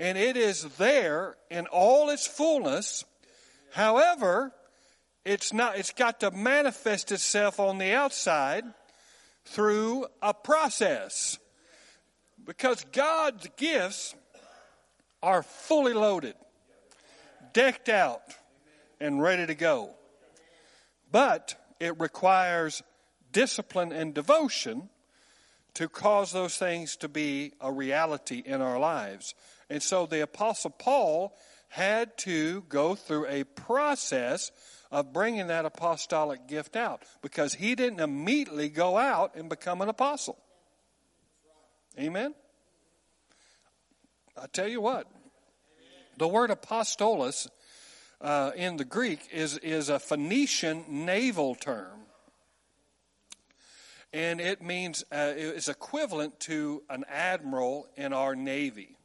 and 0.00 0.18
it 0.18 0.36
is 0.36 0.64
there 0.76 1.36
in 1.50 1.66
all 1.66 2.10
its 2.10 2.26
fullness. 2.26 3.04
However, 3.72 4.52
it's 5.24 5.52
not 5.52 5.78
it's 5.78 5.92
got 5.92 6.20
to 6.20 6.30
manifest 6.30 7.12
itself 7.12 7.60
on 7.60 7.78
the 7.78 7.92
outside 7.92 8.64
through 9.44 10.06
a 10.20 10.34
process. 10.34 11.38
Because 12.44 12.84
God's 12.92 13.48
gifts 13.56 14.14
are 15.22 15.42
fully 15.42 15.94
loaded, 15.94 16.34
decked 17.52 17.88
out, 17.88 18.20
and 19.00 19.22
ready 19.22 19.46
to 19.46 19.54
go. 19.54 19.90
But 21.10 21.54
it 21.80 21.98
requires 21.98 22.82
discipline 23.32 23.92
and 23.92 24.14
devotion 24.14 24.90
to 25.74 25.88
cause 25.88 26.32
those 26.32 26.56
things 26.56 26.96
to 26.96 27.08
be 27.08 27.52
a 27.60 27.72
reality 27.72 28.42
in 28.44 28.60
our 28.60 28.78
lives. 28.78 29.34
And 29.68 29.82
so 29.82 30.06
the 30.06 30.22
Apostle 30.22 30.70
Paul 30.70 31.36
had 31.68 32.16
to 32.18 32.62
go 32.68 32.94
through 32.94 33.26
a 33.26 33.44
process 33.44 34.52
of 34.92 35.12
bringing 35.12 35.48
that 35.48 35.64
apostolic 35.64 36.46
gift 36.46 36.76
out 36.76 37.02
because 37.20 37.54
he 37.54 37.74
didn't 37.74 37.98
immediately 37.98 38.68
go 38.68 38.96
out 38.96 39.34
and 39.34 39.48
become 39.48 39.80
an 39.80 39.88
apostle. 39.88 40.38
Amen? 41.98 42.34
I 44.36 44.46
tell 44.48 44.66
you 44.66 44.80
what, 44.80 45.06
the 46.16 46.26
word 46.26 46.50
apostolos 46.50 47.48
uh, 48.20 48.50
in 48.56 48.76
the 48.76 48.84
Greek 48.84 49.28
is, 49.32 49.58
is 49.58 49.88
a 49.88 50.00
Phoenician 50.00 50.84
naval 50.88 51.54
term. 51.54 52.00
And 54.12 54.40
it 54.40 54.62
means, 54.62 55.04
uh, 55.12 55.34
it's 55.36 55.68
equivalent 55.68 56.38
to 56.40 56.82
an 56.88 57.04
admiral 57.08 57.88
in 57.96 58.12
our 58.12 58.34
Navy. 58.34 58.96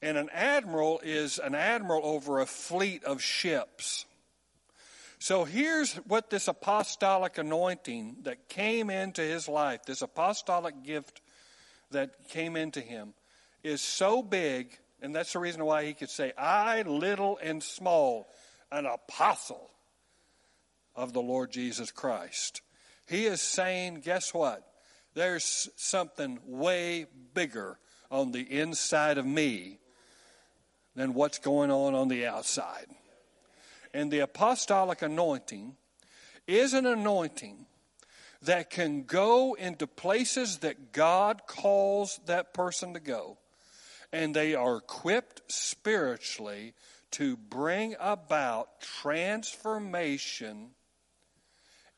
And 0.00 0.16
an 0.18 0.28
admiral 0.32 1.00
is 1.02 1.38
an 1.38 1.54
admiral 1.54 2.04
over 2.04 2.40
a 2.40 2.46
fleet 2.46 3.04
of 3.04 3.22
ships. 3.22 4.06
So 5.18 5.44
here's 5.44 5.94
what 5.96 6.28
this 6.28 6.48
apostolic 6.48 7.38
anointing 7.38 8.16
that 8.24 8.48
came 8.48 8.90
into 8.90 9.22
his 9.22 9.48
life, 9.48 9.84
this 9.86 10.02
apostolic 10.02 10.82
gift 10.82 11.22
that 11.94 12.28
came 12.28 12.54
into 12.54 12.80
him, 12.80 13.14
is 13.64 13.80
so 13.80 14.22
big, 14.22 14.78
and 15.02 15.14
that's 15.14 15.32
the 15.32 15.38
reason 15.40 15.64
why 15.64 15.84
he 15.84 15.94
could 15.94 16.10
say, 16.10 16.32
I, 16.38 16.82
little 16.82 17.38
and 17.42 17.62
small, 17.62 18.28
an 18.70 18.86
apostle 18.86 19.70
of 20.94 21.12
the 21.12 21.22
Lord 21.22 21.50
Jesus 21.50 21.90
Christ. 21.90 22.60
He 23.06 23.26
is 23.26 23.40
saying, 23.40 24.02
guess 24.04 24.32
what? 24.32 24.62
There's 25.14 25.68
something 25.76 26.38
way 26.46 27.06
bigger 27.34 27.78
on 28.10 28.32
the 28.32 28.42
inside 28.42 29.18
of 29.18 29.26
me 29.26 29.78
than 30.94 31.14
what's 31.14 31.38
going 31.38 31.70
on 31.70 31.94
on 31.94 32.08
the 32.08 32.26
outside. 32.26 32.86
And 33.92 34.10
the 34.10 34.20
apostolic 34.20 35.02
anointing 35.02 35.76
is 36.46 36.74
an 36.74 36.86
anointing 36.86 37.66
that 38.44 38.70
can 38.70 39.04
go 39.04 39.54
into 39.54 39.86
places 39.86 40.58
that 40.58 40.92
God 40.92 41.42
calls 41.46 42.20
that 42.26 42.52
person 42.52 42.94
to 42.94 43.00
go. 43.00 43.38
And 44.12 44.34
they 44.34 44.54
are 44.54 44.76
equipped 44.76 45.42
spiritually 45.50 46.74
to 47.12 47.36
bring 47.36 47.96
about 47.98 48.80
transformation 48.80 50.70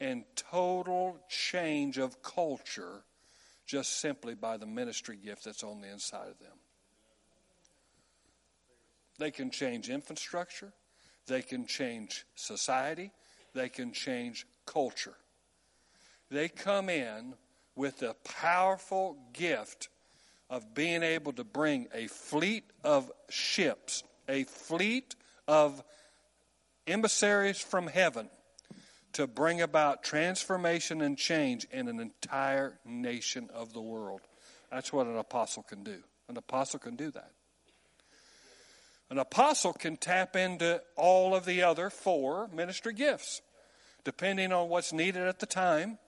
and 0.00 0.24
total 0.36 1.18
change 1.28 1.98
of 1.98 2.22
culture 2.22 3.02
just 3.66 3.98
simply 4.00 4.34
by 4.34 4.56
the 4.56 4.66
ministry 4.66 5.16
gift 5.16 5.44
that's 5.44 5.64
on 5.64 5.80
the 5.80 5.90
inside 5.90 6.28
of 6.28 6.38
them. 6.38 6.52
They 9.18 9.30
can 9.30 9.50
change 9.50 9.88
infrastructure, 9.88 10.72
they 11.26 11.42
can 11.42 11.66
change 11.66 12.24
society, 12.36 13.10
they 13.54 13.68
can 13.68 13.92
change 13.92 14.46
culture. 14.66 15.16
They 16.30 16.48
come 16.48 16.88
in 16.88 17.34
with 17.74 17.98
the 17.98 18.14
powerful 18.24 19.16
gift 19.32 19.88
of 20.48 20.74
being 20.74 21.02
able 21.02 21.32
to 21.34 21.44
bring 21.44 21.88
a 21.94 22.06
fleet 22.06 22.64
of 22.82 23.10
ships, 23.28 24.02
a 24.28 24.44
fleet 24.44 25.14
of 25.46 25.82
emissaries 26.86 27.60
from 27.60 27.86
heaven 27.86 28.28
to 29.12 29.26
bring 29.26 29.60
about 29.60 30.02
transformation 30.02 31.00
and 31.00 31.16
change 31.16 31.66
in 31.70 31.88
an 31.88 32.00
entire 32.00 32.78
nation 32.84 33.48
of 33.54 33.72
the 33.72 33.80
world. 33.80 34.20
That's 34.70 34.92
what 34.92 35.06
an 35.06 35.16
apostle 35.16 35.62
can 35.62 35.82
do. 35.82 35.98
An 36.28 36.36
apostle 36.36 36.78
can 36.78 36.96
do 36.96 37.10
that. 37.12 37.30
An 39.08 39.18
apostle 39.18 39.72
can 39.72 39.96
tap 39.96 40.34
into 40.34 40.82
all 40.96 41.34
of 41.34 41.44
the 41.44 41.62
other 41.62 41.90
four 41.90 42.48
ministry 42.52 42.92
gifts, 42.92 43.40
depending 44.04 44.52
on 44.52 44.68
what's 44.68 44.92
needed 44.92 45.22
at 45.22 45.38
the 45.38 45.46
time. 45.46 45.98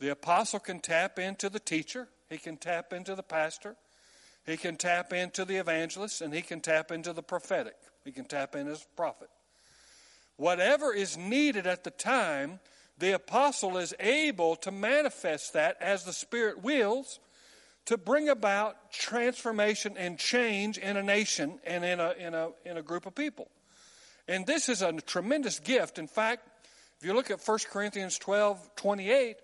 The 0.00 0.10
apostle 0.10 0.60
can 0.60 0.80
tap 0.80 1.18
into 1.18 1.48
the 1.48 1.58
teacher, 1.58 2.08
he 2.28 2.38
can 2.38 2.56
tap 2.56 2.92
into 2.92 3.14
the 3.14 3.22
pastor, 3.22 3.76
he 4.46 4.56
can 4.56 4.76
tap 4.76 5.12
into 5.12 5.44
the 5.44 5.56
evangelist, 5.56 6.20
and 6.20 6.32
he 6.32 6.42
can 6.42 6.60
tap 6.60 6.90
into 6.90 7.12
the 7.12 7.22
prophetic. 7.22 7.76
He 8.04 8.12
can 8.12 8.24
tap 8.24 8.54
in 8.56 8.68
as 8.68 8.86
prophet. 8.96 9.28
Whatever 10.36 10.94
is 10.94 11.16
needed 11.16 11.66
at 11.66 11.84
the 11.84 11.90
time, 11.90 12.60
the 12.98 13.12
apostle 13.12 13.76
is 13.76 13.94
able 14.00 14.56
to 14.56 14.70
manifest 14.70 15.52
that 15.52 15.76
as 15.80 16.04
the 16.04 16.12
Spirit 16.12 16.62
wills 16.62 17.20
to 17.86 17.96
bring 17.96 18.28
about 18.28 18.92
transformation 18.92 19.96
and 19.96 20.18
change 20.18 20.78
in 20.78 20.96
a 20.96 21.02
nation 21.02 21.58
and 21.64 21.84
in 21.84 22.00
a, 22.00 22.12
in 22.12 22.34
a, 22.34 22.50
in 22.64 22.76
a 22.76 22.82
group 22.82 23.06
of 23.06 23.14
people. 23.14 23.48
And 24.26 24.46
this 24.46 24.68
is 24.68 24.82
a 24.82 24.92
tremendous 24.92 25.58
gift. 25.58 25.98
In 25.98 26.06
fact, 26.06 26.48
if 27.00 27.06
you 27.06 27.14
look 27.14 27.30
at 27.30 27.40
1 27.46 27.58
Corinthians 27.70 28.18
12 28.18 28.76
28, 28.76 29.36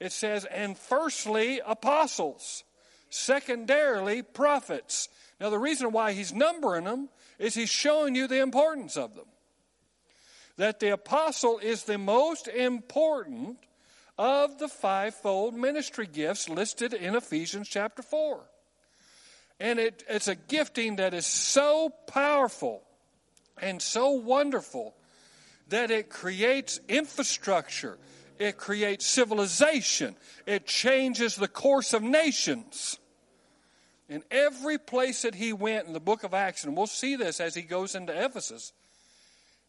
it 0.00 0.12
says, 0.12 0.44
And 0.46 0.76
firstly, 0.76 1.60
apostles, 1.64 2.64
secondarily, 3.10 4.22
prophets. 4.22 5.08
Now, 5.40 5.50
the 5.50 5.58
reason 5.58 5.92
why 5.92 6.12
he's 6.12 6.32
numbering 6.32 6.84
them 6.84 7.08
is 7.38 7.54
he's 7.54 7.70
showing 7.70 8.14
you 8.14 8.26
the 8.26 8.40
importance 8.40 8.96
of 8.96 9.14
them. 9.14 9.26
That 10.56 10.80
the 10.80 10.92
apostle 10.92 11.58
is 11.58 11.84
the 11.84 11.98
most 11.98 12.48
important 12.48 13.58
of 14.18 14.58
the 14.58 14.68
fivefold 14.68 15.54
ministry 15.54 16.06
gifts 16.06 16.48
listed 16.48 16.92
in 16.92 17.14
Ephesians 17.14 17.68
chapter 17.68 18.02
4. 18.02 18.40
And 19.58 19.78
it, 19.78 20.04
it's 20.08 20.28
a 20.28 20.34
gifting 20.34 20.96
that 20.96 21.14
is 21.14 21.26
so 21.26 21.90
powerful 22.06 22.82
and 23.60 23.80
so 23.80 24.10
wonderful 24.10 24.94
that 25.68 25.90
it 25.90 26.10
creates 26.10 26.80
infrastructure, 26.88 27.96
it 28.40 28.56
creates 28.56 29.06
civilization, 29.06 30.16
it 30.46 30.66
changes 30.66 31.36
the 31.36 31.46
course 31.46 31.92
of 31.92 32.02
nations. 32.02 32.98
In 34.08 34.24
every 34.30 34.78
place 34.78 35.22
that 35.22 35.36
he 35.36 35.52
went 35.52 35.86
in 35.86 35.92
the 35.92 36.00
book 36.00 36.24
of 36.24 36.34
Acts, 36.34 36.64
and 36.64 36.76
we'll 36.76 36.88
see 36.88 37.14
this 37.14 37.38
as 37.38 37.54
he 37.54 37.62
goes 37.62 37.94
into 37.94 38.12
Ephesus, 38.12 38.72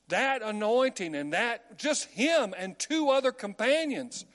that 0.08 0.42
anointing 0.42 1.14
and 1.14 1.34
that, 1.34 1.78
just 1.78 2.06
him 2.06 2.56
and 2.58 2.80
two 2.80 3.10
other 3.10 3.32
companions, 3.32 4.26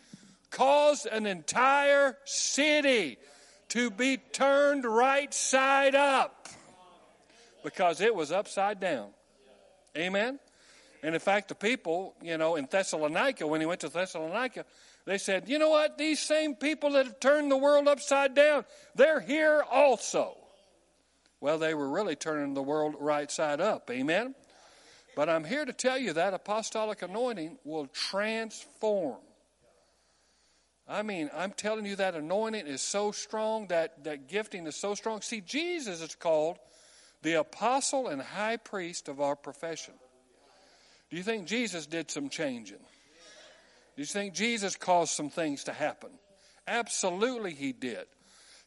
caused 0.51 1.07
an 1.07 1.27
entire 1.27 2.17
city 2.25 3.17
to 3.71 3.91
be 3.91 4.19
turned 4.19 4.85
right 4.85 5.33
side 5.33 5.95
up 5.95 6.49
because 7.65 8.01
it 8.01 8.15
was 8.15 8.31
upside 8.31 8.79
down. 8.81 9.09
Amen? 9.97 10.39
And 11.07 11.15
in 11.15 11.21
fact, 11.21 11.49
the 11.49 11.55
people, 11.55 12.15
you 12.21 12.37
know, 12.37 12.57
in 12.57 12.67
Thessalonica, 12.69 13.47
when 13.47 13.61
he 13.61 13.67
went 13.67 13.81
to 13.81 13.89
Thessalonica, 13.89 14.65
they 15.05 15.19
said, 15.19 15.49
you 15.49 15.59
know 15.59 15.71
what? 15.71 15.97
These 15.97 16.19
same 16.19 16.57
people 16.57 16.91
that 16.91 17.07
have 17.07 17.21
turned 17.21 17.51
the 17.51 17.57
world 17.57 17.87
upside 17.87 18.35
down, 18.35 18.65
they're 18.95 19.21
here 19.21 19.63
also. 19.71 20.37
Well, 21.41 21.59
they 21.59 21.75
were 21.75 21.89
really 21.89 22.17
turning 22.17 22.55
the 22.55 22.63
world 22.63 22.97
right 22.99 23.31
side 23.31 23.61
up. 23.61 23.89
Amen? 23.91 24.35
But 25.15 25.29
I'm 25.29 25.45
here 25.45 25.65
to 25.65 25.73
tell 25.73 25.97
you 25.97 26.13
that 26.15 26.35
apostolic 26.35 27.03
anointing 27.03 27.59
will 27.65 27.87
transform 27.87 29.17
I 30.89 31.03
mean, 31.03 31.31
I'm 31.35 31.51
telling 31.51 31.85
you 31.85 31.97
that 31.97 32.15
anointing 32.15 32.67
is 32.67 32.81
so 32.81 33.11
strong, 33.11 33.67
that, 33.69 34.05
that 34.05 34.29
gifting 34.29 34.67
is 34.67 34.77
so 34.77 34.95
strong. 34.95 35.21
See, 35.21 35.41
Jesus 35.41 36.01
is 36.01 36.15
called 36.15 36.59
the 37.23 37.35
apostle 37.35 38.07
and 38.07 38.23
high 38.23 38.57
priest 38.57 39.09
of 39.09 39.21
our 39.21 39.35
profession. 39.35 39.95
Do 41.11 41.17
you 41.17 41.23
think 41.23 41.47
Jesus 41.47 41.87
did 41.87 42.11
some 42.11 42.29
changing? 42.29 42.79
Do 42.79 44.03
you 44.03 44.07
think 44.07 44.35
Jesus 44.35 44.77
caused 44.77 45.13
some 45.13 45.31
things 45.31 45.65
to 45.65 45.73
happen? 45.73 46.11
Absolutely, 46.67 47.55
he 47.55 47.73
did. 47.73 48.07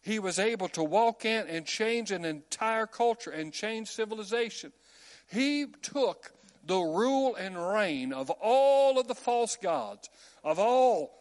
He 0.02 0.20
was 0.20 0.40
able 0.40 0.70
to 0.70 0.84
walk 0.84 1.26
in 1.26 1.48
and 1.48 1.66
change 1.66 2.12
an 2.12 2.24
entire 2.24 2.88
culture 2.88 3.32
and 3.32 3.52
change 3.52 3.90
civilization. 3.90 4.72
He 5.30 5.68
took 5.82 6.32
the 6.66 6.80
rule 6.80 7.36
and 7.36 7.58
reign 7.58 8.14
of 8.14 8.30
all 8.30 9.00
of 9.00 9.08
the 9.08 9.16
false 9.16 9.58
gods, 9.58 10.10
of 10.44 10.58
all 10.60 11.12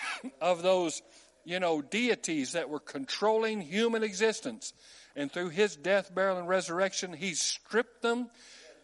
of 0.40 0.62
those, 0.62 1.02
you 1.44 1.58
know, 1.58 1.82
deities 1.82 2.52
that 2.52 2.70
were 2.70 2.80
controlling 2.80 3.60
human 3.60 4.04
existence. 4.04 4.72
And 5.16 5.32
through 5.32 5.48
his 5.48 5.76
death, 5.76 6.14
burial, 6.14 6.38
and 6.38 6.48
resurrection, 6.48 7.12
he 7.12 7.34
stripped 7.34 8.02
them 8.02 8.28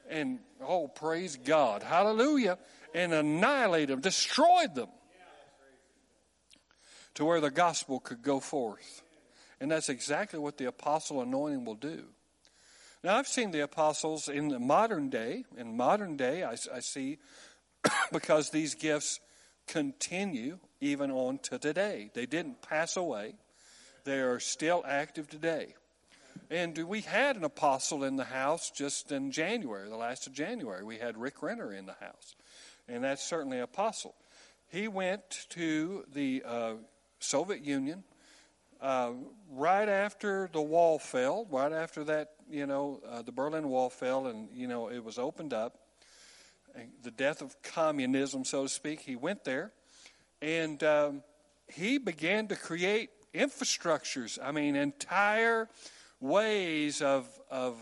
and, 0.09 0.39
oh, 0.61 0.89
praise 0.89 1.37
God, 1.37 1.83
hallelujah, 1.83 2.59
and 2.95 3.13
annihilated 3.13 3.89
them, 3.89 4.01
destroyed 4.01 4.75
them 4.75 4.89
to 7.15 7.25
where 7.25 7.41
the 7.41 7.51
gospel 7.51 8.01
could 8.01 8.23
go 8.23 8.41
forth. 8.41 9.03
And 9.61 9.71
that's 9.71 9.89
exactly 9.89 10.39
what 10.39 10.59
the 10.59 10.67
apostle 10.67 11.21
anointing 11.21 11.65
will 11.65 11.75
do. 11.75 12.05
Now, 13.03 13.17
I've 13.17 13.29
seen 13.29 13.51
the 13.51 13.61
apostles 13.61 14.29
in 14.29 14.49
the 14.49 14.59
modern 14.59 15.11
day. 15.11 15.45
In 15.57 15.77
modern 15.77 16.17
day, 16.17 16.43
I, 16.43 16.57
I 16.75 16.81
see 16.81 17.19
because 18.13 18.51
these 18.51 18.75
gifts 18.75 19.21
continue 19.67 20.59
even 20.81 21.11
on 21.11 21.39
to 21.39 21.59
today. 21.59 22.11
They 22.15 22.27
didn't 22.27 22.63
pass 22.63 22.97
away, 22.97 23.35
they 24.05 24.21
are 24.21 24.41
still 24.41 24.83
active 24.87 25.29
today. 25.29 25.75
And 26.51 26.77
we 26.87 27.01
had 27.01 27.37
an 27.37 27.45
apostle 27.45 28.05
in 28.05 28.17
the 28.17 28.25
house 28.25 28.71
just 28.71 29.13
in 29.13 29.31
January, 29.31 29.89
the 29.89 29.97
last 29.97 30.27
of 30.27 30.33
January. 30.33 30.85
We 30.85 30.99
had 30.99 31.17
Rick 31.17 31.43
Renner 31.43 31.73
in 31.73 31.87
the 31.87 31.95
house. 31.95 32.35
And 32.89 33.03
that's 33.03 33.25
certainly 33.25 33.59
an 33.59 33.65
apostle. 33.65 34.15
He 34.71 34.89
went 34.89 35.47
to 35.51 36.05
the 36.13 36.43
uh, 36.47 36.75
Soviet 37.19 37.65
Union 37.65 38.05
uh, 38.81 39.13
right 39.51 39.89
after 39.89 40.51
the 40.53 40.61
wall 40.61 40.99
fell, 40.99 41.47
right 41.51 41.73
after 41.73 42.05
that, 42.05 42.33
you 42.51 42.67
know, 42.67 43.01
uh, 43.09 43.23
the 43.23 43.33
Berlin 43.33 43.69
Wall 43.69 43.89
fell 43.89 44.27
and, 44.27 44.49
you 44.53 44.67
know, 44.67 44.89
it 44.89 45.03
was 45.03 45.19
opened 45.19 45.55
up. 45.55 45.79
The 47.03 47.11
death 47.11 47.41
of 47.41 47.57
communism, 47.63 48.45
so 48.45 48.65
to 48.65 48.69
speak. 48.69 49.01
He 49.01 49.17
went 49.17 49.45
there 49.45 49.73
and 50.43 50.83
um, 50.83 51.23
he 51.73 51.99
began 51.99 52.49
to 52.49 52.57
create 52.57 53.11
infrastructures. 53.33 54.39
I 54.43 54.53
mean, 54.53 54.77
entire 54.77 55.69
ways 56.25 57.03
of, 57.03 57.29
of 57.51 57.77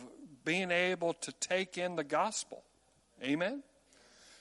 being 0.44 0.70
able 0.70 1.14
to 1.14 1.32
take 1.32 1.78
in 1.78 1.94
the 1.94 2.04
gospel. 2.04 2.64
Amen? 3.22 3.62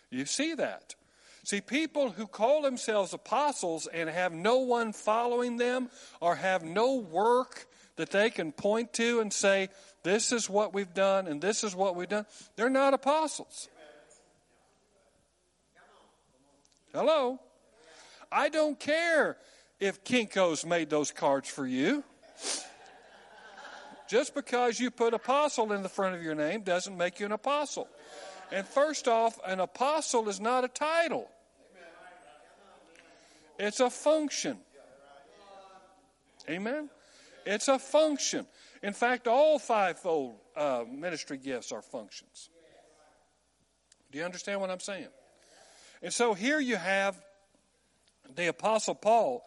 You 0.10 0.26
see 0.26 0.56
that. 0.56 0.96
See, 1.44 1.62
people 1.62 2.12
who 2.12 2.28
call 2.28 2.64
themselves 2.64 3.14
apostles 3.14 3.88
and 3.88 4.10
have 4.10 4.34
no 4.34 4.58
one 4.58 4.92
following 4.92 5.58
them 5.58 5.90
or 6.20 6.36
have 6.36 6.64
no 6.64 6.96
work 6.96 7.68
that 7.96 8.10
they 8.10 8.30
can 8.30 8.52
point 8.52 8.94
to 8.94 9.20
and 9.20 9.32
say, 9.32 9.70
this 10.04 10.32
is 10.32 10.50
what 10.50 10.74
we've 10.74 10.94
done 10.94 11.28
and 11.28 11.40
this 11.40 11.64
is 11.64 11.76
what 11.76 11.96
we've 11.96 12.10
done, 12.10 12.26
they're 12.56 12.70
not 12.70 12.94
apostles. 12.94 13.70
Hello? 16.94 17.40
I 18.32 18.50
don't 18.50 18.80
care 18.80 19.38
if 19.80 20.04
Kinko's 20.04 20.66
made 20.66 20.90
those 20.90 21.12
cards 21.12 21.50
for 21.50 21.68
you. 21.68 22.04
Just 24.12 24.36
because 24.36 24.78
you 24.78 24.92
put 24.92 25.14
apostle 25.14 25.72
in 25.72 25.84
the 25.84 25.88
front 25.88 26.16
of 26.16 26.22
your 26.22 26.36
name 26.36 26.64
doesn't 26.64 26.98
make 26.98 27.22
you 27.22 27.26
an 27.26 27.32
apostle. 27.32 27.88
And 28.52 28.68
first 28.68 29.08
off, 29.08 29.40
an 29.48 29.62
apostle 29.62 30.28
is 30.28 30.42
not 30.42 30.66
a 30.66 30.68
title, 30.68 31.30
it's 33.58 33.80
a 33.80 33.90
function. 33.90 34.58
Amen? 36.50 36.90
It's 37.46 37.70
a 37.70 37.80
function. 37.80 38.46
In 38.84 38.92
fact, 38.92 39.30
all 39.30 39.60
fivefold 39.60 40.36
uh, 40.58 40.84
ministry 40.92 41.38
gifts 41.38 41.72
are 41.72 41.82
functions. 41.82 42.50
Do 44.12 44.18
you 44.18 44.26
understand 44.26 44.60
what 44.60 44.70
I'm 44.70 44.82
saying? 44.82 45.08
And 46.02 46.12
so 46.12 46.34
here 46.34 46.60
you 46.60 46.76
have 46.76 47.16
the 48.36 48.48
Apostle 48.48 48.96
Paul 48.96 49.42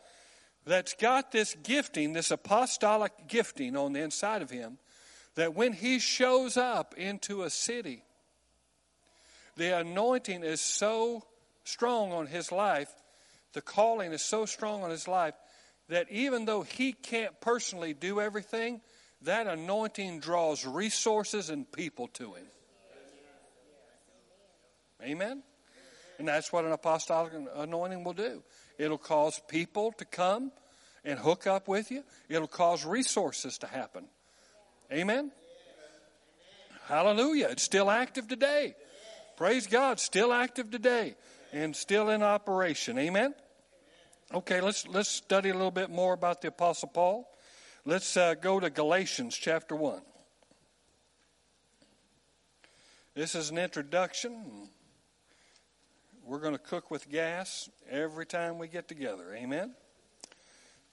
that's 0.64 0.94
got 0.94 1.32
this 1.32 1.56
gifting, 1.62 2.12
this 2.12 2.30
apostolic 2.30 3.12
gifting 3.28 3.76
on 3.76 3.92
the 3.92 4.00
inside 4.00 4.42
of 4.42 4.50
him, 4.50 4.78
that 5.34 5.54
when 5.54 5.72
he 5.72 5.98
shows 5.98 6.56
up 6.56 6.94
into 6.96 7.42
a 7.42 7.50
city, 7.50 8.02
the 9.56 9.78
anointing 9.78 10.42
is 10.42 10.60
so 10.60 11.22
strong 11.64 12.12
on 12.12 12.26
his 12.26 12.50
life, 12.50 12.90
the 13.52 13.60
calling 13.60 14.12
is 14.12 14.22
so 14.22 14.46
strong 14.46 14.82
on 14.82 14.90
his 14.90 15.06
life, 15.06 15.34
that 15.88 16.10
even 16.10 16.44
though 16.44 16.62
he 16.62 16.92
can't 16.92 17.40
personally 17.40 17.92
do 17.92 18.20
everything, 18.20 18.80
that 19.22 19.46
anointing 19.46 20.20
draws 20.20 20.66
resources 20.66 21.50
and 21.50 21.70
people 21.70 22.08
to 22.08 22.34
him. 22.34 22.46
Amen? 25.02 25.42
And 26.18 26.28
that's 26.28 26.52
what 26.52 26.64
an 26.64 26.72
apostolic 26.72 27.32
anointing 27.56 28.04
will 28.04 28.12
do. 28.12 28.42
It'll 28.78 28.98
cause 28.98 29.40
people 29.48 29.92
to 29.92 30.04
come 30.04 30.52
and 31.04 31.18
hook 31.18 31.46
up 31.46 31.68
with 31.68 31.90
you. 31.90 32.02
It'll 32.28 32.48
cause 32.48 32.84
resources 32.84 33.58
to 33.58 33.66
happen. 33.66 34.04
Amen? 34.92 35.30
Hallelujah. 36.86 37.48
It's 37.50 37.62
still 37.62 37.90
active 37.90 38.28
today. 38.28 38.74
Praise 39.36 39.66
God. 39.66 40.00
Still 40.00 40.32
active 40.32 40.70
today 40.70 41.14
and 41.52 41.74
still 41.74 42.10
in 42.10 42.22
operation. 42.22 42.98
Amen? 42.98 43.34
Okay, 44.32 44.60
let's, 44.60 44.86
let's 44.88 45.08
study 45.08 45.50
a 45.50 45.54
little 45.54 45.70
bit 45.70 45.90
more 45.90 46.12
about 46.12 46.42
the 46.42 46.48
Apostle 46.48 46.88
Paul. 46.88 47.28
Let's 47.84 48.16
uh, 48.16 48.34
go 48.34 48.58
to 48.58 48.70
Galatians 48.70 49.36
chapter 49.36 49.76
1. 49.76 50.00
This 53.14 53.34
is 53.34 53.50
an 53.50 53.58
introduction. 53.58 54.68
We're 56.26 56.38
going 56.38 56.54
to 56.54 56.58
cook 56.58 56.90
with 56.90 57.10
gas 57.10 57.68
every 57.90 58.24
time 58.24 58.58
we 58.58 58.66
get 58.66 58.88
together. 58.88 59.34
Amen? 59.34 59.74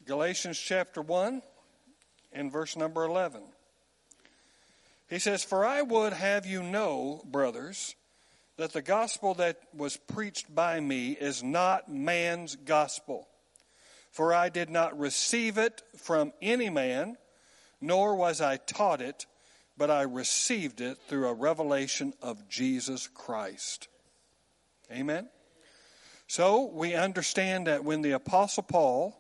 Galatians 0.06 0.60
chapter 0.60 1.02
1 1.02 1.42
and 2.34 2.52
verse 2.52 2.76
number 2.76 3.06
11. 3.06 3.42
He 5.10 5.20
says, 5.20 5.42
For 5.42 5.64
I 5.64 5.84
would 5.84 6.12
have 6.12 6.46
you 6.46 6.62
know, 6.62 7.22
brothers, 7.24 7.96
that 8.58 8.74
the 8.74 8.82
gospel 8.82 9.34
that 9.36 9.58
was 9.74 9.96
preached 9.96 10.54
by 10.54 10.82
me 10.82 11.12
is 11.12 11.42
not 11.42 11.90
man's 11.90 12.58
gospel. 12.58 13.30
For 14.12 14.34
I 14.34 14.50
did 14.50 14.70
not 14.70 15.00
receive 15.00 15.58
it 15.58 15.82
from 15.96 16.34
any 16.42 16.70
man, 16.70 17.16
nor 17.80 18.16
was 18.16 18.42
I 18.42 18.58
taught 18.58 19.00
it, 19.00 19.28
but 19.78 19.90
I 19.90 20.02
received 20.02 20.82
it 20.82 20.98
through 21.08 21.30
a 21.30 21.34
revelation 21.34 22.14
of 22.22 22.50
Jesus 22.50 23.08
Christ. 23.08 23.88
Amen? 24.92 25.30
So 26.28 26.66
we 26.74 26.96
understand 26.96 27.68
that 27.68 27.84
when 27.84 28.02
the 28.02 28.12
Apostle 28.12 28.64
Paul 28.64 29.18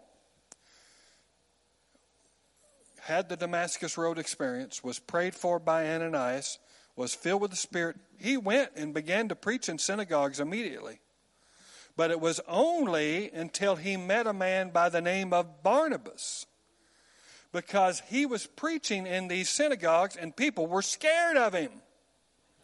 had 3.01 3.29
the 3.29 3.35
Damascus 3.35 3.97
Road 3.97 4.19
experience, 4.19 4.83
was 4.83 4.99
prayed 4.99 5.35
for 5.35 5.59
by 5.59 5.87
Ananias, 5.89 6.59
was 6.95 7.13
filled 7.13 7.41
with 7.41 7.51
the 7.51 7.57
Spirit, 7.57 7.97
he 8.17 8.37
went 8.37 8.71
and 8.75 8.93
began 8.93 9.27
to 9.29 9.35
preach 9.35 9.69
in 9.69 9.77
synagogues 9.77 10.39
immediately. 10.39 10.99
But 11.97 12.11
it 12.11 12.21
was 12.21 12.39
only 12.47 13.29
until 13.31 13.75
he 13.75 13.97
met 13.97 14.27
a 14.27 14.33
man 14.33 14.69
by 14.69 14.89
the 14.89 15.01
name 15.01 15.33
of 15.33 15.63
Barnabas. 15.63 16.45
Because 17.51 18.01
he 18.07 18.25
was 18.25 18.45
preaching 18.45 19.05
in 19.05 19.27
these 19.27 19.49
synagogues 19.49 20.15
and 20.15 20.35
people 20.35 20.67
were 20.67 20.81
scared 20.81 21.35
of 21.35 21.53
him. 21.53 21.71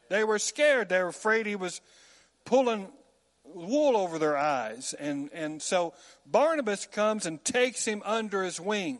They 0.09 0.23
were 0.23 0.39
scared. 0.39 0.87
They 0.87 1.01
were 1.01 1.09
afraid 1.09 1.45
he 1.45 1.57
was 1.57 1.81
pulling 2.47 2.87
wool 3.43 3.97
over 3.97 4.17
their 4.17 4.37
eyes. 4.37 4.95
And, 4.97 5.29
and 5.33 5.61
so 5.61 5.93
Barnabas 6.25 6.87
comes 6.87 7.25
and 7.25 7.43
takes 7.43 7.85
him 7.85 8.01
under 8.05 8.41
his 8.41 8.59
wing. 8.59 8.99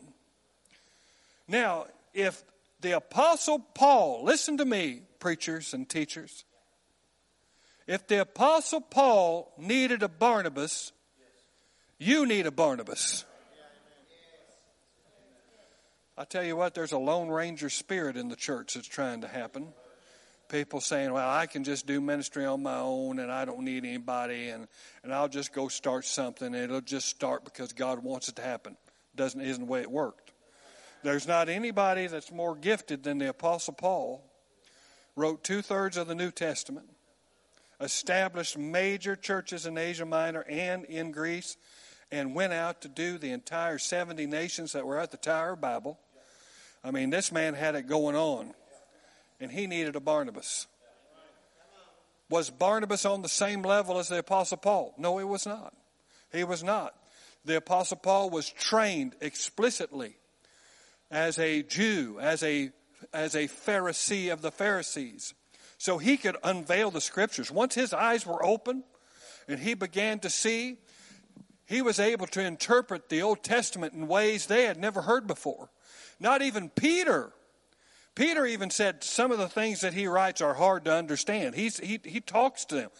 Now, 1.48 1.86
if 2.12 2.44
the 2.80 2.92
Apostle 2.92 3.58
Paul, 3.74 4.22
listen 4.22 4.58
to 4.58 4.64
me, 4.64 5.02
preachers 5.18 5.72
and 5.72 5.88
teachers, 5.88 6.44
if 7.86 8.06
the 8.06 8.20
Apostle 8.20 8.82
Paul 8.82 9.50
needed 9.56 10.02
a 10.02 10.08
Barnabas, 10.08 10.92
you 11.98 12.26
need 12.26 12.46
a 12.46 12.50
Barnabas. 12.50 13.24
I 16.18 16.24
tell 16.24 16.44
you 16.44 16.54
what, 16.54 16.74
there's 16.74 16.92
a 16.92 16.98
Lone 16.98 17.28
Ranger 17.28 17.70
spirit 17.70 18.16
in 18.16 18.28
the 18.28 18.36
church 18.36 18.74
that's 18.74 18.88
trying 18.88 19.22
to 19.22 19.28
happen. 19.28 19.68
People 20.48 20.80
saying, 20.80 21.12
well, 21.12 21.28
I 21.28 21.46
can 21.46 21.62
just 21.62 21.86
do 21.86 22.00
ministry 22.00 22.46
on 22.46 22.62
my 22.62 22.78
own 22.78 23.18
and 23.18 23.30
I 23.30 23.44
don't 23.44 23.60
need 23.60 23.84
anybody 23.84 24.48
and, 24.48 24.66
and 25.02 25.12
I'll 25.12 25.28
just 25.28 25.52
go 25.52 25.68
start 25.68 26.06
something 26.06 26.46
and 26.46 26.56
it'll 26.56 26.80
just 26.80 27.08
start 27.08 27.44
because 27.44 27.72
God 27.72 28.02
wants 28.02 28.28
it 28.28 28.36
to 28.36 28.42
happen. 28.42 28.76
Doesn't, 29.14 29.40
isn't 29.40 29.64
the 29.64 29.70
way 29.70 29.82
it 29.82 29.90
worked. 29.90 30.32
There's 31.02 31.28
not 31.28 31.48
anybody 31.48 32.06
that's 32.06 32.32
more 32.32 32.56
gifted 32.56 33.04
than 33.04 33.18
the 33.18 33.28
Apostle 33.28 33.74
Paul. 33.74 34.24
Wrote 35.16 35.44
two 35.44 35.62
thirds 35.62 35.96
of 35.96 36.06
the 36.06 36.14
New 36.14 36.30
Testament, 36.30 36.86
established 37.80 38.56
major 38.56 39.16
churches 39.16 39.66
in 39.66 39.76
Asia 39.76 40.06
Minor 40.06 40.42
and 40.48 40.84
in 40.84 41.10
Greece, 41.10 41.56
and 42.10 42.34
went 42.34 42.52
out 42.52 42.80
to 42.82 42.88
do 42.88 43.18
the 43.18 43.32
entire 43.32 43.78
70 43.78 44.26
nations 44.26 44.72
that 44.72 44.86
were 44.86 44.98
at 44.98 45.10
the 45.10 45.16
Tower 45.16 45.56
Babel. 45.56 45.98
I 46.84 46.92
mean, 46.92 47.10
this 47.10 47.32
man 47.32 47.54
had 47.54 47.74
it 47.74 47.88
going 47.88 48.14
on, 48.14 48.54
and 49.40 49.50
he 49.50 49.66
needed 49.66 49.96
a 49.96 50.00
Barnabas. 50.00 50.66
Was 52.30 52.50
Barnabas 52.50 53.04
on 53.06 53.22
the 53.22 53.28
same 53.28 53.62
level 53.62 53.98
as 53.98 54.08
the 54.08 54.18
Apostle 54.18 54.58
Paul? 54.58 54.94
No, 54.98 55.18
he 55.18 55.24
was 55.24 55.46
not. 55.46 55.74
He 56.32 56.44
was 56.44 56.62
not. 56.62 56.94
The 57.44 57.56
Apostle 57.56 57.96
Paul 57.96 58.28
was 58.30 58.50
trained 58.50 59.14
explicitly 59.20 60.16
as 61.10 61.38
a 61.38 61.62
Jew, 61.62 62.18
as 62.20 62.42
a, 62.42 62.70
as 63.14 63.34
a 63.34 63.48
Pharisee 63.48 64.30
of 64.30 64.42
the 64.42 64.50
Pharisees. 64.50 65.32
So 65.78 65.96
he 65.96 66.16
could 66.16 66.36
unveil 66.44 66.90
the 66.90 67.00
scriptures. 67.00 67.50
Once 67.50 67.74
his 67.74 67.94
eyes 67.94 68.26
were 68.26 68.44
open 68.44 68.84
and 69.46 69.60
he 69.60 69.74
began 69.74 70.18
to 70.20 70.28
see, 70.28 70.76
he 71.64 71.80
was 71.80 72.00
able 72.00 72.26
to 72.28 72.44
interpret 72.44 73.08
the 73.08 73.22
Old 73.22 73.42
Testament 73.42 73.94
in 73.94 74.08
ways 74.08 74.46
they 74.46 74.64
had 74.64 74.78
never 74.78 75.02
heard 75.02 75.26
before. 75.26 75.70
Not 76.20 76.42
even 76.42 76.68
Peter. 76.68 77.32
Peter 78.18 78.44
even 78.44 78.68
said 78.68 79.04
some 79.04 79.30
of 79.30 79.38
the 79.38 79.48
things 79.48 79.82
that 79.82 79.94
he 79.94 80.08
writes 80.08 80.40
are 80.40 80.54
hard 80.54 80.84
to 80.86 80.92
understand. 80.92 81.54
He's, 81.54 81.78
he, 81.78 82.00
he 82.02 82.20
talks 82.20 82.64
to 82.64 82.74
them. 82.74 82.90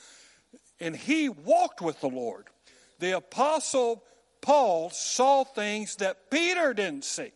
And 0.79 0.95
he 0.95 1.29
walked 1.29 1.81
with 1.83 2.01
the 2.01 2.09
Lord. 2.09 2.45
The 3.01 3.17
apostle 3.17 4.05
Paul 4.41 4.91
saw 4.91 5.43
things 5.43 5.97
that 5.97 6.31
Peter 6.31 6.73
didn't 6.73 7.05
see 7.05 7.33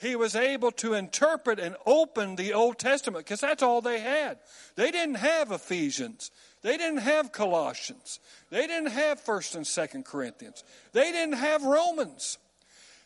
he 0.00 0.16
was 0.16 0.34
able 0.34 0.70
to 0.72 0.94
interpret 0.94 1.58
and 1.58 1.76
open 1.84 2.36
the 2.36 2.54
Old 2.54 2.78
Testament 2.78 3.26
because 3.26 3.40
that's 3.40 3.62
all 3.62 3.82
they 3.82 4.00
had. 4.00 4.38
They 4.74 4.90
didn't 4.90 5.16
have 5.16 5.52
Ephesians. 5.52 6.30
They 6.62 6.78
didn't 6.78 7.00
have 7.00 7.32
Colossians. 7.32 8.18
They 8.48 8.66
didn't 8.66 8.92
have 8.92 9.22
1st 9.22 9.56
and 9.56 9.64
2nd 9.66 10.04
Corinthians. 10.06 10.64
They 10.92 11.12
didn't 11.12 11.34
have 11.34 11.64
Romans. 11.64 12.38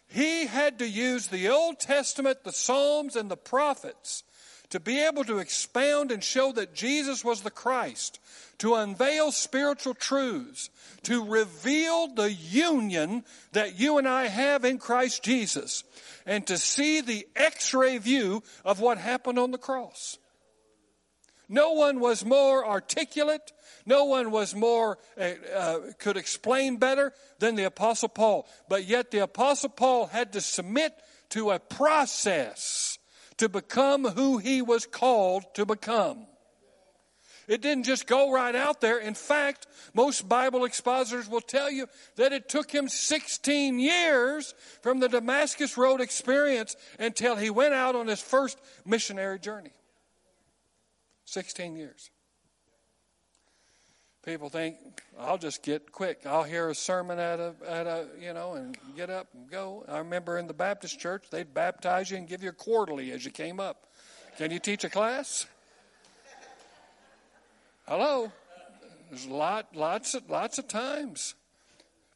He 0.09 0.47
had 0.47 0.79
to 0.79 0.89
use 0.89 1.29
the 1.29 1.49
Old 1.49 1.81
Testament, 1.81 2.45
the 2.45 2.53
Psalms, 2.53 3.17
and 3.17 3.31
the 3.31 3.37
prophets 3.37 4.23
to 4.71 4.81
be 4.81 5.01
able 5.01 5.25
to 5.25 5.39
expound 5.39 6.11
and 6.11 6.23
show 6.23 6.53
that 6.53 6.75
Jesus 6.75 7.25
was 7.25 7.43
the 7.43 7.51
Christ, 7.51 8.19
to 8.59 8.75
unveil 8.75 9.31
spiritual 9.31 9.95
truths, 9.95 10.71
to 11.03 11.25
reveal 11.25 12.09
the 12.09 12.33
union 12.33 13.25
that 13.53 13.79
you 13.79 13.99
and 13.99 14.09
I 14.09 14.27
have 14.27 14.65
in 14.65 14.79
Christ 14.79 15.23
Jesus, 15.23 15.85
and 16.27 16.47
to 16.47 16.59
see 16.59 17.01
the 17.01 17.27
x 17.37 17.75
ray 17.75 17.99
view 17.99 18.43
of 18.65 18.81
what 18.81 18.99
happened 18.99 19.39
on 19.39 19.51
the 19.51 19.59
cross. 19.59 20.19
No 21.49 21.73
one 21.73 22.01
was 22.01 22.25
more 22.25 22.67
articulate, 22.67 23.53
no 23.87 24.05
one 24.05 24.31
was 24.31 24.55
more, 24.55 24.99
uh, 25.19 25.33
uh, 25.55 25.79
could 25.99 26.17
explain 26.17 26.77
better 26.77 27.13
than 27.39 27.55
the 27.55 27.65
Apostle 27.65 28.09
Paul. 28.09 28.49
But 28.69 28.85
yet 28.87 29.11
the 29.11 29.19
Apostle 29.19 29.71
Paul 29.71 30.07
had 30.07 30.33
to 30.33 30.41
submit 30.41 30.95
to 31.31 31.51
a 31.51 31.59
process 31.59 32.99
to 33.39 33.49
become 33.49 34.05
who 34.05 34.39
he 34.39 34.63
was 34.63 34.87
called 34.87 35.45
to 35.55 35.67
become. 35.67 36.27
It 37.47 37.61
didn't 37.61 37.85
just 37.85 38.07
go 38.07 38.33
right 38.33 38.55
out 38.55 38.81
there. 38.81 38.99
In 38.99 39.15
fact, 39.15 39.67
most 39.93 40.29
Bible 40.29 40.65
expositors 40.65 41.29
will 41.29 41.43
tell 41.43 41.71
you 41.71 41.89
that 42.17 42.33
it 42.33 42.49
took 42.49 42.71
him 42.71 42.89
16 42.89 43.79
years 43.79 44.55
from 44.83 45.01
the 45.01 45.09
Damascus 45.09 45.77
Road 45.77 46.01
experience 46.01 46.75
until 46.99 47.37
he 47.37 47.51
went 47.51 47.75
out 47.75 47.95
on 47.95 48.07
his 48.07 48.23
first 48.23 48.59
missionary 48.87 49.39
journey. 49.39 49.73
16 51.25 51.77
years. 51.77 52.11
People 54.25 54.49
think, 54.49 54.77
I'll 55.19 55.37
just 55.37 55.63
get 55.63 55.93
quick. 55.93 56.23
I'll 56.25 56.45
hear 56.45 56.71
a 56.71 56.75
sermon 56.75 57.19
at 57.19 57.41
a, 57.41 57.55
at 57.69 57.87
a, 57.87 58.07
you 58.19 58.33
know, 58.33 58.55
and 58.55 58.77
get 58.97 59.11
up 59.11 59.29
and 59.35 59.51
go. 59.51 59.85
I 59.87 59.99
remember 59.99 60.39
in 60.39 60.47
the 60.47 60.55
Baptist 60.55 60.99
church, 60.99 61.27
they'd 61.31 61.53
baptize 61.53 62.11
you 62.11 62.17
and 62.17 62.27
give 62.27 62.43
you 62.43 62.49
a 62.49 62.53
quarterly 62.53 63.13
as 63.13 63.25
you 63.25 63.31
came 63.31 63.61
up. 63.61 63.85
Can 64.39 64.51
you 64.51 64.59
teach 64.59 64.83
a 64.83 64.89
class? 64.89 65.47
Hello? 67.87 68.33
There's 69.11 69.27
lot, 69.27 69.77
lots, 69.77 70.15
of, 70.15 70.31
lots 70.31 70.59
of 70.59 70.69
times 70.69 71.35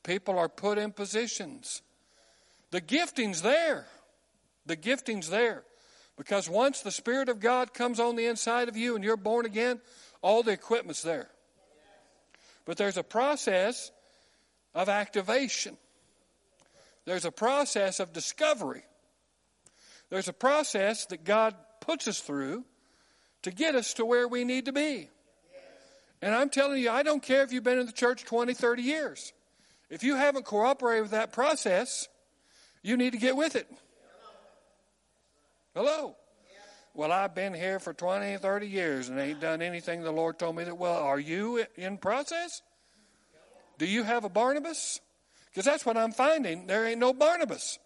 people 0.03 0.39
are 0.39 0.49
put 0.49 0.79
in 0.79 0.93
positions. 0.93 1.83
The 2.71 2.81
gifting's 2.81 3.43
there. 3.43 3.87
The 4.65 4.77
gifting's 4.77 5.29
there. 5.29 5.65
Because 6.19 6.51
once 6.51 6.83
the 6.83 6.91
Spirit 6.91 7.29
of 7.29 7.39
God 7.39 7.73
comes 7.73 8.01
on 8.01 8.17
the 8.17 8.27
inside 8.27 8.69
of 8.69 8.77
you 8.77 8.97
and 8.97 9.05
you're 9.05 9.17
born 9.17 9.47
again, 9.47 9.81
all 10.21 10.43
the 10.43 10.51
equipment's 10.51 11.01
there. 11.01 11.31
But 12.65 12.77
there's 12.77 12.97
a 12.97 13.05
process 13.05 13.93
of 14.75 14.89
activation, 14.89 15.79
there's 17.07 17.25
a 17.25 17.31
process 17.31 18.01
of 18.01 18.13
discovery, 18.13 18.83
there's 20.11 20.29
a 20.29 20.33
process 20.33 21.07
that 21.07 21.25
God 21.25 21.55
puts 21.81 22.09
us 22.09 22.21
through 22.21 22.65
to 23.43 23.51
get 23.53 23.77
us 23.77 23.95
to 23.95 24.05
where 24.05 24.27
we 24.27 24.45
need 24.45 24.65
to 24.67 24.73
be. 24.73 25.09
And 26.21 26.35
I'm 26.35 26.51
telling 26.51 26.83
you, 26.83 26.91
I 26.91 27.05
don't 27.05 27.23
care 27.23 27.45
if 27.45 27.53
you've 27.53 27.63
been 27.63 27.79
in 27.79 27.87
the 27.87 27.93
church 27.93 28.25
20, 28.25 28.53
30 28.53 28.83
years. 28.83 29.33
If 29.89 30.03
you 30.03 30.17
haven't 30.17 30.45
cooperated 30.45 31.03
with 31.03 31.11
that 31.13 31.33
process, 31.33 32.09
you 32.83 32.97
need 32.97 33.13
to 33.13 33.19
get 33.19 33.37
with 33.37 33.55
it. 33.55 33.69
Hello? 35.79 36.17
Well, 36.93 37.13
I've 37.13 37.37
been 37.37 37.55
here 37.55 37.79
for 37.79 37.93
20, 37.93 38.39
30 38.39 38.67
years 38.67 39.09
and 39.09 39.21
ain't 39.21 39.41
done 39.41 39.63
anything 39.63 40.03
the 40.03 40.11
Lord 40.11 40.37
told 40.37 40.57
me 40.57 40.65
that. 40.65 40.77
Well, 40.77 40.97
are 40.97 41.21
you 41.21 41.65
in 41.77 41.99
process? 41.99 42.63
Do 43.79 43.87
you 43.87 44.03
have 44.03 44.25
a 44.25 44.29
Barnabas? 44.29 45.01
Because 45.47 45.65
that's 45.65 45.87
what 45.87 45.97
I'm 45.97 46.11
finding. 46.11 46.67
There 46.67 46.85
ain't 46.85 46.99
no 46.99 47.13
Barnabas. 47.13 47.79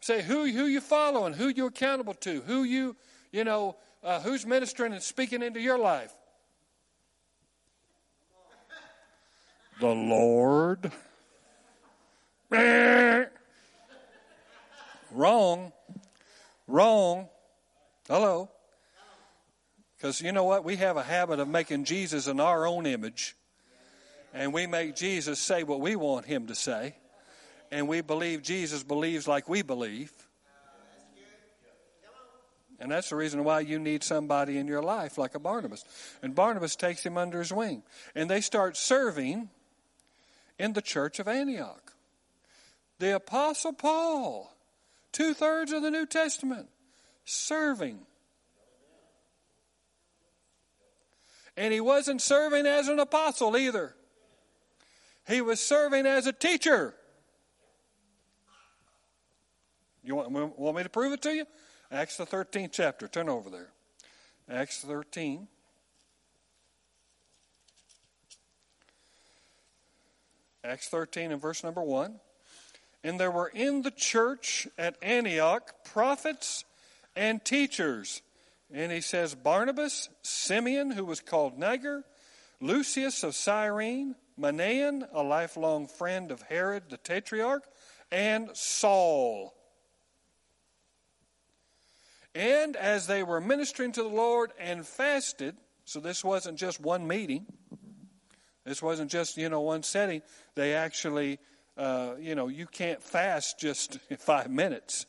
Say 0.00 0.22
who 0.22 0.44
who 0.44 0.66
you 0.66 0.80
following, 0.80 1.32
who 1.32 1.48
you 1.48 1.66
accountable 1.66 2.14
to, 2.14 2.40
who 2.42 2.62
you 2.62 2.94
you 3.32 3.42
know 3.42 3.74
uh, 4.04 4.20
who's 4.20 4.46
ministering 4.46 4.92
and 4.92 5.02
speaking 5.02 5.42
into 5.42 5.58
your 5.58 5.76
life. 5.76 6.12
the 9.80 9.88
Lord. 9.88 10.92
Wrong. 15.10 15.72
Wrong. 16.68 17.28
Hello. 18.06 18.50
Because 19.96 20.20
you 20.20 20.30
know 20.30 20.44
what? 20.44 20.64
We 20.64 20.76
have 20.76 20.96
a 20.96 21.02
habit 21.02 21.40
of 21.40 21.48
making 21.48 21.84
Jesus 21.84 22.28
in 22.28 22.38
our 22.38 22.66
own 22.66 22.86
image. 22.86 23.34
And 24.32 24.52
we 24.52 24.66
make 24.66 24.94
Jesus 24.94 25.40
say 25.40 25.64
what 25.64 25.80
we 25.80 25.96
want 25.96 26.26
him 26.26 26.46
to 26.46 26.54
say. 26.54 26.94
And 27.72 27.88
we 27.88 28.02
believe 28.02 28.42
Jesus 28.42 28.84
believes 28.84 29.26
like 29.26 29.48
we 29.48 29.62
believe. 29.62 30.12
And 32.80 32.92
that's 32.92 33.08
the 33.10 33.16
reason 33.16 33.42
why 33.42 33.60
you 33.60 33.80
need 33.80 34.04
somebody 34.04 34.56
in 34.56 34.68
your 34.68 34.82
life 34.82 35.18
like 35.18 35.34
a 35.34 35.40
Barnabas. 35.40 35.84
And 36.22 36.34
Barnabas 36.34 36.76
takes 36.76 37.04
him 37.04 37.18
under 37.18 37.40
his 37.40 37.52
wing. 37.52 37.82
And 38.14 38.30
they 38.30 38.40
start 38.40 38.76
serving 38.76 39.48
in 40.58 40.74
the 40.74 40.82
church 40.82 41.18
of 41.18 41.26
Antioch. 41.26 41.94
The 43.00 43.16
Apostle 43.16 43.72
Paul, 43.72 44.54
two 45.18 45.34
thirds 45.34 45.72
of 45.72 45.82
the 45.82 45.90
New 45.90 46.06
Testament, 46.06 46.68
serving 47.24 47.98
And 51.58 51.74
he 51.74 51.80
wasn't 51.80 52.22
serving 52.22 52.66
as 52.66 52.86
an 52.86 53.00
apostle 53.00 53.56
either. 53.56 53.92
He 55.26 55.40
was 55.40 55.58
serving 55.58 56.06
as 56.06 56.28
a 56.28 56.32
teacher. 56.32 56.94
You 60.04 60.14
want, 60.14 60.30
want 60.56 60.76
me 60.76 60.84
to 60.84 60.88
prove 60.88 61.12
it 61.12 61.22
to 61.22 61.34
you? 61.34 61.46
Acts 61.90 62.16
the 62.16 62.24
13th 62.24 62.70
chapter. 62.70 63.08
Turn 63.08 63.28
over 63.28 63.50
there. 63.50 63.70
Acts 64.48 64.82
13. 64.82 65.48
Acts 70.62 70.88
13 70.88 71.32
and 71.32 71.42
verse 71.42 71.64
number 71.64 71.82
1. 71.82 72.20
And 73.04 73.18
there 73.18 73.30
were 73.30 73.48
in 73.48 73.82
the 73.82 73.90
church 73.90 74.66
at 74.76 74.96
Antioch 75.02 75.84
prophets 75.84 76.64
and 77.14 77.44
teachers 77.44 78.22
and 78.72 78.92
he 78.92 79.00
says 79.00 79.34
Barnabas, 79.34 80.08
Simeon, 80.22 80.90
who 80.90 81.04
was 81.04 81.20
called 81.20 81.58
Niger, 81.58 82.04
Lucius 82.60 83.22
of 83.22 83.34
Cyrene, 83.34 84.14
Manaen, 84.38 85.08
a 85.12 85.22
lifelong 85.22 85.86
friend 85.86 86.30
of 86.30 86.42
Herod 86.42 86.84
the 86.90 86.98
Tetrarch, 86.98 87.64
and 88.12 88.50
Saul. 88.54 89.54
And 92.34 92.76
as 92.76 93.06
they 93.06 93.22
were 93.22 93.40
ministering 93.40 93.92
to 93.92 94.02
the 94.02 94.08
Lord 94.08 94.52
and 94.60 94.86
fasted, 94.86 95.56
so 95.84 95.98
this 95.98 96.22
wasn't 96.22 96.58
just 96.58 96.78
one 96.78 97.08
meeting, 97.08 97.46
this 98.64 98.82
wasn't 98.82 99.10
just, 99.10 99.38
you 99.38 99.48
know, 99.48 99.62
one 99.62 99.82
setting. 99.82 100.20
They 100.54 100.74
actually, 100.74 101.38
uh, 101.78 102.14
you 102.20 102.34
know, 102.34 102.48
you 102.48 102.66
can't 102.66 103.02
fast 103.02 103.58
just 103.58 103.98
five 104.18 104.50
minutes. 104.50 105.06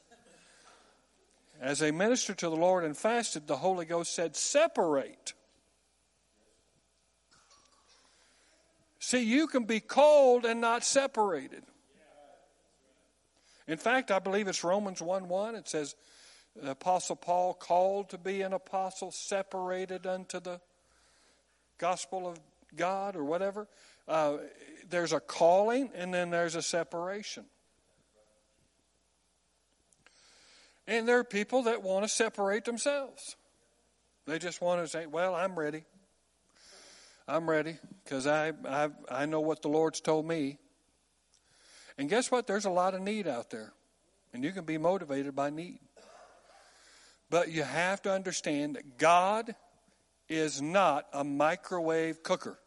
As 1.59 1.80
they 1.80 1.91
ministered 1.91 2.38
to 2.38 2.49
the 2.49 2.55
Lord 2.55 2.86
and 2.86 2.95
fasted, 2.95 3.47
the 3.47 3.57
Holy 3.57 3.86
Ghost 3.86 4.13
said, 4.13 4.36
Separate. 4.36 5.34
See, 8.99 9.24
you 9.24 9.47
can 9.47 9.63
be 9.63 9.80
called 9.80 10.45
and 10.45 10.61
not 10.61 10.84
separated. 10.84 11.63
In 13.67 13.78
fact, 13.78 14.11
I 14.11 14.20
believe 14.20 14.47
it's 14.47 14.63
Romans 14.63 15.01
1 15.01 15.28
1. 15.28 15.55
It 15.55 15.67
says, 15.67 15.95
the 16.55 16.72
Apostle 16.72 17.15
Paul 17.15 17.53
called 17.53 18.09
to 18.09 18.17
be 18.17 18.41
an 18.41 18.53
apostle, 18.53 19.11
separated 19.11 20.05
unto 20.05 20.39
the 20.39 20.59
gospel 21.78 22.28
of 22.28 22.39
God 22.76 23.15
or 23.15 23.24
whatever. 23.24 23.67
Uh, 24.10 24.38
there's 24.89 25.14
a 25.14 25.20
calling 25.20 25.91
and 25.93 26.12
then 26.14 26.32
there's 26.32 26.55
a 26.55 26.62
separation. 26.62 27.45
And 30.88 31.07
there 31.07 31.20
are 31.20 31.24
people 31.24 31.64
that 31.64 31.84
want 31.84 32.03
to 32.03 32.10
separate 32.10 32.66
themselves. 32.66 33.36
They 34.26 34.39
just 34.39 34.60
want 34.60 34.82
to 34.82 34.88
say, 34.88 35.05
well, 35.05 35.36
I'm 35.36 35.57
ready. 35.57 35.84
I'm 37.28 37.47
ready 37.47 37.78
because 38.03 38.26
I, 38.26 38.53
I, 38.68 38.89
I 39.10 39.26
know 39.28 39.39
what 39.39 39.62
the 39.62 39.68
Lord's 39.68 40.01
told 40.01 40.26
me. 40.26 40.57
And 41.99 42.10
guess 42.10 42.32
what? 42.32 42.47
There's 42.47 42.66
a 42.66 42.72
lot 42.72 42.95
of 42.95 43.01
need 43.01 43.28
out 43.28 43.51
there. 43.51 43.72
And 44.34 44.43
you 44.43 44.51
can 44.51 44.66
be 44.66 44.80
motivated 44.80 45.36
by 45.36 45.51
need. 45.51 45.80
But 47.30 47.51
you 47.51 47.62
have 47.62 48.01
to 48.03 48.12
understand 48.12 48.76
that 48.76 48.97
God 48.97 49.53
is 50.28 50.60
not 50.60 51.05
a 51.14 51.24
microwave 51.24 52.24
cooker. 52.24 52.57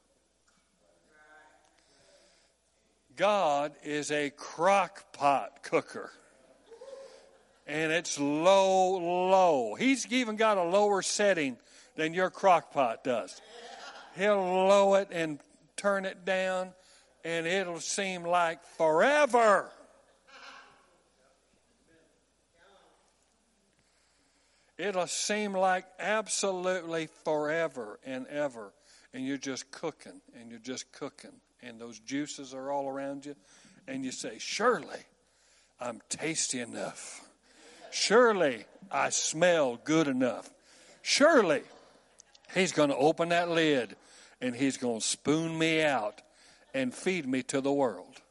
God 3.16 3.72
is 3.84 4.10
a 4.10 4.30
crock 4.30 5.12
pot 5.12 5.62
cooker 5.62 6.10
and 7.66 7.92
it's 7.92 8.18
low, 8.18 8.98
low. 8.98 9.74
He's 9.74 10.06
even 10.12 10.36
got 10.36 10.58
a 10.58 10.62
lower 10.62 11.02
setting 11.02 11.56
than 11.96 12.14
your 12.14 12.30
crock 12.30 12.72
pot 12.72 13.04
does. 13.04 13.40
He'll 14.16 14.36
low 14.36 14.94
it 14.94 15.08
and 15.10 15.38
turn 15.76 16.04
it 16.04 16.24
down, 16.24 16.72
and 17.24 17.46
it'll 17.46 17.80
seem 17.80 18.24
like 18.24 18.62
forever. 18.76 19.70
It'll 24.76 25.06
seem 25.06 25.52
like 25.52 25.84
absolutely 25.98 27.08
forever 27.24 28.00
and 28.04 28.26
ever. 28.26 28.72
And 29.14 29.26
you're 29.26 29.36
just 29.38 29.70
cooking, 29.70 30.20
and 30.38 30.50
you're 30.50 30.58
just 30.58 30.90
cooking, 30.92 31.32
and 31.62 31.80
those 31.80 31.98
juices 31.98 32.54
are 32.54 32.70
all 32.70 32.88
around 32.88 33.26
you. 33.26 33.34
And 33.86 34.04
you 34.04 34.12
say, 34.12 34.36
Surely 34.38 35.00
I'm 35.80 36.00
tasty 36.08 36.60
enough 36.60 37.22
Surely 37.92 38.64
I 38.90 39.10
smell 39.10 39.76
good 39.76 40.08
enough. 40.08 40.50
Surely 41.02 41.62
He's 42.54 42.72
going 42.72 42.88
to 42.88 42.96
open 42.96 43.28
that 43.28 43.50
lid 43.50 43.96
and 44.40 44.56
He's 44.56 44.78
going 44.78 45.00
to 45.00 45.06
spoon 45.06 45.56
me 45.58 45.82
out 45.82 46.22
and 46.72 46.92
feed 46.92 47.26
me 47.26 47.42
to 47.44 47.60
the 47.60 47.72
world. 47.72 48.22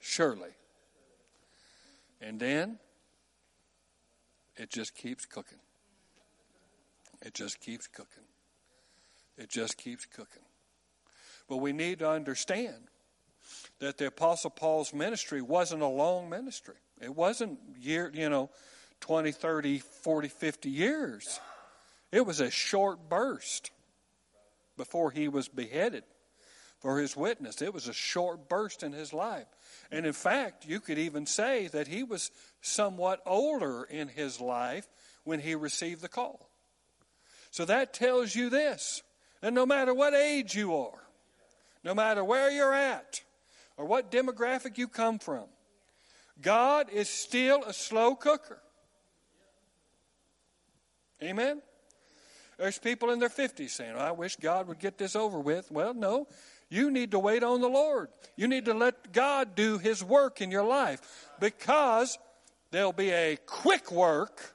Surely. 0.00 0.48
And 2.22 2.40
then 2.40 2.78
it 4.56 4.70
just 4.70 4.94
keeps 4.94 5.26
cooking. 5.26 5.60
It 7.20 7.34
just 7.34 7.60
keeps 7.60 7.86
cooking. 7.86 8.24
It 9.36 9.50
just 9.50 9.76
keeps 9.76 10.06
cooking. 10.06 10.47
But 11.48 11.58
we 11.58 11.72
need 11.72 12.00
to 12.00 12.10
understand 12.10 12.76
that 13.80 13.96
the 13.96 14.06
Apostle 14.06 14.50
Paul's 14.50 14.92
ministry 14.92 15.40
wasn't 15.40 15.82
a 15.82 15.86
long 15.86 16.28
ministry. 16.28 16.76
It 17.00 17.14
wasn't 17.14 17.58
year, 17.78 18.10
you 18.12 18.28
know, 18.28 18.50
20, 19.00 19.32
30, 19.32 19.78
40, 19.78 20.28
50 20.28 20.70
years. 20.70 21.40
It 22.10 22.26
was 22.26 22.40
a 22.40 22.50
short 22.50 23.08
burst 23.08 23.70
before 24.76 25.10
he 25.10 25.28
was 25.28 25.48
beheaded 25.48 26.04
for 26.80 26.98
his 26.98 27.16
witness. 27.16 27.62
It 27.62 27.74
was 27.74 27.88
a 27.88 27.92
short 27.92 28.48
burst 28.48 28.82
in 28.82 28.92
his 28.92 29.12
life. 29.12 29.46
And 29.90 30.06
in 30.06 30.12
fact, 30.12 30.66
you 30.66 30.80
could 30.80 30.98
even 30.98 31.26
say 31.26 31.68
that 31.68 31.88
he 31.88 32.02
was 32.02 32.30
somewhat 32.60 33.20
older 33.26 33.84
in 33.84 34.08
his 34.08 34.40
life 34.40 34.86
when 35.24 35.40
he 35.40 35.54
received 35.54 36.02
the 36.02 36.08
call. 36.08 36.50
So 37.50 37.64
that 37.64 37.94
tells 37.94 38.34
you 38.34 38.50
this 38.50 39.02
that 39.40 39.52
no 39.52 39.66
matter 39.66 39.94
what 39.94 40.14
age 40.14 40.54
you 40.54 40.76
are, 40.76 41.07
no 41.88 41.94
matter 41.94 42.22
where 42.22 42.50
you're 42.50 42.74
at, 42.74 43.22
or 43.78 43.86
what 43.86 44.10
demographic 44.10 44.76
you 44.76 44.88
come 44.88 45.18
from, 45.18 45.44
God 46.42 46.90
is 46.90 47.08
still 47.08 47.64
a 47.64 47.72
slow 47.72 48.14
cooker. 48.14 48.58
Amen? 51.22 51.62
There's 52.58 52.78
people 52.78 53.08
in 53.08 53.20
their 53.20 53.30
50s 53.30 53.70
saying, 53.70 53.96
I 53.96 54.12
wish 54.12 54.36
God 54.36 54.68
would 54.68 54.78
get 54.78 54.98
this 54.98 55.16
over 55.16 55.40
with. 55.40 55.70
Well, 55.70 55.94
no. 55.94 56.28
You 56.68 56.90
need 56.90 57.12
to 57.12 57.18
wait 57.18 57.42
on 57.42 57.62
the 57.62 57.70
Lord. 57.70 58.08
You 58.36 58.48
need 58.48 58.66
to 58.66 58.74
let 58.74 59.10
God 59.14 59.54
do 59.54 59.78
His 59.78 60.04
work 60.04 60.42
in 60.42 60.50
your 60.50 60.64
life 60.64 61.00
because 61.40 62.18
there'll 62.70 62.92
be 62.92 63.12
a 63.12 63.38
quick 63.46 63.90
work 63.90 64.54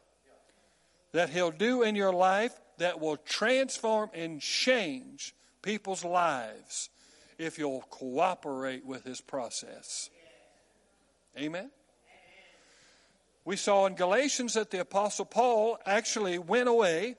that 1.13 1.31
He'll 1.31 1.49
do 1.49 1.81
in 1.81 1.95
your 1.95 2.13
life 2.13 2.53
that 2.77 2.99
will 2.99 3.17
transform 3.17 4.11
and 4.13 4.39
change 4.39 5.33
people's 5.63 6.05
lives 6.05 6.91
if 7.37 7.57
you'll 7.57 7.83
cooperate 7.89 8.85
with 8.85 9.03
His 9.03 9.21
process. 9.21 10.09
Amen? 11.37 11.69
We 13.45 13.55
saw 13.57 13.85
in 13.85 13.95
Galatians 13.95 14.53
that 14.53 14.71
the 14.71 14.79
Apostle 14.79 15.25
Paul 15.25 15.77
actually 15.85 16.37
went 16.37 16.69
away 16.69 17.15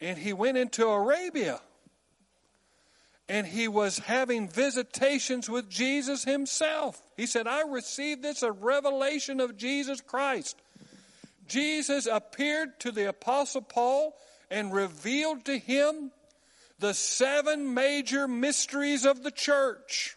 and 0.00 0.16
he 0.16 0.32
went 0.32 0.58
into 0.58 0.86
Arabia. 0.86 1.60
And 3.28 3.46
he 3.46 3.68
was 3.68 3.98
having 3.98 4.48
visitations 4.48 5.50
with 5.50 5.68
Jesus 5.68 6.24
himself. 6.24 7.02
He 7.16 7.26
said, 7.26 7.46
I 7.46 7.62
received 7.62 8.22
this 8.22 8.42
a 8.42 8.52
revelation 8.52 9.40
of 9.40 9.56
Jesus 9.56 10.00
Christ. 10.00 10.56
Jesus 11.46 12.06
appeared 12.06 12.80
to 12.80 12.90
the 12.90 13.08
Apostle 13.08 13.62
Paul 13.62 14.14
and 14.50 14.72
revealed 14.72 15.44
to 15.44 15.58
him 15.58 16.10
the 16.78 16.94
seven 16.94 17.74
major 17.74 18.28
mysteries 18.28 19.04
of 19.04 19.22
the 19.22 19.30
church. 19.30 20.16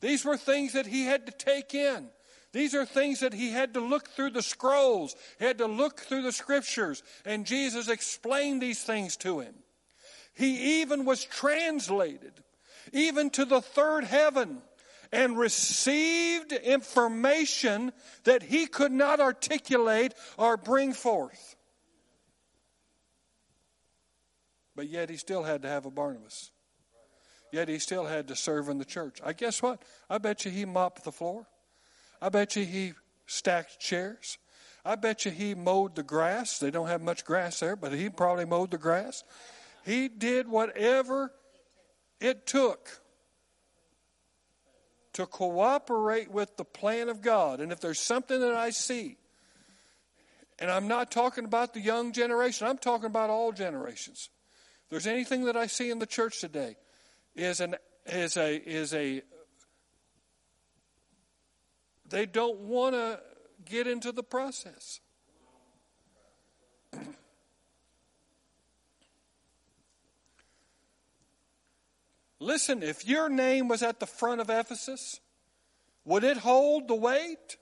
These 0.00 0.24
were 0.24 0.36
things 0.36 0.72
that 0.72 0.86
he 0.86 1.04
had 1.04 1.26
to 1.26 1.32
take 1.32 1.74
in. 1.74 2.08
These 2.52 2.74
are 2.74 2.84
things 2.84 3.20
that 3.20 3.32
he 3.32 3.50
had 3.50 3.74
to 3.74 3.80
look 3.80 4.08
through 4.08 4.30
the 4.30 4.42
scrolls, 4.42 5.14
he 5.38 5.44
had 5.44 5.58
to 5.58 5.66
look 5.66 6.00
through 6.00 6.22
the 6.22 6.32
scriptures, 6.32 7.02
and 7.24 7.46
Jesus 7.46 7.88
explained 7.88 8.60
these 8.60 8.82
things 8.82 9.16
to 9.18 9.40
him. 9.40 9.54
He 10.34 10.80
even 10.80 11.04
was 11.04 11.22
translated, 11.22 12.32
even 12.92 13.30
to 13.30 13.44
the 13.44 13.60
third 13.60 14.04
heaven, 14.04 14.62
and 15.12 15.38
received 15.38 16.52
information 16.52 17.92
that 18.24 18.42
he 18.42 18.66
could 18.66 18.92
not 18.92 19.20
articulate 19.20 20.14
or 20.36 20.56
bring 20.56 20.92
forth. 20.92 21.56
But 24.80 24.88
yet 24.88 25.10
he 25.10 25.18
still 25.18 25.42
had 25.42 25.60
to 25.60 25.68
have 25.68 25.84
a 25.84 25.90
Barnabas. 25.90 26.52
Yet 27.52 27.68
he 27.68 27.78
still 27.78 28.06
had 28.06 28.28
to 28.28 28.34
serve 28.34 28.70
in 28.70 28.78
the 28.78 28.86
church. 28.86 29.20
I 29.22 29.34
guess 29.34 29.60
what? 29.60 29.82
I 30.08 30.16
bet 30.16 30.46
you 30.46 30.50
he 30.50 30.64
mopped 30.64 31.04
the 31.04 31.12
floor. 31.12 31.46
I 32.22 32.30
bet 32.30 32.56
you 32.56 32.64
he 32.64 32.94
stacked 33.26 33.78
chairs. 33.78 34.38
I 34.82 34.94
bet 34.94 35.26
you 35.26 35.32
he 35.32 35.54
mowed 35.54 35.96
the 35.96 36.02
grass. 36.02 36.58
They 36.58 36.70
don't 36.70 36.86
have 36.88 37.02
much 37.02 37.26
grass 37.26 37.60
there, 37.60 37.76
but 37.76 37.92
he 37.92 38.08
probably 38.08 38.46
mowed 38.46 38.70
the 38.70 38.78
grass. 38.78 39.22
He 39.84 40.08
did 40.08 40.48
whatever 40.48 41.30
it 42.18 42.46
took 42.46 43.02
to 45.12 45.26
cooperate 45.26 46.30
with 46.30 46.56
the 46.56 46.64
plan 46.64 47.10
of 47.10 47.20
God. 47.20 47.60
And 47.60 47.70
if 47.70 47.80
there's 47.80 48.00
something 48.00 48.40
that 48.40 48.54
I 48.54 48.70
see, 48.70 49.18
and 50.58 50.70
I'm 50.70 50.88
not 50.88 51.10
talking 51.10 51.44
about 51.44 51.74
the 51.74 51.80
young 51.80 52.12
generation, 52.12 52.66
I'm 52.66 52.78
talking 52.78 53.04
about 53.04 53.28
all 53.28 53.52
generations. 53.52 54.30
There's 54.90 55.06
anything 55.06 55.44
that 55.44 55.56
I 55.56 55.66
see 55.68 55.90
in 55.90 56.00
the 56.00 56.06
church 56.06 56.40
today, 56.40 56.76
is 57.36 57.60
an 57.60 57.76
is 58.06 58.36
a 58.36 58.56
is 58.56 58.92
a 58.92 59.22
they 62.08 62.26
don't 62.26 62.58
want 62.58 62.96
to 62.96 63.20
get 63.64 63.86
into 63.86 64.10
the 64.10 64.24
process. 64.24 65.00
Listen, 72.40 72.82
if 72.82 73.06
your 73.06 73.28
name 73.28 73.68
was 73.68 73.84
at 73.84 74.00
the 74.00 74.06
front 74.06 74.40
of 74.40 74.50
Ephesus, 74.50 75.20
would 76.04 76.24
it 76.24 76.38
hold 76.38 76.88
the 76.88 76.96
weight? 76.96 77.58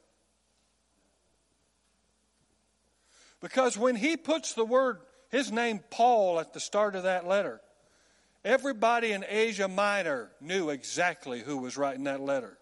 Because 3.41 3.77
when 3.77 3.97
he 3.97 4.17
puts 4.17 4.55
the 4.55 4.65
word, 4.65 5.01
his 5.29 5.53
name 5.53 5.81
Paul 5.91 6.41
at 6.41 6.53
the 6.53 6.61
start 6.61 6.95
of 6.95 7.05
that 7.05 7.27
letter, 7.27 7.61
everybody 8.45 9.13
in 9.13 9.25
Asia 9.29 9.69
Minor 9.69 10.31
knew 10.41 10.71
exactly 10.71 11.41
who 11.41 11.59
was 11.59 11.77
writing 11.77 12.05
that 12.05 12.21
letter. 12.21 12.59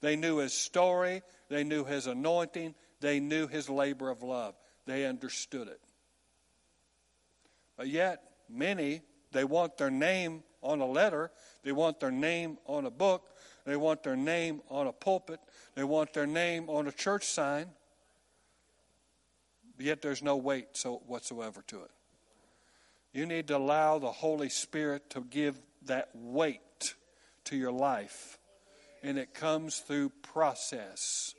They 0.00 0.16
knew 0.16 0.38
his 0.38 0.52
story, 0.52 1.22
they 1.48 1.64
knew 1.64 1.84
his 1.84 2.06
anointing, 2.06 2.74
they 3.00 3.20
knew 3.20 3.46
his 3.46 3.68
labor 3.68 4.10
of 4.10 4.22
love. 4.22 4.54
They 4.86 5.06
understood 5.06 5.68
it. 5.68 5.80
But 7.76 7.88
yet, 7.88 8.22
many, 8.48 9.02
they 9.32 9.44
want 9.44 9.76
their 9.78 9.90
name 9.90 10.42
on 10.60 10.80
a 10.80 10.86
letter, 10.86 11.30
they 11.64 11.72
want 11.72 12.00
their 12.00 12.10
name 12.10 12.58
on 12.66 12.86
a 12.86 12.90
book, 12.90 13.28
they 13.64 13.76
want 13.76 14.02
their 14.02 14.16
name 14.16 14.60
on 14.68 14.86
a 14.86 14.92
pulpit, 14.92 15.40
they 15.74 15.84
want 15.84 16.12
their 16.12 16.26
name 16.26 16.68
on 16.68 16.86
a 16.86 16.92
church 16.92 17.24
sign, 17.24 17.66
yet 19.78 20.02
there's 20.02 20.22
no 20.22 20.36
weight 20.36 20.68
so 20.72 21.02
whatsoever 21.06 21.62
to 21.68 21.82
it. 21.82 21.90
You 23.12 23.26
need 23.26 23.48
to 23.48 23.56
allow 23.56 23.98
the 23.98 24.10
Holy 24.10 24.48
Spirit 24.48 25.10
to 25.10 25.20
give 25.20 25.58
that 25.86 26.10
weight 26.14 26.94
to 27.44 27.56
your 27.56 27.72
life, 27.72 28.38
and 29.02 29.18
it 29.18 29.34
comes 29.34 29.78
through 29.78 30.10
process. 30.22 31.34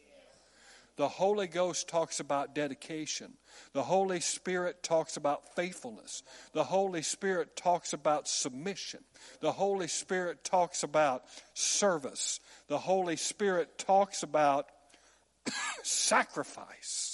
The 0.96 1.08
Holy 1.08 1.48
Ghost 1.48 1.88
talks 1.88 2.20
about 2.20 2.54
dedication. 2.54 3.34
The 3.74 3.82
Holy 3.82 4.20
Spirit 4.20 4.84
talks 4.84 5.18
about 5.18 5.56
faithfulness. 5.56 6.22
The 6.54 6.64
Holy 6.64 7.02
Spirit 7.02 7.56
talks 7.56 7.94
about 7.94 8.28
submission. 8.28 9.00
The 9.40 9.52
Holy 9.52 9.88
Spirit 9.88 10.44
talks 10.44 10.84
about 10.84 11.24
service. 11.56 12.40
The 12.68 12.78
Holy 12.78 13.16
Spirit 13.16 13.80
talks 13.80 14.22
about 14.22 14.68
sacrifice. 15.84 17.13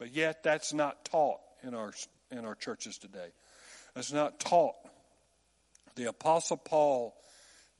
But 0.00 0.14
yet, 0.14 0.42
that's 0.42 0.72
not 0.72 1.04
taught 1.04 1.40
in 1.62 1.74
our, 1.74 1.92
in 2.30 2.46
our 2.46 2.54
churches 2.54 2.96
today. 2.96 3.28
That's 3.94 4.14
not 4.14 4.40
taught. 4.40 4.76
The 5.94 6.08
Apostle 6.08 6.56
Paul 6.56 7.14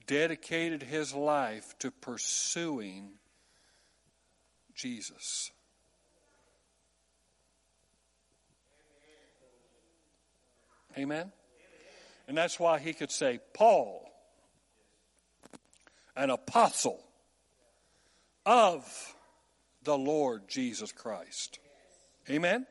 dedicated 0.06 0.82
his 0.82 1.14
life 1.14 1.74
to 1.78 1.90
pursuing 1.90 3.12
Jesus. 4.74 5.50
Amen? 10.98 11.32
And 12.28 12.36
that's 12.36 12.60
why 12.60 12.80
he 12.80 12.92
could 12.92 13.10
say, 13.10 13.40
Paul, 13.54 14.12
an 16.14 16.28
apostle 16.28 17.00
of 18.44 19.14
the 19.84 19.96
Lord 19.96 20.48
Jesus 20.48 20.92
Christ. 20.92 21.59
Amen? 22.30 22.64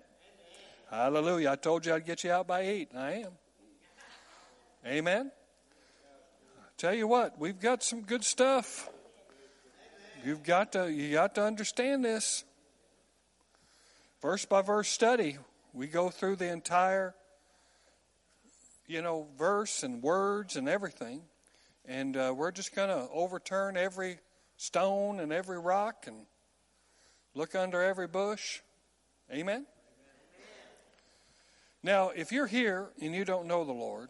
Hallelujah. 0.90 1.52
I 1.52 1.56
told 1.58 1.86
you 1.86 1.94
I'd 1.94 2.06
get 2.06 2.24
you 2.24 2.32
out 2.32 2.48
by 2.48 2.62
eight. 2.62 2.92
I 2.96 3.26
am. 3.26 3.32
Amen? 4.88 5.32
Tell 6.78 6.94
you 6.94 7.10
what, 7.10 7.38
we've 7.38 7.60
got 7.60 7.84
some 7.84 8.04
good 8.04 8.24
stuff. 8.24 8.90
You've 10.24 10.44
got 10.44 10.72
to 10.72 10.90
you 10.90 11.12
got 11.12 11.36
to 11.36 11.44
understand 11.44 12.06
this. 12.06 12.46
Verse 14.22 14.46
by 14.46 14.62
verse 14.62 14.88
study. 14.88 15.38
We 15.74 15.88
go 15.88 16.10
through 16.10 16.38
the 16.38 16.50
entire 16.50 17.14
you 18.88 19.02
know 19.02 19.28
verse 19.38 19.84
and 19.84 20.02
words 20.02 20.56
and 20.56 20.70
everything, 20.70 21.24
and 21.86 22.16
uh, 22.16 22.34
we're 22.34 22.52
just 22.52 22.74
going 22.74 22.88
to 22.88 23.10
overturn 23.12 23.76
every 23.76 24.20
stone 24.56 25.20
and 25.20 25.34
every 25.34 25.60
rock 25.60 26.06
and 26.08 26.16
look 27.36 27.56
under 27.56 27.84
every 27.84 28.08
bush. 28.08 28.62
Amen. 29.32 29.66
Now, 31.84 32.10
if 32.10 32.32
you're 32.32 32.48
here 32.48 32.90
and 33.02 33.14
you 33.14 33.24
don't 33.24 33.46
know 33.48 33.64
the 33.64 33.72
Lord, 33.72 34.10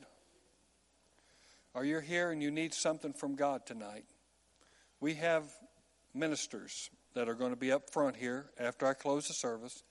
or 1.74 1.84
you're 1.84 2.02
here 2.02 2.32
and 2.32 2.42
you 2.42 2.52
need 2.52 2.74
something 2.74 3.14
from 3.14 3.36
God 3.36 3.66
tonight, 3.66 4.06
we 5.00 5.16
have 5.16 5.44
ministers 6.14 6.90
that 7.14 7.28
are 7.28 7.36
going 7.36 7.52
to 7.52 7.58
be 7.58 7.72
up 7.72 7.92
front 7.92 8.16
here 8.16 8.50
after 8.58 8.86
I 8.86 8.94
close 8.94 9.28
the 9.28 9.34
service, 9.34 9.84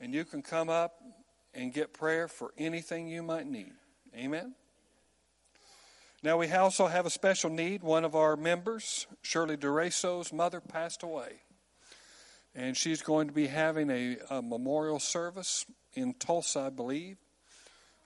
and 0.00 0.14
you 0.14 0.24
can 0.24 0.42
come 0.42 0.68
up 0.68 0.94
and 1.54 1.72
get 1.72 1.92
prayer 1.92 2.28
for 2.28 2.52
anything 2.58 3.08
you 3.08 3.22
might 3.22 3.46
need. 3.46 3.72
Amen. 4.14 4.54
Now, 6.22 6.36
we 6.36 6.50
also 6.50 6.88
have 6.88 7.06
a 7.06 7.10
special 7.10 7.48
need. 7.48 7.82
One 7.82 8.04
of 8.04 8.14
our 8.14 8.36
members, 8.36 9.06
Shirley 9.22 9.56
DeRaso's 9.56 10.32
mother, 10.32 10.60
passed 10.60 11.02
away. 11.02 11.40
And 12.58 12.76
she's 12.76 13.02
going 13.02 13.28
to 13.28 13.32
be 13.32 13.46
having 13.46 13.88
a, 13.88 14.16
a 14.30 14.42
memorial 14.42 14.98
service 14.98 15.64
in 15.94 16.12
Tulsa, 16.14 16.58
I 16.58 16.70
believe. 16.70 17.16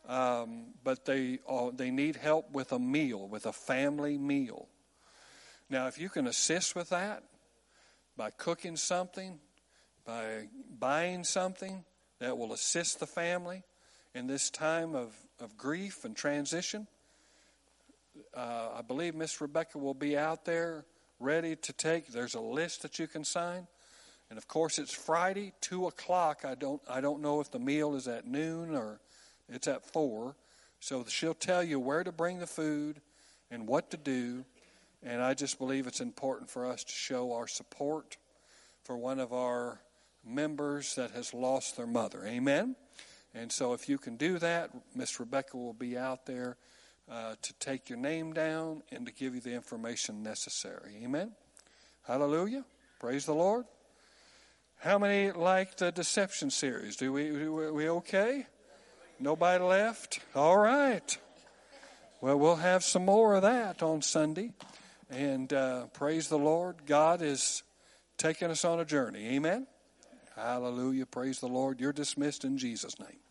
Um, 0.06 0.74
but 0.84 1.06
they 1.06 1.38
uh, 1.48 1.70
they 1.72 1.90
need 1.90 2.16
help 2.16 2.52
with 2.52 2.70
a 2.72 2.78
meal, 2.78 3.28
with 3.28 3.46
a 3.46 3.52
family 3.52 4.18
meal. 4.18 4.68
Now, 5.70 5.86
if 5.86 5.98
you 5.98 6.10
can 6.10 6.26
assist 6.26 6.76
with 6.76 6.90
that 6.90 7.22
by 8.14 8.28
cooking 8.28 8.76
something, 8.76 9.38
by 10.04 10.48
buying 10.78 11.24
something 11.24 11.84
that 12.18 12.36
will 12.36 12.52
assist 12.52 13.00
the 13.00 13.06
family 13.06 13.62
in 14.14 14.26
this 14.26 14.50
time 14.50 14.94
of, 14.94 15.14
of 15.40 15.56
grief 15.56 16.04
and 16.04 16.14
transition, 16.14 16.86
uh, 18.36 18.68
I 18.76 18.82
believe 18.82 19.14
Miss 19.14 19.40
Rebecca 19.40 19.78
will 19.78 19.94
be 19.94 20.18
out 20.18 20.44
there 20.44 20.84
ready 21.18 21.56
to 21.56 21.72
take. 21.72 22.08
There's 22.08 22.34
a 22.34 22.40
list 22.40 22.82
that 22.82 22.98
you 22.98 23.06
can 23.06 23.24
sign. 23.24 23.66
And 24.32 24.38
of 24.38 24.48
course, 24.48 24.78
it's 24.78 24.94
Friday, 24.94 25.52
two 25.60 25.88
o'clock. 25.88 26.46
I 26.46 26.54
don't 26.54 26.80
I 26.88 27.02
don't 27.02 27.20
know 27.20 27.42
if 27.42 27.50
the 27.50 27.58
meal 27.58 27.94
is 27.94 28.08
at 28.08 28.26
noon 28.26 28.74
or 28.74 28.98
it's 29.46 29.68
at 29.68 29.84
four. 29.84 30.36
So 30.80 31.04
she'll 31.06 31.34
tell 31.34 31.62
you 31.62 31.78
where 31.78 32.02
to 32.02 32.12
bring 32.12 32.38
the 32.38 32.46
food 32.46 33.02
and 33.50 33.68
what 33.68 33.90
to 33.90 33.98
do. 33.98 34.46
And 35.02 35.20
I 35.20 35.34
just 35.34 35.58
believe 35.58 35.86
it's 35.86 36.00
important 36.00 36.48
for 36.48 36.64
us 36.64 36.82
to 36.82 36.92
show 36.94 37.34
our 37.34 37.46
support 37.46 38.16
for 38.84 38.96
one 38.96 39.20
of 39.20 39.34
our 39.34 39.82
members 40.24 40.94
that 40.94 41.10
has 41.10 41.34
lost 41.34 41.76
their 41.76 41.86
mother. 41.86 42.24
Amen. 42.24 42.74
And 43.34 43.52
so 43.52 43.74
if 43.74 43.86
you 43.86 43.98
can 43.98 44.16
do 44.16 44.38
that, 44.38 44.70
Miss 44.94 45.20
Rebecca 45.20 45.58
will 45.58 45.74
be 45.74 45.98
out 45.98 46.24
there 46.24 46.56
uh, 47.06 47.34
to 47.42 47.52
take 47.60 47.90
your 47.90 47.98
name 47.98 48.32
down 48.32 48.82
and 48.90 49.04
to 49.04 49.12
give 49.12 49.34
you 49.34 49.42
the 49.42 49.52
information 49.52 50.22
necessary. 50.22 50.96
Amen. 51.04 51.32
Hallelujah. 52.06 52.64
Praise 52.98 53.26
the 53.26 53.34
Lord. 53.34 53.66
How 54.82 54.98
many 54.98 55.30
like 55.30 55.76
the 55.76 55.92
deception 55.92 56.50
series? 56.50 56.96
Do 56.96 57.12
we, 57.12 57.30
we 57.48 57.88
okay? 57.88 58.46
Nobody 59.20 59.62
left? 59.62 60.18
All 60.34 60.58
right. 60.58 61.16
Well, 62.20 62.36
we'll 62.36 62.56
have 62.56 62.82
some 62.82 63.04
more 63.04 63.36
of 63.36 63.42
that 63.42 63.80
on 63.80 64.02
Sunday. 64.02 64.50
And 65.08 65.52
uh, 65.52 65.86
praise 65.92 66.26
the 66.26 66.38
Lord, 66.38 66.78
God 66.84 67.22
is 67.22 67.62
taking 68.18 68.50
us 68.50 68.64
on 68.64 68.80
a 68.80 68.84
journey. 68.84 69.36
Amen. 69.36 69.68
Hallelujah. 70.34 71.06
Praise 71.06 71.38
the 71.38 71.46
Lord. 71.46 71.80
You're 71.80 71.92
dismissed 71.92 72.44
in 72.44 72.58
Jesus' 72.58 72.98
name. 72.98 73.21